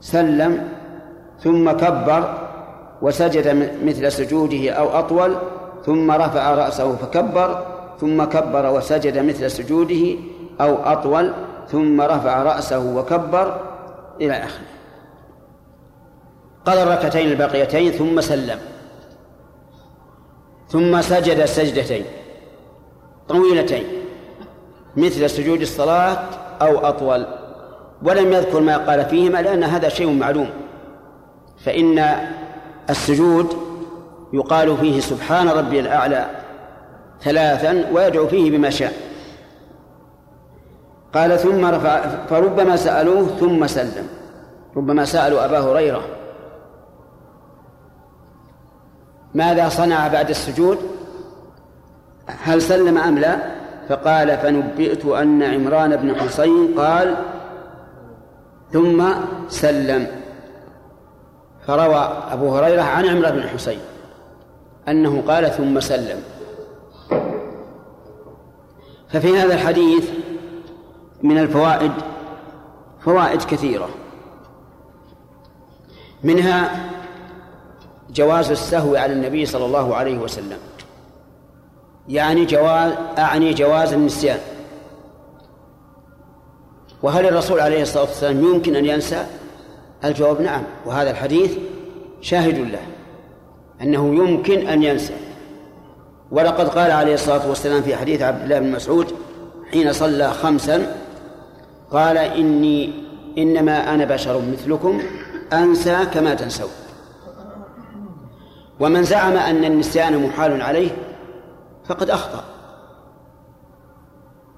سلم 0.00 0.68
ثم 1.40 1.70
كبر 1.70 2.38
وسجد 3.02 3.68
مثل 3.84 4.12
سجوده 4.12 4.70
أو 4.70 4.88
أطول 4.98 5.36
ثم 5.86 6.10
رفع 6.10 6.54
رأسه 6.54 6.96
فكبر 6.96 7.66
ثم 8.00 8.24
كبر 8.24 8.70
وسجد 8.70 9.18
مثل 9.18 9.50
سجوده 9.50 10.16
أو 10.60 10.74
أطول 10.74 11.32
ثم 11.68 12.00
رفع 12.00 12.42
رأسه 12.42 12.96
وكبر 12.96 13.60
إلى 14.20 14.32
آخره. 14.32 14.66
قضى 16.64 16.82
الركعتين 16.82 17.28
الباقيتين 17.28 17.92
ثم 17.92 18.20
سلم 18.20 18.58
ثم 20.68 21.02
سجد 21.02 21.44
سجدتين 21.44 22.04
طويلتين 23.28 23.84
مثل 24.96 25.30
سجود 25.30 25.60
الصلاة 25.60 26.18
أو 26.62 26.78
أطول. 26.78 27.26
ولم 28.02 28.32
يذكر 28.32 28.60
ما 28.60 28.76
قال 28.76 29.04
فيهما 29.04 29.42
لأن 29.42 29.64
هذا 29.64 29.88
شيء 29.88 30.12
معلوم. 30.12 30.50
فإن 31.64 32.04
السجود 32.90 33.56
يقال 34.32 34.76
فيه 34.76 35.00
سبحان 35.00 35.48
ربي 35.48 35.80
الأعلى 35.80 36.26
ثلاثا 37.20 37.84
ويدعو 37.92 38.26
فيه 38.26 38.50
بما 38.50 38.70
شاء. 38.70 38.92
قال 41.14 41.38
ثم 41.38 41.64
رفع 41.64 42.00
فربما 42.26 42.76
سألوه 42.76 43.26
ثم 43.26 43.66
سلم. 43.66 44.08
ربما 44.76 45.04
سألوا 45.04 45.44
أبا 45.44 45.58
هريرة. 45.58 46.02
ماذا 49.34 49.68
صنع 49.68 50.08
بعد 50.08 50.30
السجود؟ 50.30 50.78
هل 52.26 52.62
سلم 52.62 52.98
أم 52.98 53.18
لا؟ 53.18 53.38
فقال 53.88 54.38
فنبئت 54.38 55.04
أن 55.04 55.42
عمران 55.42 55.96
بن 55.96 56.14
حسين 56.14 56.74
قال 56.78 57.16
ثم 58.72 59.04
سلم. 59.48 60.06
فروى 61.66 61.96
أبو 62.30 62.56
هريرة 62.56 62.82
عن 62.82 63.06
عمران 63.06 63.34
بن 63.34 63.48
حسين 63.48 63.78
أنه 64.88 65.22
قال 65.28 65.50
ثم 65.50 65.80
سلم. 65.80 66.22
ففي 69.08 69.38
هذا 69.38 69.54
الحديث 69.54 70.10
من 71.22 71.38
الفوائد 71.38 71.92
فوائد 73.00 73.42
كثيرة. 73.42 73.88
منها 76.24 76.90
جواز 78.10 78.50
السهو 78.50 78.96
على 78.96 79.12
النبي 79.12 79.46
صلى 79.46 79.64
الله 79.64 79.96
عليه 79.96 80.18
وسلم. 80.18 80.58
يعني 82.08 82.44
جواز 82.44 82.92
أعني 83.18 83.54
جواز 83.54 83.92
النسيان. 83.92 84.38
وهل 87.06 87.26
الرسول 87.26 87.60
عليه 87.60 87.82
الصلاة 87.82 88.02
والسلام 88.02 88.44
يمكن 88.44 88.76
أن 88.76 88.86
ينسى؟ 88.86 89.26
الجواب 90.04 90.40
نعم 90.40 90.62
وهذا 90.86 91.10
الحديث 91.10 91.56
شاهد 92.20 92.58
له 92.58 92.82
أنه 93.82 94.14
يمكن 94.14 94.66
أن 94.66 94.82
ينسى. 94.82 95.14
ولقد 96.30 96.68
قال 96.68 96.90
عليه 96.90 97.14
الصلاة 97.14 97.48
والسلام 97.48 97.82
في 97.82 97.96
حديث 97.96 98.22
عبد 98.22 98.42
الله 98.42 98.58
بن 98.58 98.72
مسعود 98.72 99.06
حين 99.72 99.92
صلى 99.92 100.30
خمسا 100.30 100.96
قال 101.90 102.18
إني 102.18 102.92
إنما 103.38 103.94
أنا 103.94 104.04
بشر 104.04 104.42
مثلكم 104.52 105.02
أنسى 105.52 105.98
كما 106.14 106.34
تنسون. 106.34 106.70
ومن 108.80 109.02
زعم 109.02 109.36
أن 109.36 109.64
النسيان 109.64 110.26
محال 110.26 110.62
عليه 110.62 110.90
فقد 111.88 112.10
أخطأ. 112.10 112.44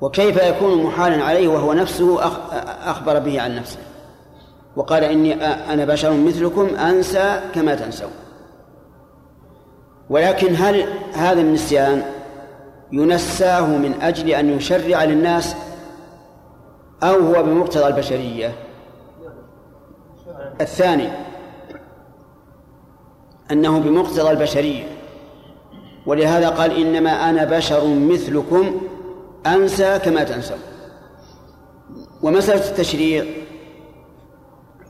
وكيف 0.01 0.43
يكون 0.43 0.83
محالا 0.83 1.25
عليه 1.25 1.49
وهو 1.49 1.73
نفسه 1.73 2.21
أخبر 2.91 3.19
به 3.19 3.41
عن 3.41 3.57
نفسه. 3.57 3.79
وقال 4.77 5.05
إني 5.05 5.45
أنا 5.45 5.85
بشر 5.85 6.13
مثلكم 6.13 6.77
أنسى 6.77 7.41
كما 7.55 7.75
تنسون. 7.75 8.11
ولكن 10.11 10.55
هل 10.57 10.85
هذا 11.13 11.41
النسيان 11.41 12.03
ينساه 12.93 13.67
من 13.67 13.95
أجل 14.03 14.31
أن 14.31 14.51
يشرع 14.51 15.05
للناس 15.05 15.57
أو 17.03 17.21
هو 17.21 17.43
بمقتضى 17.43 17.87
البشرية؟ 17.87 18.53
الثاني 20.61 21.09
أنه 23.51 23.79
بمقتضى 23.79 24.31
البشرية. 24.31 24.85
ولهذا 26.07 26.49
قال 26.49 26.77
إنما 26.77 27.31
أنا 27.31 27.45
بشر 27.45 27.87
مثلكم 27.87 28.81
أنسى 29.47 29.99
كما 29.99 30.25
تنسون 30.25 30.59
ومسألة 32.23 32.71
التشريع 32.71 33.25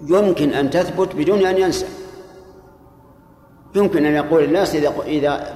يمكن 0.07 0.53
أن 0.53 0.71
تثبت 0.71 1.15
بدون 1.15 1.47
أن 1.47 1.59
ينسى. 1.59 1.87
يمكن 3.75 4.07
أن 4.07 4.15
يقول 4.15 4.45
الناس 4.45 4.75
إذا 4.75 4.93
إذا 5.07 5.55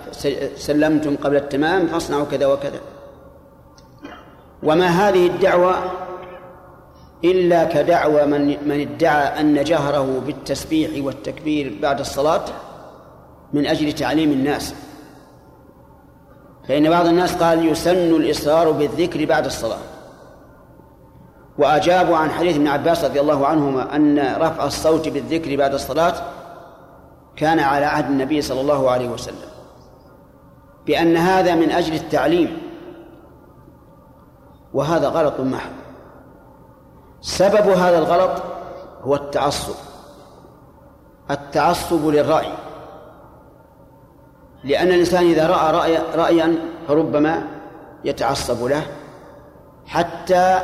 سلمتم 0.57 1.17
قبل 1.17 1.37
التمام 1.37 1.87
فاصنعوا 1.87 2.25
كذا 2.25 2.47
وكذا. 2.47 2.81
وما 4.63 4.87
هذه 4.87 5.27
الدعوة 5.27 5.75
إلا 7.25 7.65
كدعوى 7.65 8.27
من 8.27 8.69
من 8.69 8.81
ادعى 8.81 9.41
أن 9.41 9.65
جهره 9.65 10.23
بالتسبيح 10.27 11.05
والتكبير 11.05 11.79
بعد 11.83 12.01
الصلاة 12.01 12.45
من 13.53 13.67
أجل 13.67 13.93
تعليم 13.93 14.33
الناس. 14.33 14.75
فإن 16.69 16.91
بعض 16.91 17.07
الناس 17.07 17.37
قال 17.37 17.67
يسن 17.67 18.17
الإصرار 18.17 18.71
بالذكر 18.71 19.25
بعد 19.25 19.45
الصلاة. 19.45 19.79
وأجابوا 21.59 22.17
عن 22.17 22.31
حديث 22.31 22.57
ابن 22.57 22.69
عباس 22.69 23.05
رضي 23.05 23.21
الله 23.21 23.47
عنهما 23.47 23.97
أن 23.97 24.19
رفع 24.37 24.65
الصوت 24.65 25.09
بالذكر 25.09 25.57
بعد 25.57 25.75
الصلاة 25.75 26.15
كان 27.37 27.61
على 27.61 27.87
عهد 27.87 28.05
النبي 28.05 28.43
صلى 28.43 28.61
الله 28.61 28.91
عليه 28.91 29.09
وسلم. 29.09 29.53
بأن 30.87 31.17
هذا 31.17 31.55
من 31.55 31.71
أجل 31.71 31.95
التعليم. 31.95 32.59
وهذا 34.75 35.09
غلط 35.09 35.41
محض. 35.41 35.71
سبب 37.21 37.69
هذا 37.69 37.99
الغلط 37.99 38.43
هو 39.03 39.15
التعصب. 39.15 39.75
التعصب 41.31 42.07
للرأي. 42.07 42.53
لأن 44.65 44.89
الإنسان 44.89 45.25
إذا 45.25 45.47
رأى 45.47 45.73
رأي 45.73 45.99
رأيا 46.15 46.55
فربما 46.89 47.43
يتعصب 48.05 48.65
له 48.65 48.83
حتى 49.87 50.59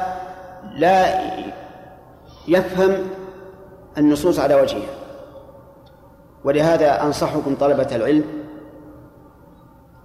لا 0.77 1.21
يفهم 2.49 2.97
النصوص 3.99 4.39
على 4.39 4.55
وجهها 4.55 4.95
ولهذا 6.45 7.03
أنصحكم 7.03 7.55
طلبة 7.55 7.97
العلم 7.97 8.25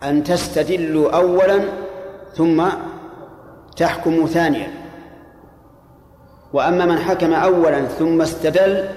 أن 0.04 0.24
تستدلوا 0.24 1.16
أولا 1.16 1.60
ثم 2.36 2.64
تحكموا 3.76 4.28
ثانيا. 4.28 4.84
وأما 6.54 6.86
من 6.86 7.00
حكم 7.00 7.34
أولا 7.34 7.86
ثم 7.86 8.22
استدل 8.22 8.90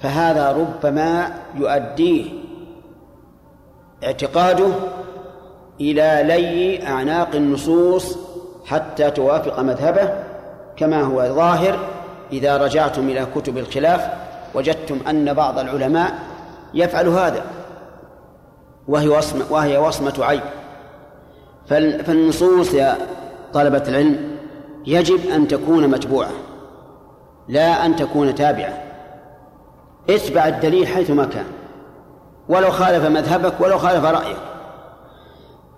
فهذا 0.00 0.52
ربما 0.52 1.34
يؤديه 1.54 2.37
اعتقاده 4.04 4.68
إلى 5.80 6.22
لي 6.24 6.86
أعناق 6.86 7.34
النصوص 7.34 8.18
حتى 8.66 9.10
توافق 9.10 9.60
مذهبه 9.60 10.12
كما 10.76 11.02
هو 11.02 11.34
ظاهر 11.34 11.78
إذا 12.32 12.56
رجعتم 12.56 13.08
إلى 13.08 13.26
كتب 13.34 13.58
الخلاف 13.58 14.08
وجدتم 14.54 14.98
أن 15.08 15.34
بعض 15.34 15.58
العلماء 15.58 16.18
يفعل 16.74 17.08
هذا 17.08 17.44
وهي 18.88 19.08
وصمة, 19.08 19.44
وهي 19.50 19.78
وصمة 19.78 20.14
عيب. 20.18 20.40
فالنصوص 22.06 22.74
يا 22.74 22.96
طلبة 23.52 23.82
العلم 23.88 24.38
يجب 24.86 25.30
أن 25.30 25.48
تكون 25.48 25.88
متبوعة 25.88 26.30
لا 27.48 27.86
أن 27.86 27.96
تكون 27.96 28.34
تابعة. 28.34 28.82
اتبع 30.10 30.48
الدليل 30.48 30.86
حيثما 30.86 31.24
كان. 31.24 31.44
ولو 32.48 32.70
خالف 32.70 33.04
مذهبك 33.04 33.60
ولو 33.60 33.78
خالف 33.78 34.04
رأيك. 34.04 34.36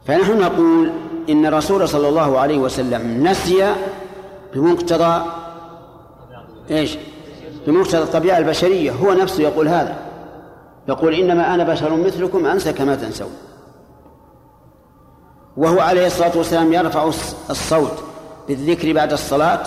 فنحن 0.07 0.41
نقول 0.41 0.93
إن 1.31 1.47
الرسول 1.47 1.89
صلى 1.89 2.09
الله 2.09 2.39
عليه 2.39 2.59
وسلم 2.59 3.29
نسي 3.29 3.75
بمقتضى 4.55 5.25
إيش؟ 6.71 6.99
بمقتضى 7.67 8.03
الطبيعة 8.03 8.39
البشرية. 8.39 8.93
هو 8.93 9.13
نفسه 9.13 9.43
يقول 9.43 9.69
هذا. 9.69 9.97
يقول 10.89 11.15
إنما 11.15 11.55
أنا 11.55 11.65
بشر 11.65 11.97
مثلكم 11.97 12.47
أنسى 12.47 12.73
كما 12.73 12.95
تنسون. 12.95 13.33
وهو 15.57 15.81
عليه 15.81 16.07
الصلاة 16.07 16.37
والسلام 16.37 16.73
يرفع 16.73 17.11
الصوت 17.51 17.99
بالذكر 18.49 18.93
بعد 18.93 19.13
الصلاة 19.13 19.63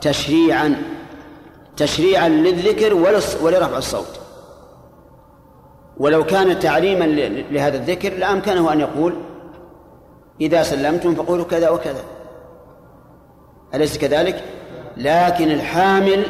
تشريعا 0.00 0.82
تشريعا 1.76 2.28
للذكر 2.28 2.94
ولرفع 3.42 3.78
الصوت. 3.78 4.20
ولو 6.00 6.24
كان 6.24 6.58
تعليما 6.58 7.04
لهذا 7.50 7.76
الذكر 7.76 8.12
لأمكنه 8.12 8.72
أن 8.72 8.80
يقول 8.80 9.14
إذا 10.40 10.62
سلمتم 10.62 11.14
فقولوا 11.14 11.44
كذا 11.44 11.70
وكذا 11.70 12.02
أليس 13.74 13.98
كذلك؟ 13.98 14.44
لكن 14.96 15.50
الحامل 15.50 16.24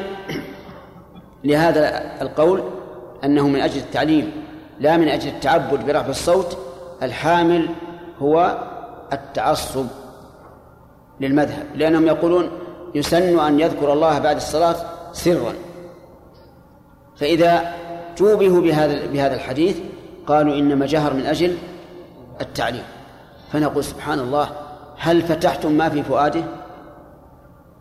لهذا 1.44 2.02
القول 2.22 2.62
أنه 3.24 3.48
من 3.48 3.60
أجل 3.60 3.78
التعليم 3.78 4.32
لا 4.80 4.96
من 4.96 5.08
أجل 5.08 5.28
التعبد 5.28 5.86
برفع 5.86 6.08
الصوت 6.08 6.58
الحامل 7.02 7.68
هو 8.18 8.58
التعصب 9.12 9.86
للمذهب 11.20 11.66
لأنهم 11.74 12.06
يقولون 12.06 12.50
يسن 12.94 13.38
أن 13.38 13.60
يذكر 13.60 13.92
الله 13.92 14.18
بعد 14.18 14.36
الصلاة 14.36 14.76
سرا 15.12 15.54
فإذا 17.16 17.74
توبهوا 18.20 18.60
بهذا 18.60 19.06
بهذا 19.06 19.34
الحديث 19.34 19.76
قالوا 20.26 20.54
إنما 20.54 20.86
جهر 20.86 21.14
من 21.14 21.26
أجل 21.26 21.56
التعليم. 22.40 22.82
فنقول 23.52 23.84
سبحان 23.84 24.18
الله 24.18 24.50
هل 24.98 25.22
فتحتم 25.22 25.72
ما 25.72 25.88
في 25.88 26.02
فؤاده؟ 26.02 26.44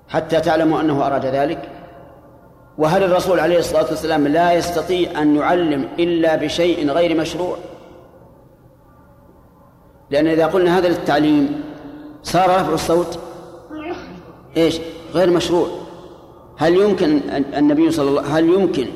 حتى 0.10 0.40
تعلموا 0.40 0.82
أنه 0.82 1.08
أراد 1.08 1.26
ذلك؟ 1.26 1.70
وهل 2.78 3.04
الرسول 3.04 3.40
عليه 3.40 3.60
الصلاة 3.60 3.86
والسلام 3.90 4.28
لا 4.28 4.54
يستطيع 4.54 5.22
أن 5.22 5.36
يعلم 5.36 5.88
إلا 6.00 6.36
بشيء 6.36 6.92
غير 6.92 7.18
مشروع؟ 7.18 7.58
لأن 10.10 10.28
إذا 10.28 10.46
قلنا 10.46 10.78
هذا 10.78 10.88
للتعليم 10.88 11.64
صار 12.24 12.50
رفع 12.50 12.74
الصوت؟ 12.74 13.20
إيش؟ 14.58 14.80
غير 15.14 15.30
مشروع. 15.30 15.68
هل 16.58 16.76
يمكن 16.76 17.20
النبي 17.58 17.92
صلى 17.92 18.10
الله 18.10 18.38
هل 18.38 18.50
يمكن 18.50 18.88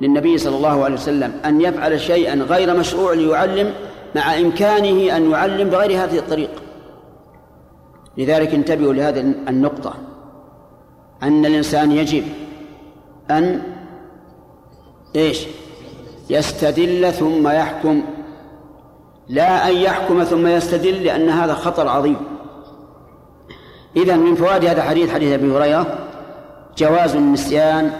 للنبي 0.00 0.38
صلى 0.38 0.56
الله 0.56 0.84
عليه 0.84 0.94
وسلم 0.94 1.32
أن 1.44 1.60
يفعل 1.60 2.00
شيئا 2.00 2.34
غير 2.34 2.76
مشروع 2.76 3.12
ليعلم 3.12 3.74
مع 4.14 4.38
إمكانه 4.38 5.16
أن 5.16 5.30
يعلم 5.30 5.70
بغير 5.70 6.04
هذه 6.04 6.18
الطريقة 6.18 6.60
لذلك 8.18 8.54
انتبهوا 8.54 8.92
لهذه 8.92 9.20
النقطة 9.20 9.94
أن 11.22 11.46
الإنسان 11.46 11.92
يجب 11.92 12.24
أن 13.30 13.62
إيش؟ 15.16 15.46
يستدل 16.30 17.12
ثم 17.12 17.48
يحكم. 17.48 18.02
لا 19.28 19.68
أن 19.68 19.76
يحكم 19.76 20.24
ثم 20.24 20.46
يستدل 20.46 21.04
لأن 21.04 21.28
هذا 21.28 21.54
خطر 21.54 21.88
عظيم. 21.88 22.16
إذا 23.96 24.16
من 24.16 24.34
فوائد 24.34 24.64
هذا 24.64 24.82
الحديث 24.82 25.10
حديث 25.10 25.32
أبي 25.32 25.52
هريرة 25.52 25.98
جواز 26.78 27.16
النسيان 27.16 27.92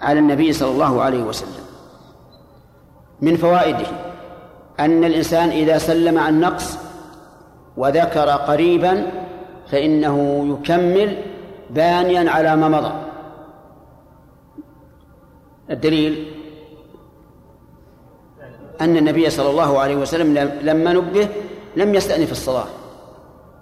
على 0.00 0.18
النبي 0.18 0.52
صلى 0.52 0.70
الله 0.70 1.02
عليه 1.02 1.22
وسلم. 1.22 1.64
من 3.20 3.36
فوائده 3.36 3.86
أن 4.80 5.04
الإنسان 5.04 5.48
إذا 5.48 5.78
سلم 5.78 6.18
عن 6.18 6.40
نقص 6.40 6.78
وذكر 7.76 8.28
قريبا 8.30 9.06
فإنه 9.70 10.46
يكمل 10.52 11.16
بانيا 11.70 12.30
على 12.30 12.56
ما 12.56 12.68
مضى. 12.68 12.92
الدليل 15.70 16.32
أن 18.80 18.96
النبي 18.96 19.30
صلى 19.30 19.50
الله 19.50 19.78
عليه 19.80 19.96
وسلم 19.96 20.34
لم- 20.38 20.58
لما 20.62 20.92
نبه 20.92 21.28
لم 21.76 21.94
يستأنف 21.94 22.32
الصلاة 22.32 22.66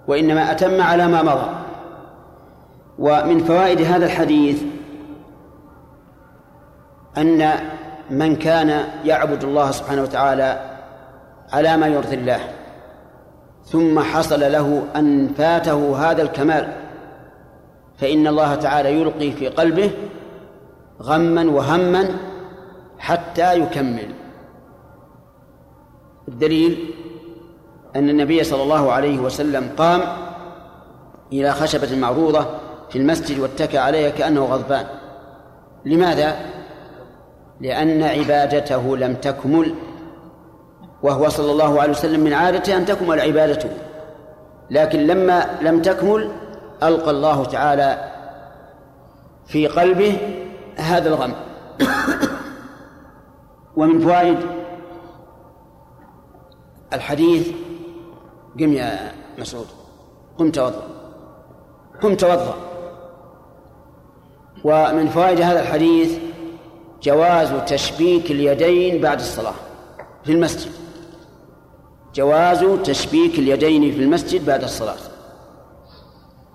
وإنما 0.07 0.51
أتم 0.51 0.81
على 0.81 1.07
ما 1.07 1.23
مضى. 1.23 1.49
ومن 2.99 3.43
فوائد 3.43 3.81
هذا 3.81 4.05
الحديث 4.05 4.61
أن 7.19 7.51
من 8.09 8.35
كان 8.35 8.83
يعبد 9.05 9.43
الله 9.43 9.71
سبحانه 9.71 10.01
وتعالى 10.01 10.79
على 11.53 11.77
ما 11.77 11.87
يرضي 11.87 12.15
الله 12.15 12.39
ثم 13.65 13.99
حصل 13.99 14.39
له 14.39 14.83
أن 14.95 15.27
فاته 15.37 16.11
هذا 16.11 16.21
الكمال 16.21 16.73
فإن 17.97 18.27
الله 18.27 18.55
تعالى 18.55 19.01
يلقي 19.01 19.31
في 19.31 19.47
قلبه 19.47 19.91
غما 21.01 21.51
وهما 21.51 22.09
حتى 22.99 23.59
يكمل 23.59 24.11
الدليل 26.27 26.93
أن 27.95 28.09
النبي 28.09 28.43
صلى 28.43 28.63
الله 28.63 28.91
عليه 28.91 29.19
وسلم 29.19 29.69
قام 29.77 30.01
إلى 31.33 31.51
خشبة 31.51 31.95
معروضة 31.95 32.45
في 32.89 32.97
المسجد 32.97 33.39
واتكى 33.39 33.77
عليها 33.77 34.09
كأنه 34.09 34.45
غضبان 34.45 34.85
لماذا؟ 35.85 36.58
لأن 37.61 38.03
عبادته 38.03 38.97
لم 38.97 39.15
تكمل 39.15 39.75
وهو 41.03 41.29
صلى 41.29 41.51
الله 41.51 41.81
عليه 41.81 41.91
وسلم 41.91 42.19
من 42.19 42.33
عادته 42.33 42.77
أن 42.77 42.85
تكمل 42.85 43.19
عبادته. 43.19 43.69
لكن 44.69 44.99
لما 44.99 45.45
لم 45.61 45.81
تكمل 45.81 46.31
ألقى 46.83 47.11
الله 47.11 47.45
تعالى 47.45 48.11
في 49.47 49.67
قلبه 49.67 50.17
هذا 50.77 51.09
الغم. 51.09 51.33
ومن 53.75 53.99
فوائد 53.99 54.37
الحديث 56.93 57.47
قم 58.59 58.73
يا 58.73 59.11
مسعود 59.37 59.67
قم 60.37 60.51
توضأ 60.51 60.83
قم 62.01 62.15
توضأ. 62.15 62.55
ومن 64.63 65.07
فوائد 65.07 65.41
هذا 65.41 65.61
الحديث 65.61 66.28
جواز 67.03 67.49
تشبيك 67.67 68.31
اليدين 68.31 69.01
بعد 69.01 69.19
الصلاة 69.19 69.53
في 70.23 70.31
المسجد. 70.31 70.71
جواز 72.15 72.65
تشبيك 72.83 73.39
اليدين 73.39 73.91
في 73.91 73.99
المسجد 73.99 74.45
بعد 74.45 74.63
الصلاة. 74.63 74.97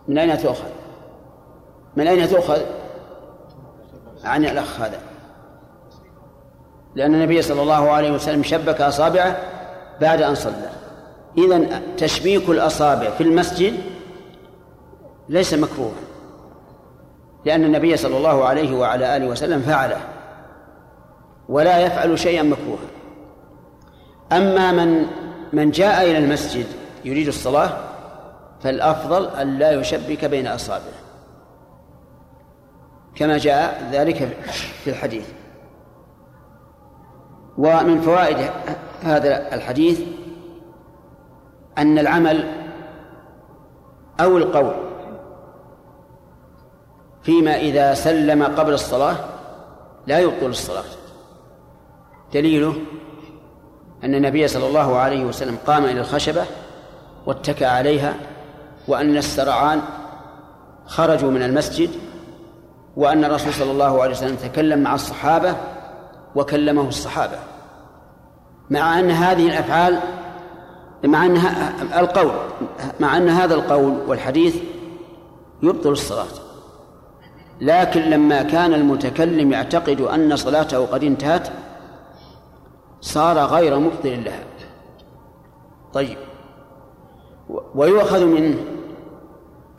من 0.08 0.18
أين 0.18 0.38
تؤخذ؟ 0.38 0.68
من 1.96 2.06
أين 2.06 2.28
تؤخذ؟ 2.28 2.60
عن 4.24 4.44
الأخ 4.44 4.80
هذا. 4.80 4.98
لأن 6.94 7.14
النبي 7.14 7.42
صلى 7.42 7.62
الله 7.62 7.90
عليه 7.90 8.12
وسلم 8.12 8.42
شبك 8.42 8.80
أصابعه 8.80 9.36
بعد 10.00 10.22
أن 10.22 10.34
صلى. 10.34 10.70
إذا 11.38 11.82
تشبيك 11.96 12.48
الأصابع 12.48 13.10
في 13.10 13.22
المسجد 13.22 13.74
ليس 15.28 15.54
مكروها 15.54 15.94
لأن 17.44 17.64
النبي 17.64 17.96
صلى 17.96 18.16
الله 18.16 18.44
عليه 18.44 18.76
وعلى 18.76 19.16
آله 19.16 19.26
وسلم 19.26 19.62
فعله. 19.62 20.13
ولا 21.48 21.78
يفعل 21.78 22.18
شيئا 22.18 22.42
مكروها. 22.42 22.88
أما 24.32 24.72
من 24.72 25.06
من 25.52 25.70
جاء 25.70 26.10
إلى 26.10 26.18
المسجد 26.18 26.66
يريد 27.04 27.28
الصلاة 27.28 27.70
فالأفضل 28.60 29.26
أن 29.26 29.58
لا 29.58 29.72
يشبك 29.72 30.24
بين 30.24 30.46
أصابعه. 30.46 31.04
كما 33.14 33.38
جاء 33.38 33.88
ذلك 33.92 34.36
في 34.84 34.90
الحديث. 34.90 35.28
ومن 37.58 38.00
فوائد 38.00 38.50
هذا 39.02 39.54
الحديث 39.54 40.00
أن 41.78 41.98
العمل 41.98 42.52
أو 44.20 44.36
القول 44.38 44.74
فيما 47.22 47.56
إذا 47.56 47.94
سلم 47.94 48.42
قبل 48.42 48.72
الصلاة 48.72 49.16
لا 50.06 50.18
يبطل 50.18 50.46
الصلاة. 50.46 51.03
دليله 52.34 52.74
أن 54.04 54.14
النبي 54.14 54.48
صلى 54.48 54.66
الله 54.66 54.96
عليه 54.96 55.24
وسلم 55.24 55.56
قام 55.66 55.84
إلى 55.84 56.00
الخشبة 56.00 56.44
واتكى 57.26 57.64
عليها 57.64 58.14
وأن 58.88 59.16
السرعان 59.16 59.80
خرجوا 60.86 61.30
من 61.30 61.42
المسجد 61.42 61.90
وأن 62.96 63.24
الرسول 63.24 63.52
صلى 63.52 63.70
الله 63.70 64.02
عليه 64.02 64.12
وسلم 64.12 64.36
تكلم 64.36 64.82
مع 64.82 64.94
الصحابة 64.94 65.56
وكلمه 66.34 66.88
الصحابة. 66.88 67.36
مع 68.70 68.98
أن 68.98 69.10
هذه 69.10 69.46
الأفعال 69.46 69.98
مع 71.04 71.26
أن 71.26 71.36
القول 71.98 72.32
مع 73.00 73.16
أن 73.16 73.28
هذا 73.28 73.54
القول 73.54 73.94
والحديث 74.06 74.56
يبطل 75.62 75.92
الصلاة 75.92 76.26
لكن 77.60 78.00
لما 78.00 78.42
كان 78.42 78.74
المتكلم 78.74 79.52
يعتقد 79.52 80.00
أن 80.00 80.36
صلاته 80.36 80.86
قد 80.86 81.04
انتهت 81.04 81.48
صار 83.04 83.38
غير 83.38 83.78
مبطل 83.78 84.24
لها. 84.24 84.44
طيب. 85.92 86.18
ويؤخذ 87.74 88.24
منه 88.24 88.56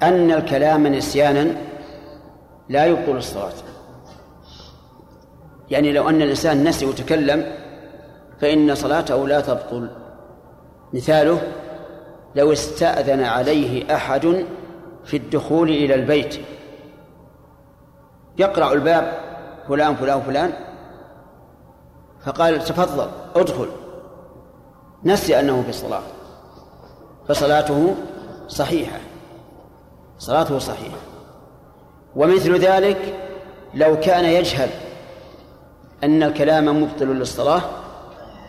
أن 0.03 0.31
الكلام 0.31 0.87
نسيانا 0.87 1.55
لا 2.69 2.85
يبطل 2.85 3.17
الصلاة 3.17 3.53
يعني 5.69 5.93
لو 5.93 6.09
أن 6.09 6.21
الإنسان 6.21 6.63
نسي 6.63 6.85
وتكلم 6.85 7.51
فإن 8.41 8.75
صلاته 8.75 9.27
لا 9.27 9.41
تبطل. 9.41 9.89
مثاله 10.93 11.41
لو 12.35 12.51
استأذن 12.51 13.23
عليه 13.23 13.95
أحد 13.95 14.45
في 15.05 15.17
الدخول 15.17 15.69
إلى 15.69 15.95
البيت. 15.95 16.39
يقرع 18.37 18.71
الباب 18.71 19.13
فلان 19.67 19.95
فلان 19.95 20.21
فلان 20.21 20.53
فقال 22.25 22.63
تفضل 22.65 23.09
ادخل. 23.35 23.67
نسي 25.03 25.39
أنه 25.39 25.61
في 25.61 25.69
الصلاة. 25.69 26.01
فصلاته 27.27 27.95
صحيحة. 28.47 28.99
صلاته 30.19 30.59
صحيحة. 30.59 30.97
ومثل 32.15 32.55
ذلك 32.59 33.19
لو 33.73 33.99
كان 33.99 34.25
يجهل 34.25 34.69
أن 36.03 36.23
الكلام 36.23 36.83
مبطل 36.83 37.05
للصلاة 37.05 37.61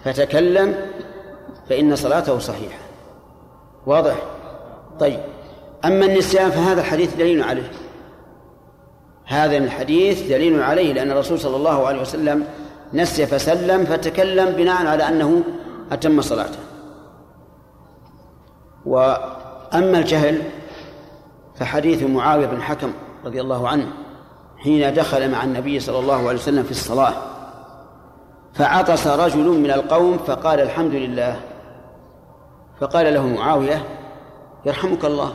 فتكلم 0.04 0.74
فإن 1.68 1.96
صلاته 1.96 2.38
صحيحة. 2.38 2.78
واضح؟ 3.86 4.16
طيب. 5.00 5.20
أما 5.84 6.06
النسيان 6.06 6.50
فهذا 6.50 6.80
الحديث 6.80 7.16
دليل 7.16 7.42
عليه. 7.42 7.70
هذا 9.24 9.56
الحديث 9.56 10.28
دليل 10.28 10.62
عليه 10.62 10.92
لأن 10.92 11.10
الرسول 11.10 11.38
صلى 11.38 11.56
الله 11.56 11.86
عليه 11.86 12.00
وسلم 12.00 12.46
نسي 12.94 13.26
فسلم 13.26 13.84
فتكلم 13.84 14.50
بناء 14.50 14.86
على 14.86 15.08
أنه 15.08 15.42
أتم 15.92 16.20
صلاته. 16.20 16.58
وأما 18.86 19.98
الجهل 19.98 20.42
فحديث 21.56 22.02
معاوية 22.02 22.46
بن 22.46 22.62
حكم 22.62 22.92
رضي 23.24 23.40
الله 23.40 23.68
عنه 23.68 23.86
حين 24.58 24.94
دخل 24.94 25.30
مع 25.30 25.44
النبي 25.44 25.80
صلى 25.80 25.98
الله 25.98 26.28
عليه 26.28 26.38
وسلم 26.38 26.62
في 26.62 26.70
الصلاة 26.70 27.12
فعطس 28.54 29.06
رجل 29.06 29.48
من 29.48 29.70
القوم 29.70 30.18
فقال 30.18 30.60
الحمد 30.60 30.92
لله. 30.92 31.40
فقال 32.80 33.14
له 33.14 33.26
معاوية 33.26 33.84
يرحمك 34.66 35.04
الله. 35.04 35.34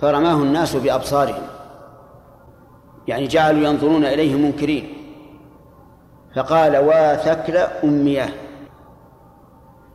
فرماه 0.00 0.34
الناس 0.34 0.76
بأبصارهم. 0.76 1.42
يعني 3.06 3.26
جعلوا 3.26 3.68
ينظرون 3.68 4.04
إليه 4.04 4.34
منكرين. 4.34 4.95
فقال 6.36 6.76
وثكل 6.76 7.56
أمياه 7.84 8.28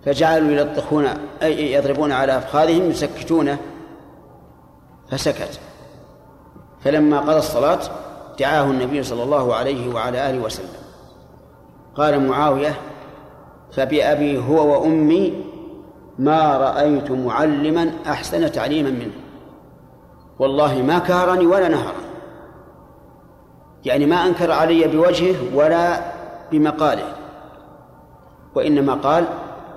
فجعلوا 0.06 0.52
يلطخون 0.52 1.08
أي 1.44 1.74
يضربون 1.74 2.12
على 2.12 2.38
أفخاذهم 2.38 2.90
يسكتونه. 2.90 3.58
فسكت. 5.12 5.60
فلما 6.84 7.20
قضى 7.20 7.38
الصلاة 7.38 7.80
دعاه 8.40 8.64
النبي 8.64 9.04
صلى 9.04 9.24
الله 9.24 9.56
عليه 9.56 9.94
وعلى 9.94 10.30
آله 10.30 10.40
وسلم. 10.40 10.82
قال 11.96 12.28
معاوية 12.28 12.74
فبأبي 13.72 14.38
هو 14.38 14.74
وأمي 14.74 15.44
ما 16.20 16.58
رأيت 16.58 17.12
معلما 17.12 17.92
أحسن 18.06 18.52
تعليما 18.52 18.90
منه. 18.90 19.14
والله 20.40 20.82
ما 20.82 21.00
كهرني 21.00 21.46
ولا 21.46 21.68
نهرني. 21.68 22.12
يعني 23.86 24.06
ما 24.06 24.16
أنكر 24.16 24.52
علي 24.52 24.88
بوجهه 24.88 25.36
ولا 25.56 26.21
بمقاله 26.52 27.16
وإنما 28.56 28.94
قال 28.94 29.28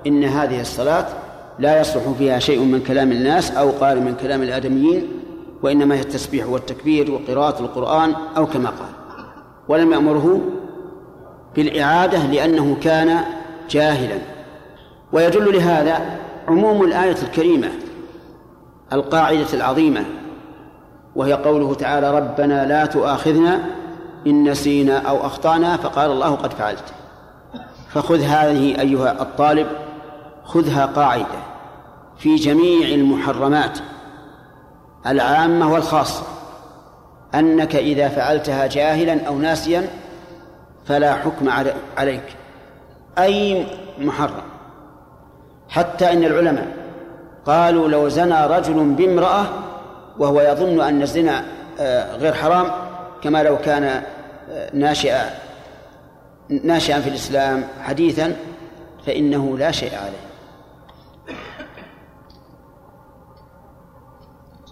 إن 0.07 0.25
هذه 0.25 0.61
الصلاة 0.61 1.07
لا 1.59 1.81
يصلح 1.81 2.03
فيها 2.19 2.39
شيء 2.39 2.61
من 2.61 2.81
كلام 2.81 3.13
الناس 3.13 3.51
أو 3.51 3.71
قال 3.71 4.03
من 4.03 4.15
كلام 4.15 4.43
الآدميين 4.43 5.09
وإنما 5.63 5.95
هي 5.95 6.01
التسبيح 6.01 6.49
والتكبير 6.49 7.11
وقراءة 7.11 7.61
القرآن 7.61 8.13
أو 8.37 8.47
كما 8.47 8.69
قال. 8.69 8.89
ولم 9.69 9.93
يأمره 9.93 10.41
بالإعادة 11.57 12.27
لأنه 12.27 12.77
كان 12.83 13.21
جاهلا. 13.71 14.19
ويدل 15.13 15.57
لهذا 15.57 16.19
عموم 16.49 16.85
الآية 16.85 17.17
الكريمة 17.23 17.69
القاعدة 18.93 19.53
العظيمة 19.55 20.05
وهي 21.17 21.33
قوله 21.33 21.75
تعالى 21.75 22.19
ربنا 22.19 22.67
لا 22.67 22.87
تؤاخذنا 22.87 23.65
إن 24.27 24.51
نسينا 24.51 24.99
أو 24.99 25.27
أخطأنا 25.27 25.77
فقال 25.77 26.11
الله 26.11 26.35
قد 26.35 26.53
فعلت. 26.53 26.95
فخذ 27.89 28.21
هذه 28.21 28.81
أيها 28.81 29.23
الطالب 29.23 29.67
خذها 30.45 30.87
قاعدة 30.87 31.39
في 32.19 32.35
جميع 32.35 32.89
المحرمات 32.89 33.79
العامة 35.07 35.73
والخاصة. 35.73 36.23
أنك 37.35 37.77
إذا 37.77 38.09
فعلتها 38.09 38.67
جاهلا 38.67 39.27
أو 39.27 39.39
ناسيا 39.39 39.89
فلا 40.87 41.15
حكم 41.15 41.49
عليك. 41.97 42.37
أي 43.19 43.67
محرم. 43.99 44.43
حتى 45.69 46.13
إن 46.13 46.25
العلماء 46.25 46.67
قالوا 47.47 47.89
لو 47.89 48.09
زنى 48.09 48.47
رجل 48.47 48.85
بامرأة 48.85 49.45
وهو 50.19 50.41
يظن 50.41 50.81
أن 50.81 51.03
الزنا 51.03 51.45
آه، 51.81 52.17
غير 52.17 52.33
حرام 52.33 52.67
كما 53.23 53.43
لو 53.43 53.59
كان 53.59 54.03
ناشئا 54.75 55.31
ناشئا 56.49 57.01
في 57.01 57.09
الإسلام 57.09 57.65
حديثا 57.83 58.37
فإنه 59.07 59.59
لا 59.59 59.71
شيء 59.71 59.95
عليه. 59.95 60.25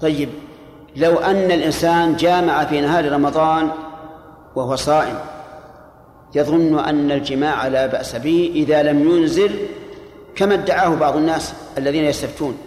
طيب 0.00 0.28
لو 0.96 1.16
أن 1.18 1.50
الإنسان 1.50 2.16
جامع 2.16 2.64
في 2.64 2.80
نهار 2.80 3.12
رمضان 3.12 3.70
وهو 4.54 4.76
صائم 4.76 5.18
يظن 6.34 6.78
أن 6.78 7.10
الجماع 7.10 7.66
لا 7.66 7.86
بأس 7.86 8.16
به 8.16 8.52
إذا 8.54 8.82
لم 8.82 9.10
ينزل 9.10 9.66
كما 10.34 10.54
ادعاه 10.54 10.94
بعض 10.94 11.16
الناس 11.16 11.54
الذين 11.78 12.04
يستفتون. 12.04 12.58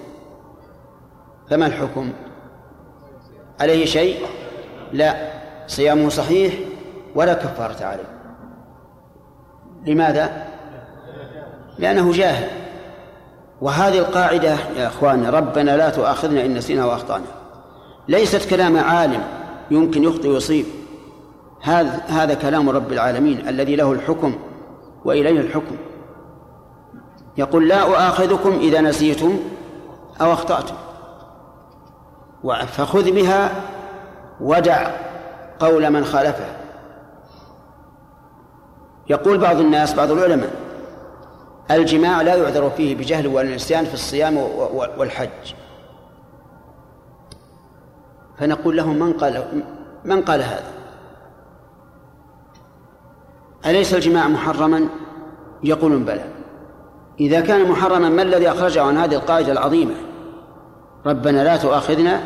فما 1.50 1.66
الحكم؟ 1.66 2.14
عليه 3.60 3.86
شيء؟ 3.86 4.26
لا. 4.94 5.32
صيامه 5.68 6.10
صحيح؟ 6.10 6.54
ولا 7.16 7.34
كفارة 7.34 7.86
عليه. 7.86 8.16
لماذا؟ 9.86 10.46
لأنه 11.80 12.12
جاهل. 12.12 12.50
وهذه 13.62 13.98
القاعدة 14.00 14.56
يا 14.78 14.88
أخوان 14.88 15.26
ربنا 15.26 15.78
لا 15.78 15.90
تؤاخذنا 15.90 16.46
إن 16.46 16.54
نسينا 16.54 16.86
وأخطأنا. 16.86 17.26
ليست 18.08 18.50
كلام 18.50 18.78
عالم 18.78 19.24
يمكن 19.72 20.04
يخطئ 20.04 20.28
ويصيب. 20.28 20.66
هذا 21.62 22.02
هذا 22.08 22.34
كلام 22.34 22.70
رب 22.70 22.92
العالمين 22.92 23.48
الذي 23.48 23.76
له 23.76 23.92
الحكم 23.92 24.36
وإليه 25.06 25.40
الحكم. 25.40 25.76
يقول 27.38 27.68
لا 27.68 27.82
أؤاخذكم 27.82 28.50
إذا 28.50 28.82
نسيتم 28.82 29.40
أو 30.22 30.34
أخطأتم. 30.34 30.76
فخذ 32.68 33.12
بها 33.12 33.52
ودع 34.42 34.88
قول 35.60 35.90
من 35.90 36.06
خالفه 36.06 36.46
يقول 39.10 39.38
بعض 39.38 39.60
الناس 39.60 39.94
بعض 39.94 40.12
العلماء 40.12 40.66
الجماع 41.72 42.22
لا 42.22 42.36
يعذر 42.36 42.70
فيه 42.70 42.96
بجهل 42.96 43.28
ولا 43.28 43.56
نسيان 43.56 43.86
في 43.86 43.94
الصيام 43.94 44.38
والحج. 44.98 45.54
فنقول 48.38 48.78
لهم 48.78 49.00
من 49.00 49.14
قال 49.14 49.64
من 50.06 50.22
قال 50.22 50.42
هذا؟ 50.42 50.74
أليس 53.66 53.94
الجماع 53.94 54.28
محرما؟ 54.28 54.88
يقولون 55.64 56.06
بلى. 56.06 56.26
إذا 57.20 57.42
كان 57.42 57.70
محرما 57.70 58.10
ما 58.10 58.22
الذي 58.22 58.50
أخرجه 58.50 58.84
عن 58.84 58.98
هذه 58.98 59.16
القاعدة 59.16 59.52
العظيمة؟ 59.52 59.96
ربنا 61.06 61.44
لا 61.44 61.58
تؤاخذنا 61.58 62.24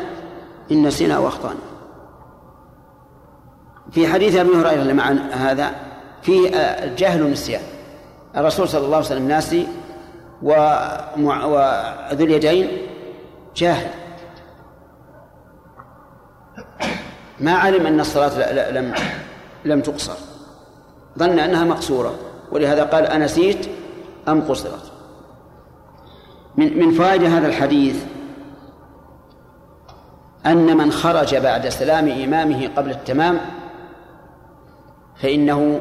إن 0.70 0.86
نسينا 0.86 1.18
وأخطأنا 1.18 1.60
في 3.90 4.08
حديث 4.08 4.36
أبي 4.36 4.50
هريرة 4.50 4.92
مع 4.92 5.10
هذا 5.30 5.89
فيه 6.22 6.50
جهل 6.96 7.22
النسيان 7.22 7.62
الرسول 8.36 8.68
صلى 8.68 8.84
الله 8.84 8.96
عليه 8.96 9.06
وسلم 9.06 9.28
ناسي 9.28 9.66
وذو 10.42 12.24
اليدين 12.24 12.68
جاهل 13.56 13.90
ما 17.40 17.52
علم 17.52 17.86
أن 17.86 18.00
الصلاة 18.00 18.70
لم 18.70 18.94
لم 19.64 19.80
تقصر. 19.80 20.14
ظن 21.18 21.38
أنها 21.38 21.64
مقصورة 21.64 22.14
ولهذا 22.52 22.84
قال 22.84 23.06
أنسيت 23.06 23.68
أم 24.28 24.40
قصرت. 24.40 24.92
من 26.56 26.78
من 26.78 26.90
فوائد 26.90 27.22
هذا 27.22 27.46
الحديث 27.46 28.04
أن 30.46 30.76
من 30.76 30.92
خرج 30.92 31.36
بعد 31.36 31.68
سلام 31.68 32.08
إمامه 32.08 32.68
قبل 32.76 32.90
التمام 32.90 33.40
فإنه 35.16 35.80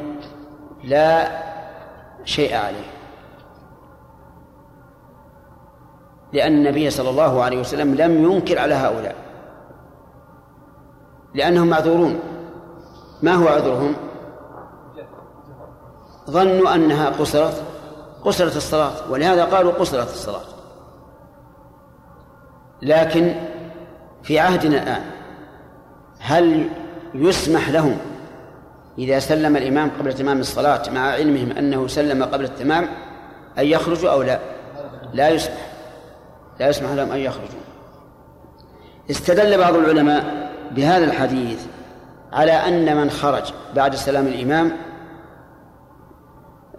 لا 0.83 1.41
شيء 2.23 2.55
عليه. 2.55 2.91
لأن 6.33 6.53
النبي 6.53 6.89
صلى 6.89 7.09
الله 7.09 7.43
عليه 7.43 7.59
وسلم 7.59 7.95
لم 7.95 8.31
ينكر 8.31 8.59
على 8.59 8.73
هؤلاء. 8.73 9.15
لأنهم 11.33 11.67
معذورون. 11.67 12.19
ما 13.21 13.33
هو 13.33 13.47
عذرهم؟ 13.47 13.95
ظنوا 16.29 16.75
أنها 16.75 17.09
قصرت 17.09 17.63
قصرت 18.25 18.55
الصلاة 18.55 19.11
ولهذا 19.11 19.45
قالوا 19.45 19.71
قصرت 19.71 20.07
الصلاة. 20.07 20.41
لكن 22.81 23.35
في 24.23 24.39
عهدنا 24.39 24.83
الآن 24.83 25.01
هل 26.19 26.69
يسمح 27.13 27.69
لهم 27.69 27.97
إذا 28.99 29.19
سلم 29.19 29.57
الإمام 29.57 29.91
قبل 29.99 30.13
تمام 30.13 30.39
الصلاة 30.39 30.81
مع 30.89 31.01
علمهم 31.01 31.51
أنه 31.51 31.87
سلم 31.87 32.23
قبل 32.23 32.43
التمام 32.43 32.87
أن 33.57 33.65
يخرجوا 33.65 34.09
أو 34.09 34.21
لا؟ 34.21 34.39
لا 35.13 35.29
يسمح. 35.29 35.69
لا 36.59 36.69
يسمح 36.69 36.91
لهم 36.91 37.11
أن 37.11 37.17
يخرجوا. 37.17 37.59
استدل 39.11 39.57
بعض 39.57 39.75
العلماء 39.75 40.51
بهذا 40.71 41.05
الحديث 41.05 41.65
على 42.33 42.51
أن 42.51 42.97
من 42.97 43.09
خرج 43.09 43.53
بعد 43.75 43.95
سلام 43.95 44.27
الإمام 44.27 44.71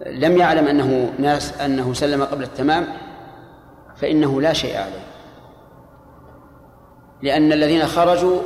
لم 0.05 0.37
يعلم 0.37 0.67
أنه 0.67 1.13
ناس 1.19 1.61
أنه 1.61 1.93
سلم 1.93 2.23
قبل 2.23 2.43
التمام 2.43 2.87
فإنه 3.95 4.41
لا 4.41 4.53
شيء 4.53 4.77
عليه. 4.77 5.05
لأن 7.21 7.53
الذين 7.53 7.85
خرجوا 7.85 8.39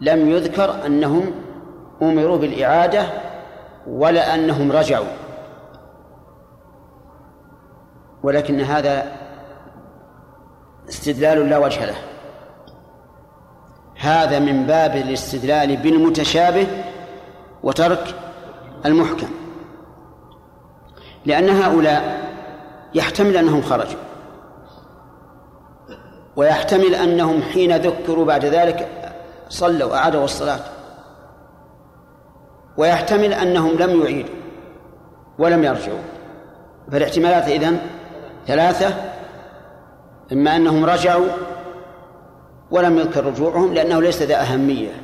لم 0.00 0.30
يذكر 0.30 0.86
أنهم 0.86 1.32
أمروا 2.02 2.36
بالإعادة 2.36 3.06
ولا 3.86 4.34
أنهم 4.34 4.72
رجعوا. 4.72 5.06
ولكن 8.22 8.60
هذا 8.60 9.12
استدلال 10.88 11.48
لا 11.48 11.58
وجه 11.58 11.84
له. 11.84 11.96
هذا 13.96 14.38
من 14.38 14.66
باب 14.66 14.96
الاستدلال 14.96 15.76
بالمتشابه 15.76 16.66
وترك 17.62 18.14
المحكم. 18.86 19.28
لأن 21.26 21.48
هؤلاء 21.48 22.18
يحتمل 22.94 23.36
أنهم 23.36 23.62
خرجوا. 23.62 24.00
ويحتمل 26.36 26.94
أنهم 26.94 27.42
حين 27.42 27.76
ذكروا 27.76 28.24
بعد 28.24 28.44
ذلك 28.44 28.88
صلوا 29.48 29.96
أعادوا 29.96 30.24
الصلاة. 30.24 30.60
ويحتمل 32.78 33.32
أنهم 33.32 33.78
لم 33.78 34.02
يعيدوا 34.02 34.34
ولم 35.38 35.64
يرجعوا. 35.64 35.98
فالاحتمالات 36.92 37.48
إذن 37.48 37.78
ثلاثة 38.46 38.94
إما 40.32 40.56
أنهم 40.56 40.84
رجعوا 40.84 41.26
ولم 42.70 42.98
يذكر 42.98 43.24
رجوعهم 43.24 43.74
لأنه 43.74 44.00
ليس 44.00 44.22
ذا 44.22 44.40
أهمية. 44.40 45.02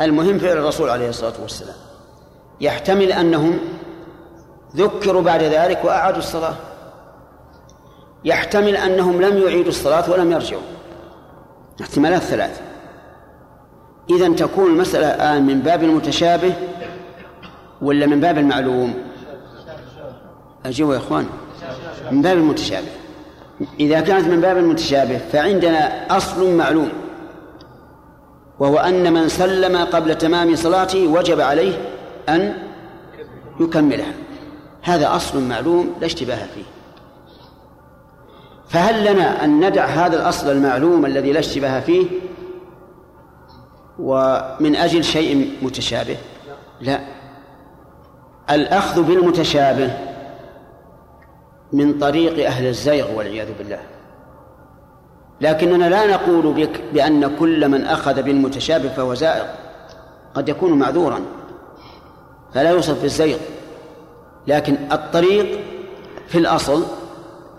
المهم 0.00 0.38
فعل 0.38 0.56
الرسول 0.56 0.90
عليه 0.90 1.08
الصلاة 1.08 1.32
والسلام. 1.42 1.76
يحتمل 2.60 3.12
أنهم 3.12 3.58
ذكروا 4.76 5.22
بعد 5.22 5.42
ذلك 5.42 5.84
وأعادوا 5.84 6.18
الصلاة. 6.18 6.54
يحتمل 8.24 8.76
أنهم 8.76 9.22
لم 9.22 9.42
يعيدوا 9.42 9.68
الصلاة 9.68 10.10
ولم 10.10 10.32
يرجعوا. 10.32 10.62
احتمالات 11.80 12.22
ثلاثة. 12.22 12.60
إذا 14.10 14.28
تكون 14.28 14.70
المسألة 14.70 15.14
الآن 15.14 15.46
من 15.46 15.60
باب 15.60 15.82
المتشابه 15.82 16.54
ولا 17.82 18.06
من 18.06 18.20
باب 18.20 18.38
المعلوم؟ 18.38 18.94
أجيبوا 20.66 20.94
يا 20.94 20.98
إخوان. 20.98 21.26
من 22.10 22.22
باب 22.22 22.36
المتشابه. 22.36 22.88
إذا 23.80 24.00
كانت 24.00 24.26
من 24.26 24.40
باب 24.40 24.56
المتشابه 24.56 25.18
فعندنا 25.18 26.16
أصل 26.16 26.56
معلوم 26.56 26.88
وهو 28.58 28.78
أن 28.78 29.12
من 29.12 29.28
سلم 29.28 29.76
قبل 29.76 30.18
تمام 30.18 30.56
صلاته 30.56 31.06
وجب 31.06 31.40
عليه 31.40 31.72
أن 32.28 32.54
يكملها. 33.60 34.12
هذا 34.82 35.16
أصل 35.16 35.42
معلوم 35.42 35.94
لا 36.00 36.06
اشتباه 36.06 36.36
فيه. 36.36 36.64
فهل 38.68 39.12
لنا 39.12 39.44
أن 39.44 39.68
ندع 39.68 39.84
هذا 39.84 40.16
الأصل 40.16 40.50
المعلوم 40.50 41.06
الذي 41.06 41.32
لا 41.32 41.38
اشتباه 41.38 41.80
فيه؟ 41.80 42.06
ومن 43.98 44.76
أجل 44.76 45.04
شيء 45.04 45.58
متشابه. 45.62 46.16
لا. 46.80 47.00
الأخذ 48.50 49.02
بالمتشابه 49.02 49.90
من 51.72 51.98
طريق 51.98 52.46
أهل 52.46 52.66
الزيغ 52.66 53.18
والعياذ 53.18 53.48
بالله. 53.58 53.80
لكننا 55.40 55.88
لا 55.88 56.06
نقول 56.06 56.52
بك 56.52 56.80
بأن 56.92 57.36
كل 57.36 57.68
من 57.68 57.84
أخذ 57.84 58.22
بالمتشابه 58.22 58.88
فهو 58.88 59.14
زائغ. 59.14 59.44
قد 60.34 60.48
يكون 60.48 60.78
معذورا. 60.78 61.20
فلا 62.54 62.70
يوصف 62.70 63.02
بالزيغ. 63.02 63.38
لكن 64.46 64.76
الطريق 64.92 65.60
في 66.28 66.38
الأصل 66.38 66.84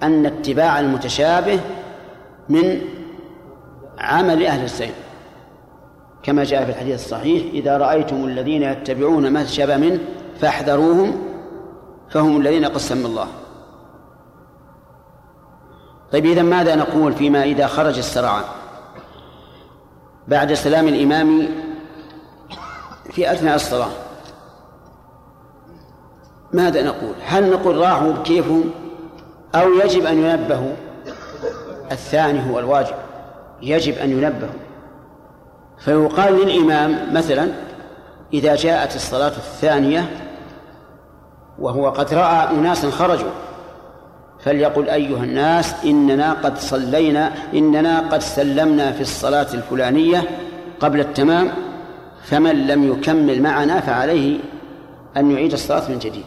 أن 0.04 0.26
اتباع 0.26 0.80
المتشابه 0.80 1.60
من 2.50 2.82
عمل 4.00 4.46
أهل 4.46 4.64
الزيغ. 4.64 5.05
كما 6.26 6.44
جاء 6.44 6.66
في 6.66 6.72
الحديث 6.72 7.06
الصحيح 7.06 7.44
إذا 7.54 7.78
رأيتم 7.78 8.26
الذين 8.26 8.64
يتبعون 8.64 9.32
ما 9.32 9.44
تشابه 9.44 9.78
منه 9.78 10.00
فاحذروهم 10.40 11.24
فهم 12.10 12.42
الذين 12.42 12.66
قسم 12.66 13.06
الله. 13.06 13.28
طيب 16.12 16.26
إذا 16.26 16.42
ماذا 16.42 16.76
نقول 16.76 17.14
فيما 17.14 17.44
إذا 17.44 17.68
خرج 17.68 17.98
السرعان؟ 17.98 18.44
بعد 20.28 20.54
سلام 20.54 20.88
الإمام 20.88 21.50
في 23.12 23.32
أثناء 23.32 23.56
الصلاة. 23.56 23.92
ماذا 26.54 26.84
نقول؟ 26.84 27.14
هل 27.26 27.50
نقول 27.50 27.78
راحوا 27.78 28.12
بكيفهم 28.12 28.72
أو 29.56 29.74
يجب 29.74 30.06
أن 30.06 30.18
ينبهوا؟ 30.18 30.76
الثاني 31.92 32.52
هو 32.52 32.60
الواجب 32.60 32.96
يجب 33.62 33.94
أن 33.94 34.12
ينبهوا. 34.12 34.65
فيقال 35.80 36.34
للإمام 36.34 37.14
مثلا 37.14 37.52
إذا 38.34 38.56
جاءت 38.56 38.96
الصلاة 38.96 39.28
الثانية 39.28 40.10
وهو 41.60 41.90
قد 41.90 42.14
رأى 42.14 42.50
أناسا 42.50 42.90
خرجوا 42.90 43.32
فليقل 44.40 44.90
أيها 44.90 45.24
الناس 45.24 45.86
إننا 45.86 46.34
قد 46.34 46.58
صلينا 46.58 47.32
إننا 47.54 48.00
قد 48.00 48.22
سلمنا 48.22 48.92
في 48.92 49.02
الصلاة 49.02 49.54
الفلانية 49.54 50.24
قبل 50.80 51.00
التمام 51.00 51.52
فمن 52.24 52.68
لم 52.68 52.92
يكمل 52.92 53.42
معنا 53.42 53.80
فعليه 53.80 54.40
أن 55.18 55.32
يعيد 55.32 55.54
الصلاة 55.54 55.90
من 55.90 56.00
جديد. 56.00 56.26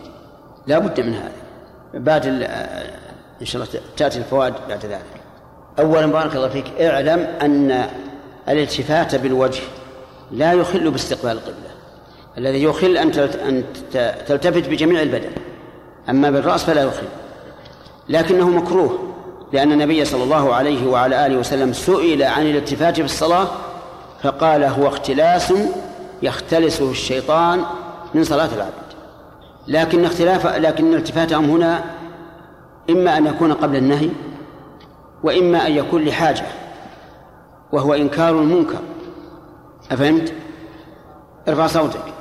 لا 0.66 0.78
بد 0.78 1.00
من 1.00 1.14
هذا. 1.14 1.32
بعد 1.94 2.26
إن 3.40 3.46
شاء 3.46 3.62
الله 3.62 3.74
تأتي 3.96 4.18
الفوائد 4.18 4.54
بعد 4.68 4.86
ذلك. 4.86 5.20
أولا 5.78 6.06
بارك 6.06 6.36
الله 6.36 6.48
فيك 6.48 6.80
اعلم 6.80 7.26
أن 7.42 7.86
الالتفات 8.48 9.14
بالوجه 9.14 9.62
لا 10.32 10.52
يخل 10.52 10.90
باستقبال 10.90 11.32
القبلة 11.32 11.68
الذي 12.38 12.62
يخل 12.62 12.96
أن 12.96 13.12
تلتفت 14.26 14.68
بجميع 14.68 15.02
البدن 15.02 15.30
أما 16.08 16.30
بالرأس 16.30 16.64
فلا 16.64 16.82
يخل 16.82 17.06
لكنه 18.08 18.48
مكروه 18.48 19.14
لأن 19.52 19.72
النبي 19.72 20.04
صلى 20.04 20.22
الله 20.22 20.54
عليه 20.54 20.86
وعلى 20.86 21.26
آله 21.26 21.36
وسلم 21.36 21.72
سئل 21.72 22.22
عن 22.22 22.42
الالتفات 22.42 22.94
في 22.96 23.04
الصلاة 23.04 23.48
فقال 24.22 24.64
هو 24.64 24.88
اختلاس 24.88 25.52
يختلسه 26.22 26.90
الشيطان 26.90 27.62
من 28.14 28.24
صلاة 28.24 28.48
العبد. 28.56 28.72
لكن 29.68 30.04
اختلاف 30.04 30.46
لكن 30.46 30.94
التفاتهم 30.94 31.50
هنا 31.50 31.84
إما 32.90 33.18
أن 33.18 33.26
يكون 33.26 33.52
قبل 33.52 33.76
النهي 33.76 34.08
وإما 35.22 35.66
أن 35.66 35.72
يكون 35.72 36.04
لحاجة. 36.04 36.46
وهو 37.72 37.94
إنكار 37.94 38.38
المنكر. 38.38 38.78
أفهمت؟ 39.90 40.32
ارفع 41.48 41.66
صوتك. 41.66 42.14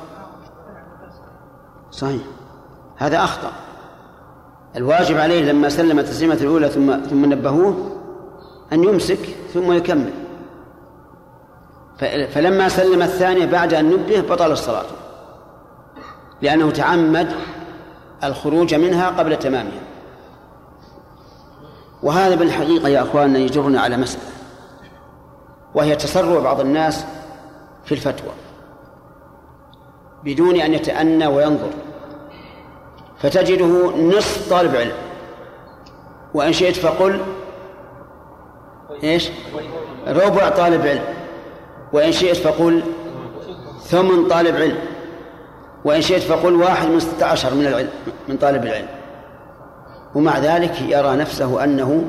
صحيح. 1.92 2.22
هذا 2.98 3.24
أخطأ. 3.24 3.52
الواجب 4.76 5.18
عليه 5.18 5.52
لما 5.52 5.70
سلم 5.70 6.00
التسليمة 6.00 6.34
الأولى 6.34 6.70
ثم 6.70 7.06
ثم 7.06 7.26
نبهوه 7.26 7.98
أن 8.74 8.84
يمسك 8.84 9.36
ثم 9.54 9.72
يكمل. 9.72 10.14
فلما 12.34 12.70
سلم 12.70 13.02
الثانية 13.02 13.46
بعد 13.46 13.74
أن 13.74 13.90
نبه 13.90 14.22
بطل 14.22 14.52
الصلاة. 14.52 14.86
لأنه 16.42 16.72
تعمد 16.72 17.32
الخروج 18.24 18.76
منها 18.76 19.10
قبل 19.10 19.40
تمامها. 19.40 19.82
وهذا 22.04 22.36
بالحقيقة 22.36 22.90
يا 22.90 23.02
أخواننا 23.02 23.40
يجرنا 23.40 23.82
على 23.82 23.98
مسألة. 23.98 24.37
وهي 25.78 25.96
تسرع 25.96 26.40
بعض 26.40 26.60
الناس 26.60 27.06
في 27.86 27.92
الفتوى 27.92 28.32
بدون 30.24 30.62
أن 30.62 30.74
يتأنى 30.74 31.28
وينظر. 31.28 31.70
فتجده 33.20 33.96
نصف 33.98 34.50
طالب 34.50 34.76
علم. 34.76 34.96
وإن 36.34 36.54
شئت 36.54 36.76
فقل 36.76 37.22
إيش؟ 39.04 39.30
ربع 40.08 40.50
طالب 40.50 40.88
علم. 40.88 41.04
وإن 41.94 42.12
شئت 42.12 42.36
فقل 42.36 42.84
ثمن 43.82 44.28
طالب 44.28 44.56
علم. 44.56 44.78
وإن 45.86 46.02
شئت 46.02 46.22
فقل 46.22 46.56
واحد 46.56 46.88
من 46.88 47.00
ستة 47.00 47.26
عشر 47.26 47.54
من 47.54 47.66
العلم 47.66 47.90
من 48.28 48.38
طالب 48.38 48.64
العلم. 48.64 48.88
ومع 50.16 50.40
ذلك 50.40 50.82
يرى 50.82 51.16
نفسه 51.16 51.64
أنه 51.64 52.04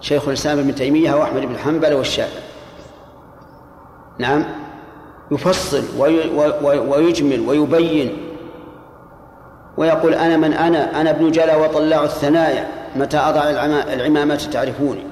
شيخ 0.00 0.28
الإسلام 0.28 0.58
ابن 0.58 0.74
تيمية 0.74 1.14
وأحمد 1.14 1.42
بن 1.42 1.58
حنبل 1.58 1.94
والشافعي. 1.94 2.51
نعم. 4.18 4.44
يفصل 5.30 5.82
ويجمل 6.88 7.40
ويبين 7.40 8.16
ويقول 9.76 10.14
أنا 10.14 10.36
من 10.36 10.52
أنا؟ 10.52 11.00
أنا 11.00 11.10
ابن 11.10 11.30
جلا 11.30 11.56
وطلاع 11.56 12.04
الثنايا. 12.04 12.68
متى 12.96 13.16
أضع 13.16 13.42
العمامة 13.92 14.48
تعرفوني؟ 14.52 15.06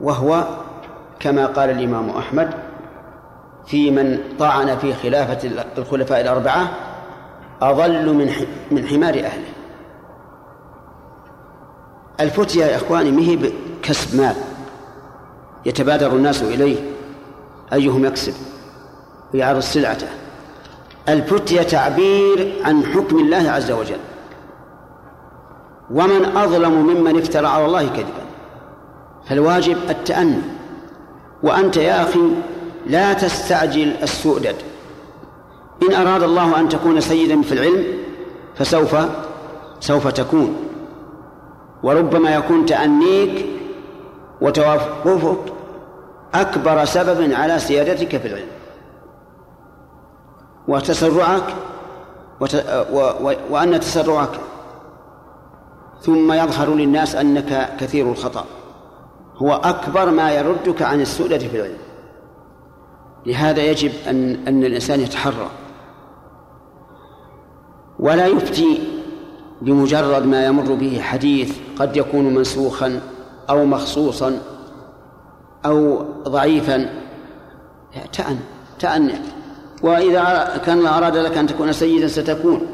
وهو 0.00 0.44
كما 1.20 1.46
قال 1.46 1.70
الإمام 1.70 2.10
أحمد 2.10 2.50
في 3.66 3.90
من 3.90 4.18
طعن 4.38 4.78
في 4.78 4.94
خلافة 4.94 5.50
الخلفاء 5.78 6.20
الأربعة 6.20 6.68
أضل 7.62 8.14
من 8.14 8.32
من 8.70 8.86
حمار 8.86 9.14
أهله. 9.14 9.52
الفتية 12.20 12.64
يا 12.64 12.76
إخواني 12.76 13.10
مهي 13.10 13.52
كسب 13.82 14.20
مال. 14.20 14.34
يتبادر 15.66 16.12
الناس 16.12 16.42
إليه. 16.42 16.97
أيهم 17.72 18.04
يكسب؟ 18.04 18.34
ويعرض 19.34 19.60
سلعته. 19.60 20.08
الفتية 21.08 21.62
تعبير 21.62 22.52
عن 22.64 22.84
حكم 22.84 23.18
الله 23.18 23.50
عز 23.50 23.70
وجل. 23.70 23.98
ومن 25.90 26.24
أظلم 26.36 26.72
ممن 26.72 27.18
افترى 27.18 27.46
على 27.46 27.66
الله 27.66 27.86
كذبا. 27.86 28.24
فالواجب 29.28 29.76
التأني. 29.90 30.42
وأنت 31.42 31.76
يا 31.76 32.02
أخي 32.02 32.20
لا 32.86 33.12
تستعجل 33.12 33.92
السؤدد 34.02 34.56
إن 35.82 35.94
أراد 35.94 36.22
الله 36.22 36.60
أن 36.60 36.68
تكون 36.68 37.00
سيدا 37.00 37.42
في 37.42 37.52
العلم 37.52 37.84
فسوف 38.56 38.96
سوف 39.80 40.08
تكون. 40.08 40.56
وربما 41.82 42.34
يكون 42.34 42.66
تأنيك 42.66 43.46
وتوقفك 44.40 45.38
أكبر 46.34 46.84
سبب 46.84 47.32
على 47.32 47.58
سيادتك 47.58 48.16
في 48.16 48.28
العلم. 48.28 48.48
وتسرعك 50.68 51.54
وت... 52.40 52.54
و... 52.92 52.98
و... 52.98 53.34
وأن 53.50 53.80
تسرعك. 53.80 54.40
ثم 56.00 56.32
يظهر 56.32 56.74
للناس 56.74 57.16
أنك 57.16 57.76
كثير 57.80 58.10
الخطأ. 58.10 58.44
هو 59.36 59.52
أكبر 59.52 60.10
ما 60.10 60.30
يردك 60.32 60.82
عن 60.82 61.00
السؤدة 61.00 61.38
في 61.38 61.56
العلم. 61.56 61.78
لهذا 63.26 63.62
يجب 63.62 63.92
أن 64.08 64.46
أن 64.48 64.64
الإنسان 64.64 65.00
يتحرى. 65.00 65.50
ولا 67.98 68.26
يفتي 68.26 68.88
بمجرد 69.62 70.26
ما 70.26 70.44
يمر 70.46 70.74
به 70.74 71.00
حديث 71.00 71.58
قد 71.78 71.96
يكون 71.96 72.34
منسوخا 72.34 73.00
أو 73.50 73.64
مخصوصا. 73.64 74.40
أو 75.66 76.04
ضعيفا. 76.28 76.88
تأن 78.12 78.38
تأن. 78.78 79.10
وإذا 79.82 80.52
كان 80.66 80.86
أراد 80.86 81.16
لك 81.16 81.38
أن 81.38 81.46
تكون 81.46 81.72
سيدا 81.72 82.08
ستكون. 82.08 82.66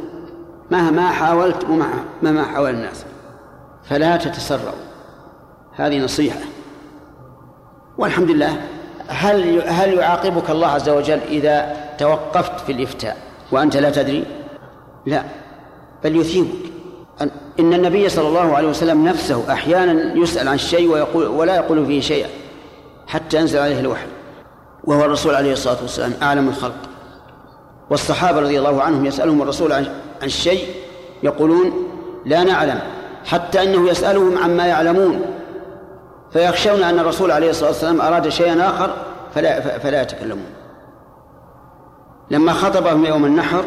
مهما 0.70 1.06
حاولت 1.06 1.64
ومهما 1.64 2.42
حاول 2.42 2.70
الناس 2.70 3.04
فلا 3.84 4.16
تتسرعوا 4.16 4.84
هذه 5.72 6.04
نصيحة. 6.04 6.40
والحمد 7.98 8.30
لله 8.30 8.60
هل 9.08 9.62
هل 9.68 9.94
يعاقبك 9.94 10.50
الله 10.50 10.66
عز 10.66 10.88
وجل 10.88 11.18
إذا 11.28 11.76
توقفت 11.98 12.60
في 12.60 12.72
الإفتاء 12.72 13.16
وأنت 13.52 13.76
لا 13.76 13.90
تدري؟ 13.90 14.24
لا 15.06 15.22
بل 16.04 16.16
يثيبك. 16.16 16.72
إن 17.60 17.72
النبي 17.72 18.08
صلى 18.08 18.28
الله 18.28 18.56
عليه 18.56 18.68
وسلم 18.68 19.08
نفسه 19.08 19.52
أحيانا 19.52 20.14
يسأل 20.14 20.48
عن 20.48 20.54
الشيء 20.54 20.90
ويقول 20.90 21.26
ولا 21.26 21.56
يقول 21.56 21.86
فيه 21.86 22.00
شيئا. 22.00 22.28
حتى 23.06 23.36
ينزل 23.36 23.58
عليه 23.58 23.80
الوحي 23.80 24.06
وهو 24.84 25.04
الرسول 25.04 25.34
عليه 25.34 25.52
الصلاة 25.52 25.76
والسلام 25.82 26.12
أعلم 26.22 26.48
الخلق. 26.48 26.76
والصحابة 27.90 28.40
رضي 28.40 28.58
الله 28.58 28.82
عنهم 28.82 29.06
يسألهم 29.06 29.42
الرسول 29.42 29.72
عن 29.72 29.86
الشيء 30.22 30.68
يقولون 31.22 31.72
لا 32.26 32.42
نعلم 32.42 32.80
حتى 33.24 33.62
أنه 33.62 33.88
يسألهم 33.88 34.38
عما 34.38 34.66
يعلمون. 34.66 35.22
فيخشون 36.32 36.82
أن 36.82 36.98
الرسول 36.98 37.30
عليه 37.30 37.50
الصلاة 37.50 37.68
والسلام 37.68 38.00
أراد 38.00 38.28
شيئا 38.28 38.68
آخر 38.68 38.90
فلا, 39.34 39.78
فلا 39.78 40.02
يتكلمون. 40.02 40.46
لما 42.30 42.52
خطبهم 42.52 43.04
يوم 43.04 43.24
النحر 43.24 43.64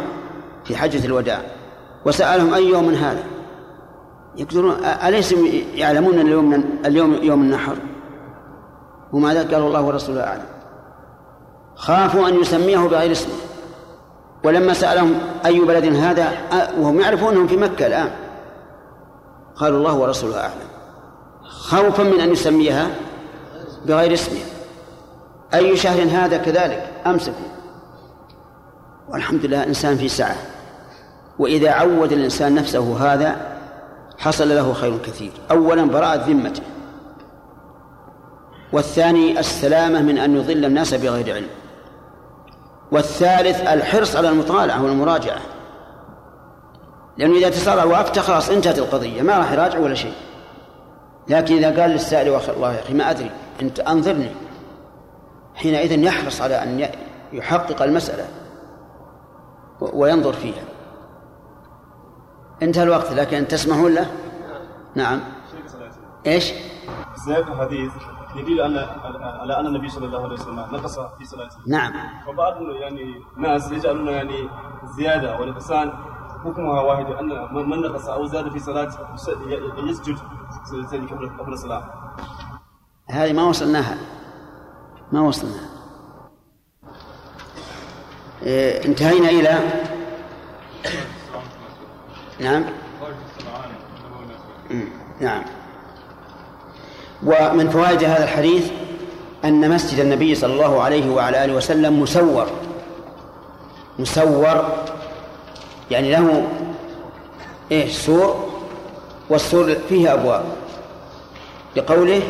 في 0.65 0.75
حجة 0.75 1.05
الوداع 1.05 1.41
وسألهم 2.05 2.53
أي 2.53 2.69
يوم 2.69 2.89
هذا؟ 2.89 3.23
يقدرون 4.37 4.85
أليس 4.85 5.35
يعلمون 5.75 6.19
اليوم 6.19 6.63
اليوم 6.85 7.13
يوم 7.21 7.41
النحر؟ 7.41 7.75
وماذا 9.13 9.39
قالوا 9.53 9.67
الله 9.67 9.81
ورسوله 9.81 10.23
أعلم. 10.23 10.45
خافوا 11.75 12.27
أن 12.27 12.41
يسميه 12.41 12.77
بغير 12.77 13.11
اسمه 13.11 13.33
ولما 14.43 14.73
سألهم 14.73 15.19
أي 15.45 15.59
بلد 15.59 15.95
هذا 15.95 16.31
وهم 16.79 16.99
يعرفون 16.99 17.33
أنهم 17.33 17.47
في 17.47 17.57
مكة 17.57 17.87
الآن. 17.87 18.09
قالوا 19.55 19.77
الله 19.77 19.93
ورسوله 19.93 20.39
أعلم. 20.39 20.67
خوفا 21.43 22.03
من 22.03 22.19
أن 22.21 22.31
يسميها 22.31 22.87
بغير 23.85 24.13
اسمها 24.13 24.45
أي 25.53 25.77
شهر 25.77 26.03
هذا 26.03 26.37
كذلك؟ 26.37 26.91
أمسكوا. 27.05 27.47
والحمد 29.09 29.45
لله 29.45 29.63
إنسان 29.63 29.97
في 29.97 30.09
سعة. 30.09 30.35
وإذا 31.39 31.71
عود 31.71 32.11
الإنسان 32.11 32.55
نفسه 32.55 33.13
هذا 33.13 33.35
حصل 34.17 34.49
له 34.49 34.73
خير 34.73 34.97
كثير. 34.97 35.31
أولا 35.51 35.85
براءة 35.85 36.25
ذمته. 36.27 36.61
والثاني 38.73 39.39
السلامة 39.39 40.01
من 40.01 40.17
أن 40.17 40.35
يضل 40.35 40.65
الناس 40.65 40.93
بغير 40.93 41.35
علم. 41.35 41.47
والثالث 42.91 43.61
الحرص 43.61 44.15
على 44.15 44.29
المطالعة 44.29 44.83
والمراجعة. 44.83 45.39
لأنه 47.17 47.37
إذا 47.37 47.49
تسارع 47.49 47.83
وأفتى 47.83 48.19
خلاص 48.19 48.49
انتهت 48.49 48.79
القضية 48.79 49.21
ما 49.21 49.37
راح 49.37 49.51
يراجع 49.51 49.79
ولا 49.79 49.95
شيء. 49.95 50.13
لكن 51.27 51.55
إذا 51.55 51.81
قال 51.81 51.91
للسائل 51.91 52.27
الله 52.27 52.73
يا 52.73 52.79
أخي 52.79 52.93
ما 52.93 53.09
أدري 53.09 53.31
أنت 53.61 53.79
أنظرني. 53.79 54.31
حينئذ 55.55 56.03
يحرص 56.03 56.41
على 56.41 56.63
أن 56.63 56.89
يحقق 57.33 57.81
المسألة. 57.81 58.25
وينظر 59.79 60.33
فيها. 60.33 60.63
انتهى 62.61 62.83
الوقت 62.83 63.11
لكن 63.11 63.47
تسمحون 63.47 63.93
له؟ 63.93 64.11
نعم. 64.95 65.19
إيش؟ 66.27 66.53
سياق 67.25 67.51
الحديث. 67.51 67.91
يدل 68.37 68.61
على 68.61 68.79
على 69.41 69.59
أن 69.59 69.67
النبي 69.67 69.89
صلى 69.89 70.05
الله 70.05 70.23
عليه 70.23 70.33
وسلم 70.33 70.59
نقص 70.59 70.99
في 70.99 71.25
صلاته 71.25 71.57
نعم. 71.67 71.93
وبعض 72.27 72.61
يعني 72.61 73.21
الناس 73.37 73.71
يجعلون 73.71 74.07
يعني 74.07 74.49
زيادة 74.97 75.39
والنقصان 75.39 75.93
حكمها 76.43 76.81
واحد 76.81 77.05
أن 77.05 77.55
من 77.69 77.81
نقص 77.81 78.07
أو 78.07 78.25
زاد 78.25 78.51
في 78.51 78.59
صلاة 78.59 78.89
يسجد 79.77 80.17
قبل 81.39 81.53
الصلاة. 81.53 81.83
هذه 83.09 83.33
ما 83.33 83.43
وصلناها. 83.43 83.97
ما 85.11 85.21
وصلناها. 85.21 85.69
إيه 88.43 88.85
انتهينا 88.85 89.29
إلى 89.29 89.59
نعم. 92.39 92.65
نعم. 95.21 95.43
ومن 97.25 97.69
فوائد 97.69 98.03
هذا 98.03 98.23
الحديث 98.23 98.71
أن 99.45 99.69
مسجد 99.69 99.99
النبي 99.99 100.35
صلى 100.35 100.53
الله 100.53 100.81
عليه 100.81 101.09
وعلى 101.09 101.45
آله 101.45 101.53
وسلم 101.53 101.99
مسور. 101.99 102.47
مسور 103.99 104.65
يعني 105.91 106.11
له 106.11 106.47
إيش؟ 107.71 107.97
سور 107.97 108.49
والسور 109.29 109.75
فيه 109.89 110.13
أبواب. 110.13 110.43
لقوله 111.75 112.21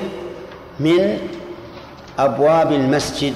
من 0.80 1.18
أبواب 2.20 2.72
المسجد. 2.72 3.34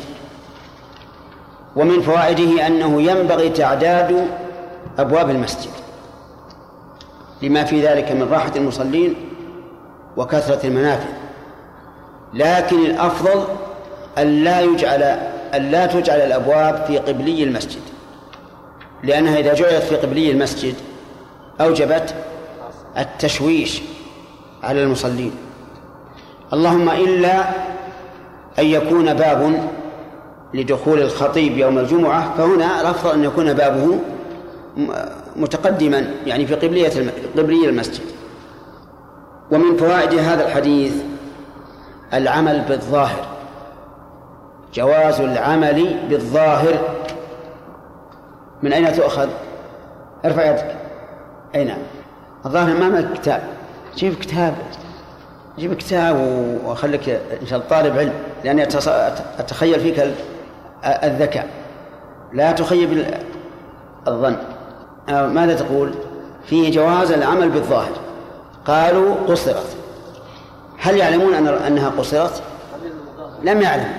ومن 1.75 2.01
فوائده 2.01 2.67
أنه 2.67 3.01
ينبغي 3.01 3.49
تعداد 3.49 4.27
أبواب 4.99 5.29
المسجد. 5.29 5.71
لما 7.41 7.63
في 7.63 7.87
ذلك 7.87 8.11
من 8.11 8.29
راحة 8.31 8.51
المصلين 8.55 9.15
وكثرة 10.17 10.67
المنافع. 10.67 11.20
لكن 12.33 12.85
الأفضل 12.85 13.43
أن 14.17 14.43
لا 14.43 14.61
يجعل 14.61 15.03
أن 15.53 15.71
لا 15.71 15.85
تجعل 15.85 16.19
الأبواب 16.19 16.85
في 16.87 16.97
قبلي 16.97 17.43
المسجد. 17.43 17.81
لأنها 19.03 19.39
إذا 19.39 19.53
جعلت 19.53 19.83
في 19.83 19.95
قبلي 19.95 20.31
المسجد 20.31 20.75
أوجبت 21.61 22.15
التشويش 22.97 23.81
على 24.63 24.83
المصلين. 24.83 25.31
اللهم 26.53 26.89
إلا 26.89 27.43
أن 28.59 28.65
يكون 28.65 29.13
باب 29.13 29.69
لدخول 30.53 31.01
الخطيب 31.01 31.57
يوم 31.57 31.77
الجمعة 31.77 32.37
فهنا 32.37 32.81
الأفضل 32.81 33.13
أن 33.13 33.23
يكون 33.23 33.53
بابه 33.53 33.99
متقدما 35.35 36.11
يعني 36.25 36.45
في 36.47 36.55
قبلية 36.55 37.11
قبلية 37.37 37.69
المسجد. 37.69 38.03
ومن 39.51 39.77
فوائد 39.77 40.13
هذا 40.13 40.45
الحديث 40.45 40.93
العمل 42.13 42.61
بالظاهر. 42.61 43.25
جواز 44.73 45.21
العمل 45.21 45.99
بالظاهر. 46.09 46.79
من 48.63 48.73
أين 48.73 48.93
تؤخذ؟ 48.93 49.29
ارفع 50.25 50.45
يدك. 50.45 50.75
أي 51.55 51.63
نعم. 51.63 51.77
الظاهر 52.45 52.71
أمامك 52.71 53.13
كتاب. 53.13 53.41
جيب 53.95 54.13
كتاب. 54.13 54.55
جيب 55.57 55.73
كتاب 55.73 56.15
وخليك 56.65 57.09
إن 57.09 57.47
شاء 57.47 57.59
الله 57.59 57.69
طالب 57.69 57.97
علم. 57.97 58.13
لأني 58.43 58.63
أتخيل 59.39 59.79
فيك 59.79 60.13
الذكاء. 60.85 61.47
لا 62.33 62.51
تخيب 62.51 63.05
الظن. 64.07 64.35
ماذا 65.09 65.55
تقول؟ 65.55 65.91
فيه 66.45 66.71
جواز 66.71 67.11
العمل 67.11 67.49
بالظاهر. 67.49 67.91
قالوا 68.65 69.15
قصرت. 69.27 69.77
هل 70.81 70.97
يعلمون 70.97 71.33
أن 71.33 71.47
أنها 71.47 71.89
قصرت؟ 71.89 72.43
لم 73.43 73.61
يعلم. 73.61 73.93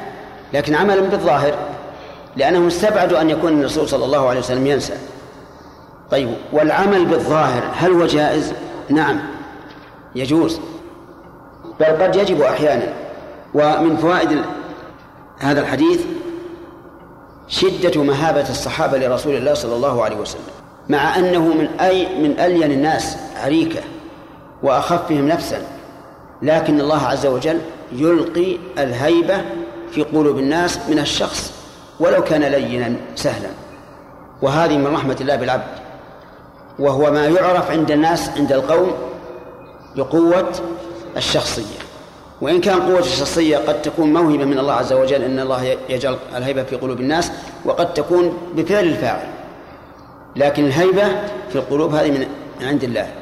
لكن 0.52 0.74
عملا 0.74 1.00
بالظاهر 1.00 1.54
لأنهم 2.36 2.66
استبعدوا 2.66 3.20
أن 3.20 3.30
يكون 3.30 3.60
الرسول 3.60 3.88
صلى 3.88 4.04
الله 4.04 4.28
عليه 4.28 4.40
وسلم 4.40 4.66
ينسى. 4.66 4.94
طيب 6.10 6.34
والعمل 6.52 7.04
بالظاهر 7.04 7.62
هل 7.74 7.92
هو 7.92 8.06
جائز؟ 8.06 8.52
نعم. 8.88 9.20
يجوز. 10.14 10.60
بل 11.80 11.86
قد 11.86 12.16
يجب 12.16 12.40
أحيانا. 12.40 12.92
ومن 13.54 13.96
فوائد 13.96 14.42
هذا 15.38 15.60
الحديث 15.60 16.00
شدة 17.48 18.02
مهابة 18.02 18.50
الصحابة 18.50 18.98
لرسول 18.98 19.36
الله 19.36 19.54
صلى 19.54 19.74
الله 19.74 20.04
عليه 20.04 20.16
وسلم 20.16 20.42
مع 20.88 21.16
أنه 21.16 21.40
من 21.40 21.68
أي 21.80 22.22
من 22.22 22.40
ألين 22.40 22.72
الناس 22.72 23.16
عريكة 23.36 23.80
وأخفهم 24.62 25.28
نفسا. 25.28 25.71
لكن 26.42 26.80
الله 26.80 27.06
عز 27.06 27.26
وجل 27.26 27.60
يلقي 27.92 28.56
الهيبة 28.78 29.42
في 29.90 30.02
قلوب 30.02 30.38
الناس 30.38 30.78
من 30.88 30.98
الشخص 30.98 31.52
ولو 32.00 32.24
كان 32.24 32.42
لينا 32.42 32.96
سهلا. 33.16 33.48
وهذه 34.42 34.76
من 34.76 34.86
رحمة 34.86 35.16
الله 35.20 35.36
بالعبد. 35.36 35.82
وهو 36.78 37.10
ما 37.10 37.26
يعرف 37.26 37.70
عند 37.70 37.90
الناس 37.90 38.30
عند 38.36 38.52
القوم 38.52 38.92
بقوة 39.96 40.52
الشخصية. 41.16 41.78
وإن 42.40 42.60
كان 42.60 42.80
قوة 42.80 42.98
الشخصية 42.98 43.56
قد 43.58 43.82
تكون 43.82 44.12
موهبة 44.12 44.44
من 44.44 44.58
الله 44.58 44.72
عز 44.72 44.92
وجل 44.92 45.22
أن 45.22 45.40
الله 45.40 45.76
يجعل 45.88 46.16
الهيبة 46.36 46.62
في 46.62 46.76
قلوب 46.76 47.00
الناس 47.00 47.32
وقد 47.64 47.94
تكون 47.94 48.38
بفعل 48.54 48.84
الفاعل. 48.84 49.28
لكن 50.36 50.64
الهيبة 50.64 51.08
في 51.50 51.56
القلوب 51.56 51.94
هذه 51.94 52.10
من 52.10 52.26
عند 52.66 52.84
الله. 52.84 53.21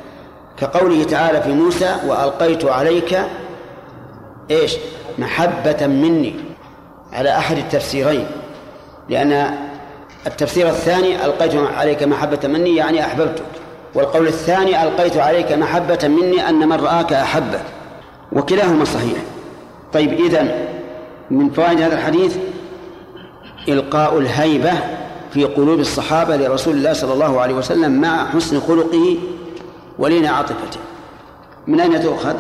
كقوله 0.61 1.05
تعالى 1.05 1.43
في 1.43 1.53
موسى 1.53 1.97
وألقيت 2.07 2.65
عليك 2.65 3.21
إيش؟ 4.51 4.77
محبة 5.19 5.87
مني 5.87 6.35
على 7.13 7.39
أحد 7.39 7.59
التفسيرين. 7.59 8.27
لأن 9.09 9.55
التفسير 10.27 10.69
الثاني 10.69 11.25
ألقيت 11.25 11.55
عليك 11.55 12.03
محبة 12.03 12.39
مني 12.45 12.77
يعني 12.77 13.05
أحببتك. 13.05 13.43
والقول 13.95 14.27
الثاني 14.27 14.83
ألقيت 14.83 15.17
عليك 15.17 15.53
محبة 15.53 15.99
مني 16.09 16.49
أن 16.49 16.69
من 16.69 16.81
رآك 16.81 17.13
أحبك. 17.13 17.65
وكلاهما 18.33 18.85
صحيح. 18.85 19.19
طيب 19.93 20.13
إذن 20.13 20.69
من 21.31 21.51
فوائد 21.51 21.81
هذا 21.81 21.95
الحديث 21.95 22.37
إلقاء 23.69 24.19
الهيبة 24.19 24.73
في 25.33 25.45
قلوب 25.45 25.81
الصحابة 25.81 26.37
لرسول 26.37 26.75
الله 26.75 26.93
صلى 26.93 27.13
الله 27.13 27.41
عليه 27.41 27.55
وسلم 27.55 28.01
مع 28.01 28.31
حسن 28.31 28.61
خلقه 28.61 29.17
ولين 30.01 30.27
عاطفته. 30.27 30.81
من 31.67 31.81
أين 31.81 32.03
تؤخذ؟ 32.03 32.35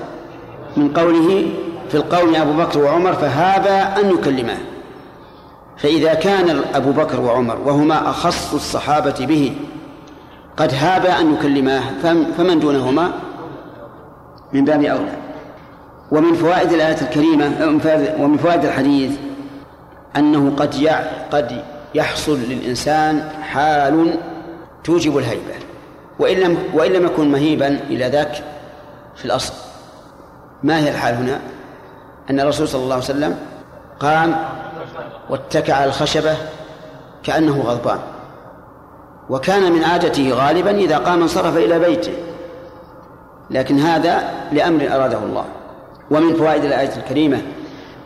من 0.77 0.93
قوله 0.93 1.53
في 1.89 1.95
القوم 1.95 2.35
أبو 2.35 2.53
بكر 2.53 2.78
وعمر 2.78 3.12
فهذا 3.12 4.01
أن 4.01 4.11
يكلماه. 4.11 4.59
فإذا 5.78 6.15
كان 6.15 6.61
أبو 6.74 6.93
بكر 6.93 7.20
وعمر 7.20 7.59
وهما 7.66 8.11
أخص 8.11 8.55
الصحابة 8.55 9.27
به 9.27 9.57
قد 10.57 10.74
هاب 10.74 11.07
أن 11.07 11.35
يكلماه 11.35 11.82
فمن 12.37 12.61
دونهما؟ 12.61 13.12
من 14.53 14.65
باب 14.65 14.82
أولى 14.85 15.16
ومن 16.11 16.35
فوائد 16.35 16.73
الآية 16.73 17.01
الكريمة 17.03 17.47
ومن 18.19 18.37
فوائد 18.37 18.65
الحديث 18.65 19.12
أنه 20.16 20.53
قد 20.57 20.89
قد 21.32 21.62
يحصل 21.95 22.39
للإنسان 22.39 23.31
حال 23.43 24.19
توجب 24.85 25.19
الهيبة. 25.19 25.69
وإن 26.20 26.36
لم 26.36 26.59
وإن 26.74 26.92
لم 26.92 27.06
يكن 27.06 27.32
مهيبا 27.32 27.68
إلى 27.68 28.09
ذاك 28.09 28.44
في 29.16 29.24
الأصل 29.24 29.52
ما 30.62 30.78
هي 30.78 30.90
الحال 30.90 31.14
هنا؟ 31.14 31.40
أن 32.30 32.40
الرسول 32.40 32.68
صلى 32.68 32.82
الله 32.82 32.94
عليه 32.94 33.05
وسلم 33.05 33.38
قام 34.01 34.36
واتكى 35.30 35.72
على 35.72 35.84
الخشبة 35.84 36.36
كأنه 37.22 37.60
غضبان 37.60 37.98
وكان 39.30 39.72
من 39.72 39.84
عادته 39.84 40.30
غالبا 40.32 40.70
إذا 40.70 40.98
قام 40.98 41.22
انصرف 41.22 41.56
إلى 41.56 41.78
بيته 41.78 42.12
لكن 43.51 43.78
هذا 43.78 44.30
لأمر 44.52 44.88
أراده 44.92 45.18
الله 45.18 45.44
ومن 46.10 46.34
فوائد 46.34 46.64
الآية 46.64 46.97
الكريمة 46.97 47.42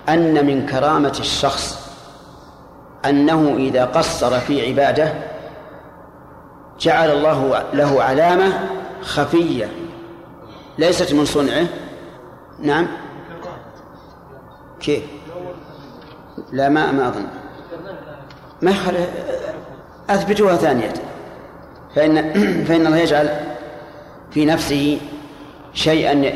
أن 0.09 0.47
من 0.47 0.67
كرامة 0.67 1.17
الشخص 1.21 1.91
أنه 3.05 3.55
إذا 3.57 3.85
قصر 3.85 4.41
في 4.41 4.67
عبادة 4.67 5.13
جعل 6.81 7.11
الله 7.11 7.65
له 7.75 8.03
علامة 8.03 8.69
خفية. 9.03 9.69
ليست 10.79 11.13
من 11.13 11.25
صنعه. 11.25 11.67
نعم. 12.61 12.87
كيف؟ 14.81 15.03
لا 16.53 16.69
ما 16.69 16.93
ما 16.93 17.09
أظن. 17.09 17.27
ما 18.63 18.71
يخل 18.71 18.97
أثبتوها 20.11 20.57
ثانية. 20.57 20.93
فإن 21.95 22.33
فإن 22.69 22.87
الله 22.87 22.99
يجعل 22.99 23.29
في 24.31 24.45
نفسه 24.45 25.01
شيئا 25.75 26.33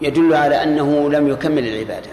يدل 0.00 0.34
على 0.34 0.62
أنه 0.62 1.10
لم 1.10 1.28
يكمل 1.28 1.68
العبادة. 1.68 2.10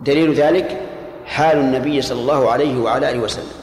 دليل 0.00 0.34
ذلك 0.34 0.80
حال 1.26 1.58
النبي 1.58 2.02
صلى 2.02 2.20
الله 2.20 2.50
عليه 2.50 2.80
وعلى 2.80 3.10
آله 3.10 3.18
وسلم. 3.18 3.61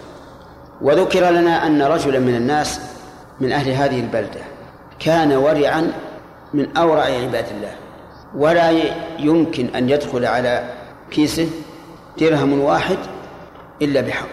وذكر 0.82 1.30
لنا 1.30 1.68
أن 1.68 1.82
رجلا 1.82 2.20
من 2.20 2.36
الناس 2.36 2.82
من 3.40 3.52
أهل 3.52 3.72
هذه 3.72 4.00
البلدة 4.00 4.42
كان 5.00 5.34
ورعا 5.34 5.92
من 6.54 6.78
أورع 6.78 7.04
عباد 7.04 7.46
الله. 7.58 7.72
ولا 8.36 8.72
يمكن 9.20 9.68
أن 9.76 9.90
يدخل 9.90 10.26
على 10.26 10.64
كيسه 11.12 11.50
درهم 12.20 12.62
واحد 12.62 12.98
إلا 13.82 14.02
بحق. 14.02 14.28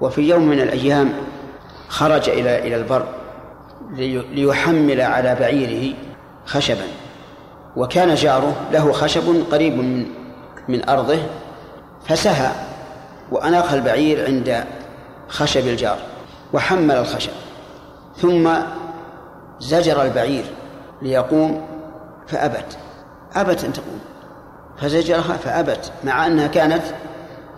وفي 0.00 0.20
يوم 0.20 0.48
من 0.48 0.60
الأيام 0.60 1.12
خرج 1.88 2.28
إلى 2.28 2.58
إلى 2.58 2.76
البر 2.76 3.06
ليحمل 4.32 5.00
على 5.00 5.34
بعيره 5.34 5.94
خشبا. 6.46 6.86
وكان 7.76 8.14
جاره 8.14 8.56
له 8.72 8.92
خشب 8.92 9.44
قريب 9.52 9.76
من 9.76 10.06
من 10.68 10.88
أرضه 10.88 11.18
فسهى. 12.06 12.50
وأناخ 13.32 13.72
البعير 13.72 14.26
عند 14.26 14.64
خشب 15.28 15.66
الجار 15.66 15.98
وحمل 16.52 16.94
الخشب 16.96 17.32
ثم 18.16 18.50
زجر 19.60 20.02
البعير 20.02 20.44
ليقوم 21.02 21.66
فأبت. 22.26 22.78
أبت 23.34 23.64
أن 23.64 23.72
تقوم. 23.72 24.00
فزجرها 24.76 25.36
فأبت 25.36 25.92
مع 26.04 26.26
أنها 26.26 26.46
كانت 26.46 26.82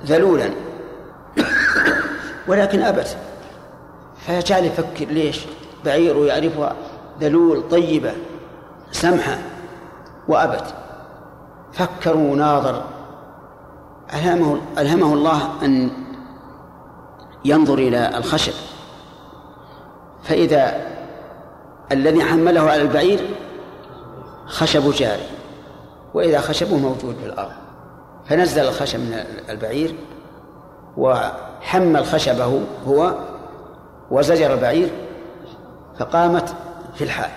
ذلولا. 0.07 0.51
ولكن 2.49 2.83
أبت. 2.83 3.17
فجعل 4.27 4.65
يفكر 4.65 5.05
ليش؟ 5.05 5.41
بعير 5.85 6.25
يعرفها 6.25 6.75
ذلول 7.21 7.69
طيبة 7.69 8.13
سمحة 8.93 9.39
وأبت. 10.29 10.75
فكر 11.73 12.17
وناظر 12.17 12.83
ألهمه, 14.15 14.61
ألهمه 14.79 15.15
الله 15.15 15.51
أن 15.63 15.91
ينظر 17.49 17.79
إلى 17.79 18.19
الخشب. 18.19 18.53
فإذا 20.23 20.75
الذي 21.93 22.25
حمله 22.25 22.61
على 22.61 22.83
البعير 22.83 23.21
خشب 24.47 24.93
جاري 24.93 25.27
وإذا 26.15 26.41
خشبه 26.41 26.77
موجود 26.77 27.17
في 27.21 27.27
الأرض. 27.27 27.53
فنزل 28.29 28.63
الخشب 28.63 29.01
من 29.01 29.25
البعير 29.49 29.95
وحمل 30.97 32.05
خشبه 32.05 32.61
هو 32.87 33.15
وزجر 34.11 34.55
البعير 34.55 34.91
فقامت 35.99 36.55
في 36.95 37.05
الحال. 37.05 37.31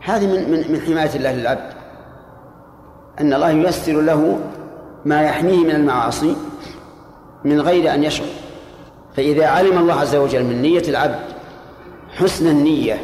هذه 0.00 0.26
من 0.26 0.50
من 0.50 0.72
من 0.72 0.80
حماية 0.80 1.16
الله 1.16 1.32
للعبد. 1.32 1.72
أن 3.20 3.32
الله 3.32 3.50
ييسر 3.50 4.00
له 4.00 4.40
ما 5.04 5.22
يحميه 5.22 5.64
من 5.64 5.70
المعاصي 5.70 6.36
من 7.44 7.60
غير 7.60 7.94
أن 7.94 8.04
يشعر. 8.04 8.45
فإذا 9.16 9.46
علم 9.46 9.78
الله 9.78 9.94
عز 9.94 10.16
وجل 10.16 10.44
من 10.44 10.62
نية 10.62 10.82
العبد 10.88 11.18
حسن 12.16 12.46
النية 12.46 13.00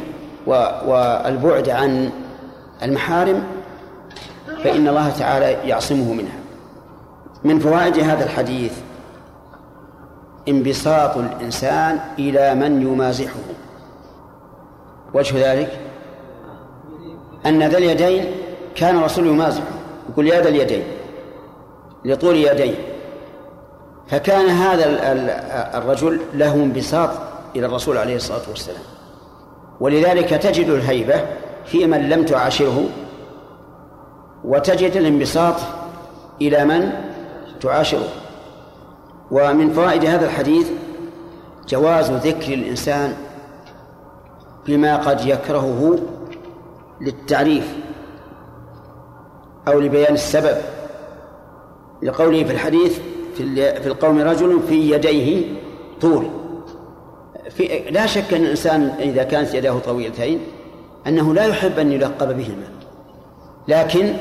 والبعد 0.47 1.69
عن 1.69 2.09
المحارم 2.83 3.43
فإن 4.63 4.87
الله 4.87 5.09
تعالى 5.09 5.69
يعصمه 5.69 6.13
منها. 6.13 6.39
من 7.43 7.59
فوائد 7.59 7.99
هذا 7.99 8.23
الحديث 8.23 8.73
انبساط 10.47 11.17
الإنسان 11.17 11.99
إلى 12.19 12.55
من 12.55 12.81
يمازحه. 12.81 13.39
وجه 15.13 15.53
ذلك 15.53 15.79
أن 17.45 17.63
ذا 17.63 17.77
اليدين 17.77 18.25
كان 18.75 18.97
الرسول 18.97 19.27
يمازحه 19.27 19.73
يقول 20.09 20.27
يا 20.27 20.41
ذا 20.41 20.49
اليدين 20.49 20.83
لطول 22.05 22.35
يديه. 22.35 22.92
فكان 24.07 24.49
هذا 24.49 24.85
الرجل 25.77 26.19
له 26.33 26.53
انبساط 26.53 27.09
إلى 27.55 27.65
الرسول 27.65 27.97
عليه 27.97 28.15
الصلاة 28.15 28.41
والسلام. 28.49 28.81
ولذلك 29.79 30.29
تجد 30.29 30.69
الهيبة 30.69 31.25
في 31.65 31.87
من 31.87 32.09
لم 32.09 32.25
تعاشره 32.25 32.83
وتجد 34.43 34.97
الانبساط 34.97 35.55
إلى 36.41 36.65
من 36.65 36.91
تعاشره. 37.61 38.07
ومن 39.31 39.73
فوائد 39.73 40.05
هذا 40.05 40.25
الحديث 40.25 40.69
جواز 41.67 42.11
ذكر 42.11 42.53
الإنسان 42.53 43.13
بما 44.65 44.97
قد 44.97 45.25
يكرهه 45.25 45.99
للتعريف 47.01 47.73
أو 49.67 49.79
لبيان 49.79 50.13
السبب. 50.13 50.57
لقوله 52.01 52.43
في 52.43 52.51
الحديث 52.51 52.99
في 53.35 53.87
القوم 53.87 54.19
رجل 54.19 54.59
في 54.67 54.91
يديه 54.91 55.45
طول. 56.01 56.27
في 57.49 57.79
لا 57.89 58.05
شك 58.05 58.33
أن 58.33 58.43
الإنسان 58.43 58.95
إذا 58.99 59.23
كانت 59.23 59.53
يداه 59.53 59.79
طويلتين 59.79 60.39
أنه 61.07 61.33
لا 61.33 61.45
يحب 61.45 61.79
أن 61.79 61.91
يلقب 61.91 62.37
بهما 62.37 62.67
لكن 63.67 64.13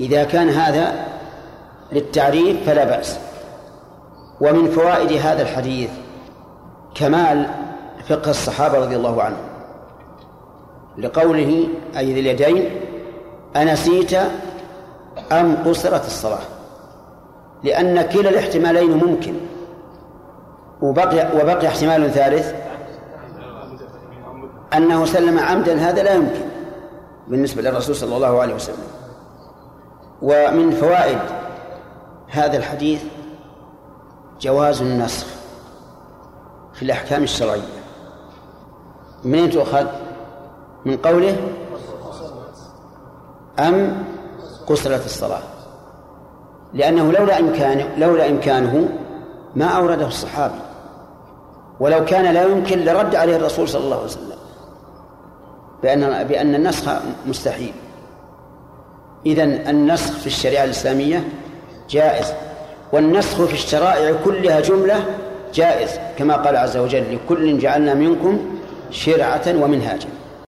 إذا 0.00 0.24
كان 0.24 0.48
هذا 0.48 1.06
للتعريف 1.92 2.56
فلا 2.66 2.84
بأس. 2.84 3.18
ومن 4.40 4.70
فوائد 4.70 5.12
هذا 5.12 5.42
الحديث 5.42 5.90
كمال 6.94 7.46
فقه 8.08 8.30
الصحابة 8.30 8.78
رضي 8.78 8.96
الله 8.96 9.22
عنهم. 9.22 9.44
لقوله 10.98 11.68
أي 11.96 12.12
ذي 12.12 12.20
اليدين 12.20 12.70
أنسيت 13.56 14.14
أم 15.32 15.56
قصرت 15.66 16.06
الصلاة. 16.06 16.53
لأن 17.64 18.02
كلا 18.02 18.30
الاحتمالين 18.30 18.90
ممكن. 18.90 19.34
وبقي 20.82 21.42
وبقي 21.42 21.66
احتمال 21.68 22.10
ثالث 22.10 22.54
أنه 24.76 25.04
سلم 25.04 25.38
عمدا 25.38 25.74
هذا 25.74 26.02
لا 26.02 26.14
يمكن 26.14 26.44
بالنسبة 27.28 27.62
للرسول 27.62 27.96
صلى 27.96 28.16
الله 28.16 28.40
عليه 28.40 28.54
وسلم. 28.54 28.86
ومن 30.22 30.70
فوائد 30.70 31.18
هذا 32.28 32.56
الحديث 32.56 33.02
جواز 34.40 34.82
النسخ 34.82 35.26
في 36.74 36.82
الأحكام 36.82 37.22
الشرعية. 37.22 37.62
منين 39.24 39.50
تؤخذ؟ 39.50 39.86
من 40.84 40.96
قوله 40.96 41.36
أم 43.58 44.04
قصرت 44.66 45.04
الصلاة. 45.04 45.53
لأنه 46.74 47.12
لولا 47.12 47.38
إمكانه 47.40 47.88
لولا 47.98 48.28
إمكانه 48.28 48.88
ما 49.56 49.66
أورده 49.66 50.06
الصحابي 50.06 50.60
ولو 51.80 52.04
كان 52.04 52.34
لا 52.34 52.42
يمكن 52.42 52.84
لرد 52.84 53.14
عليه 53.14 53.36
الرسول 53.36 53.68
صلى 53.68 53.84
الله 53.84 53.96
عليه 53.96 54.06
وسلم. 54.06 54.36
بأن 55.82 56.24
بأن 56.24 56.54
النسخ 56.54 56.92
مستحيل. 57.26 57.72
إذن 59.26 59.68
النسخ 59.68 60.12
في 60.12 60.26
الشريعة 60.26 60.64
الإسلامية 60.64 61.24
جائز. 61.90 62.32
والنسخ 62.92 63.44
في 63.44 63.52
الشرائع 63.52 64.16
كلها 64.24 64.60
جملة 64.60 65.04
جائز 65.54 65.90
كما 66.18 66.36
قال 66.36 66.56
عز 66.56 66.76
وجل 66.76 67.04
لكل 67.14 67.58
جعلنا 67.58 67.94
منكم 67.94 68.38
شرعة 68.90 69.62
ومنهاجا. 69.62 70.08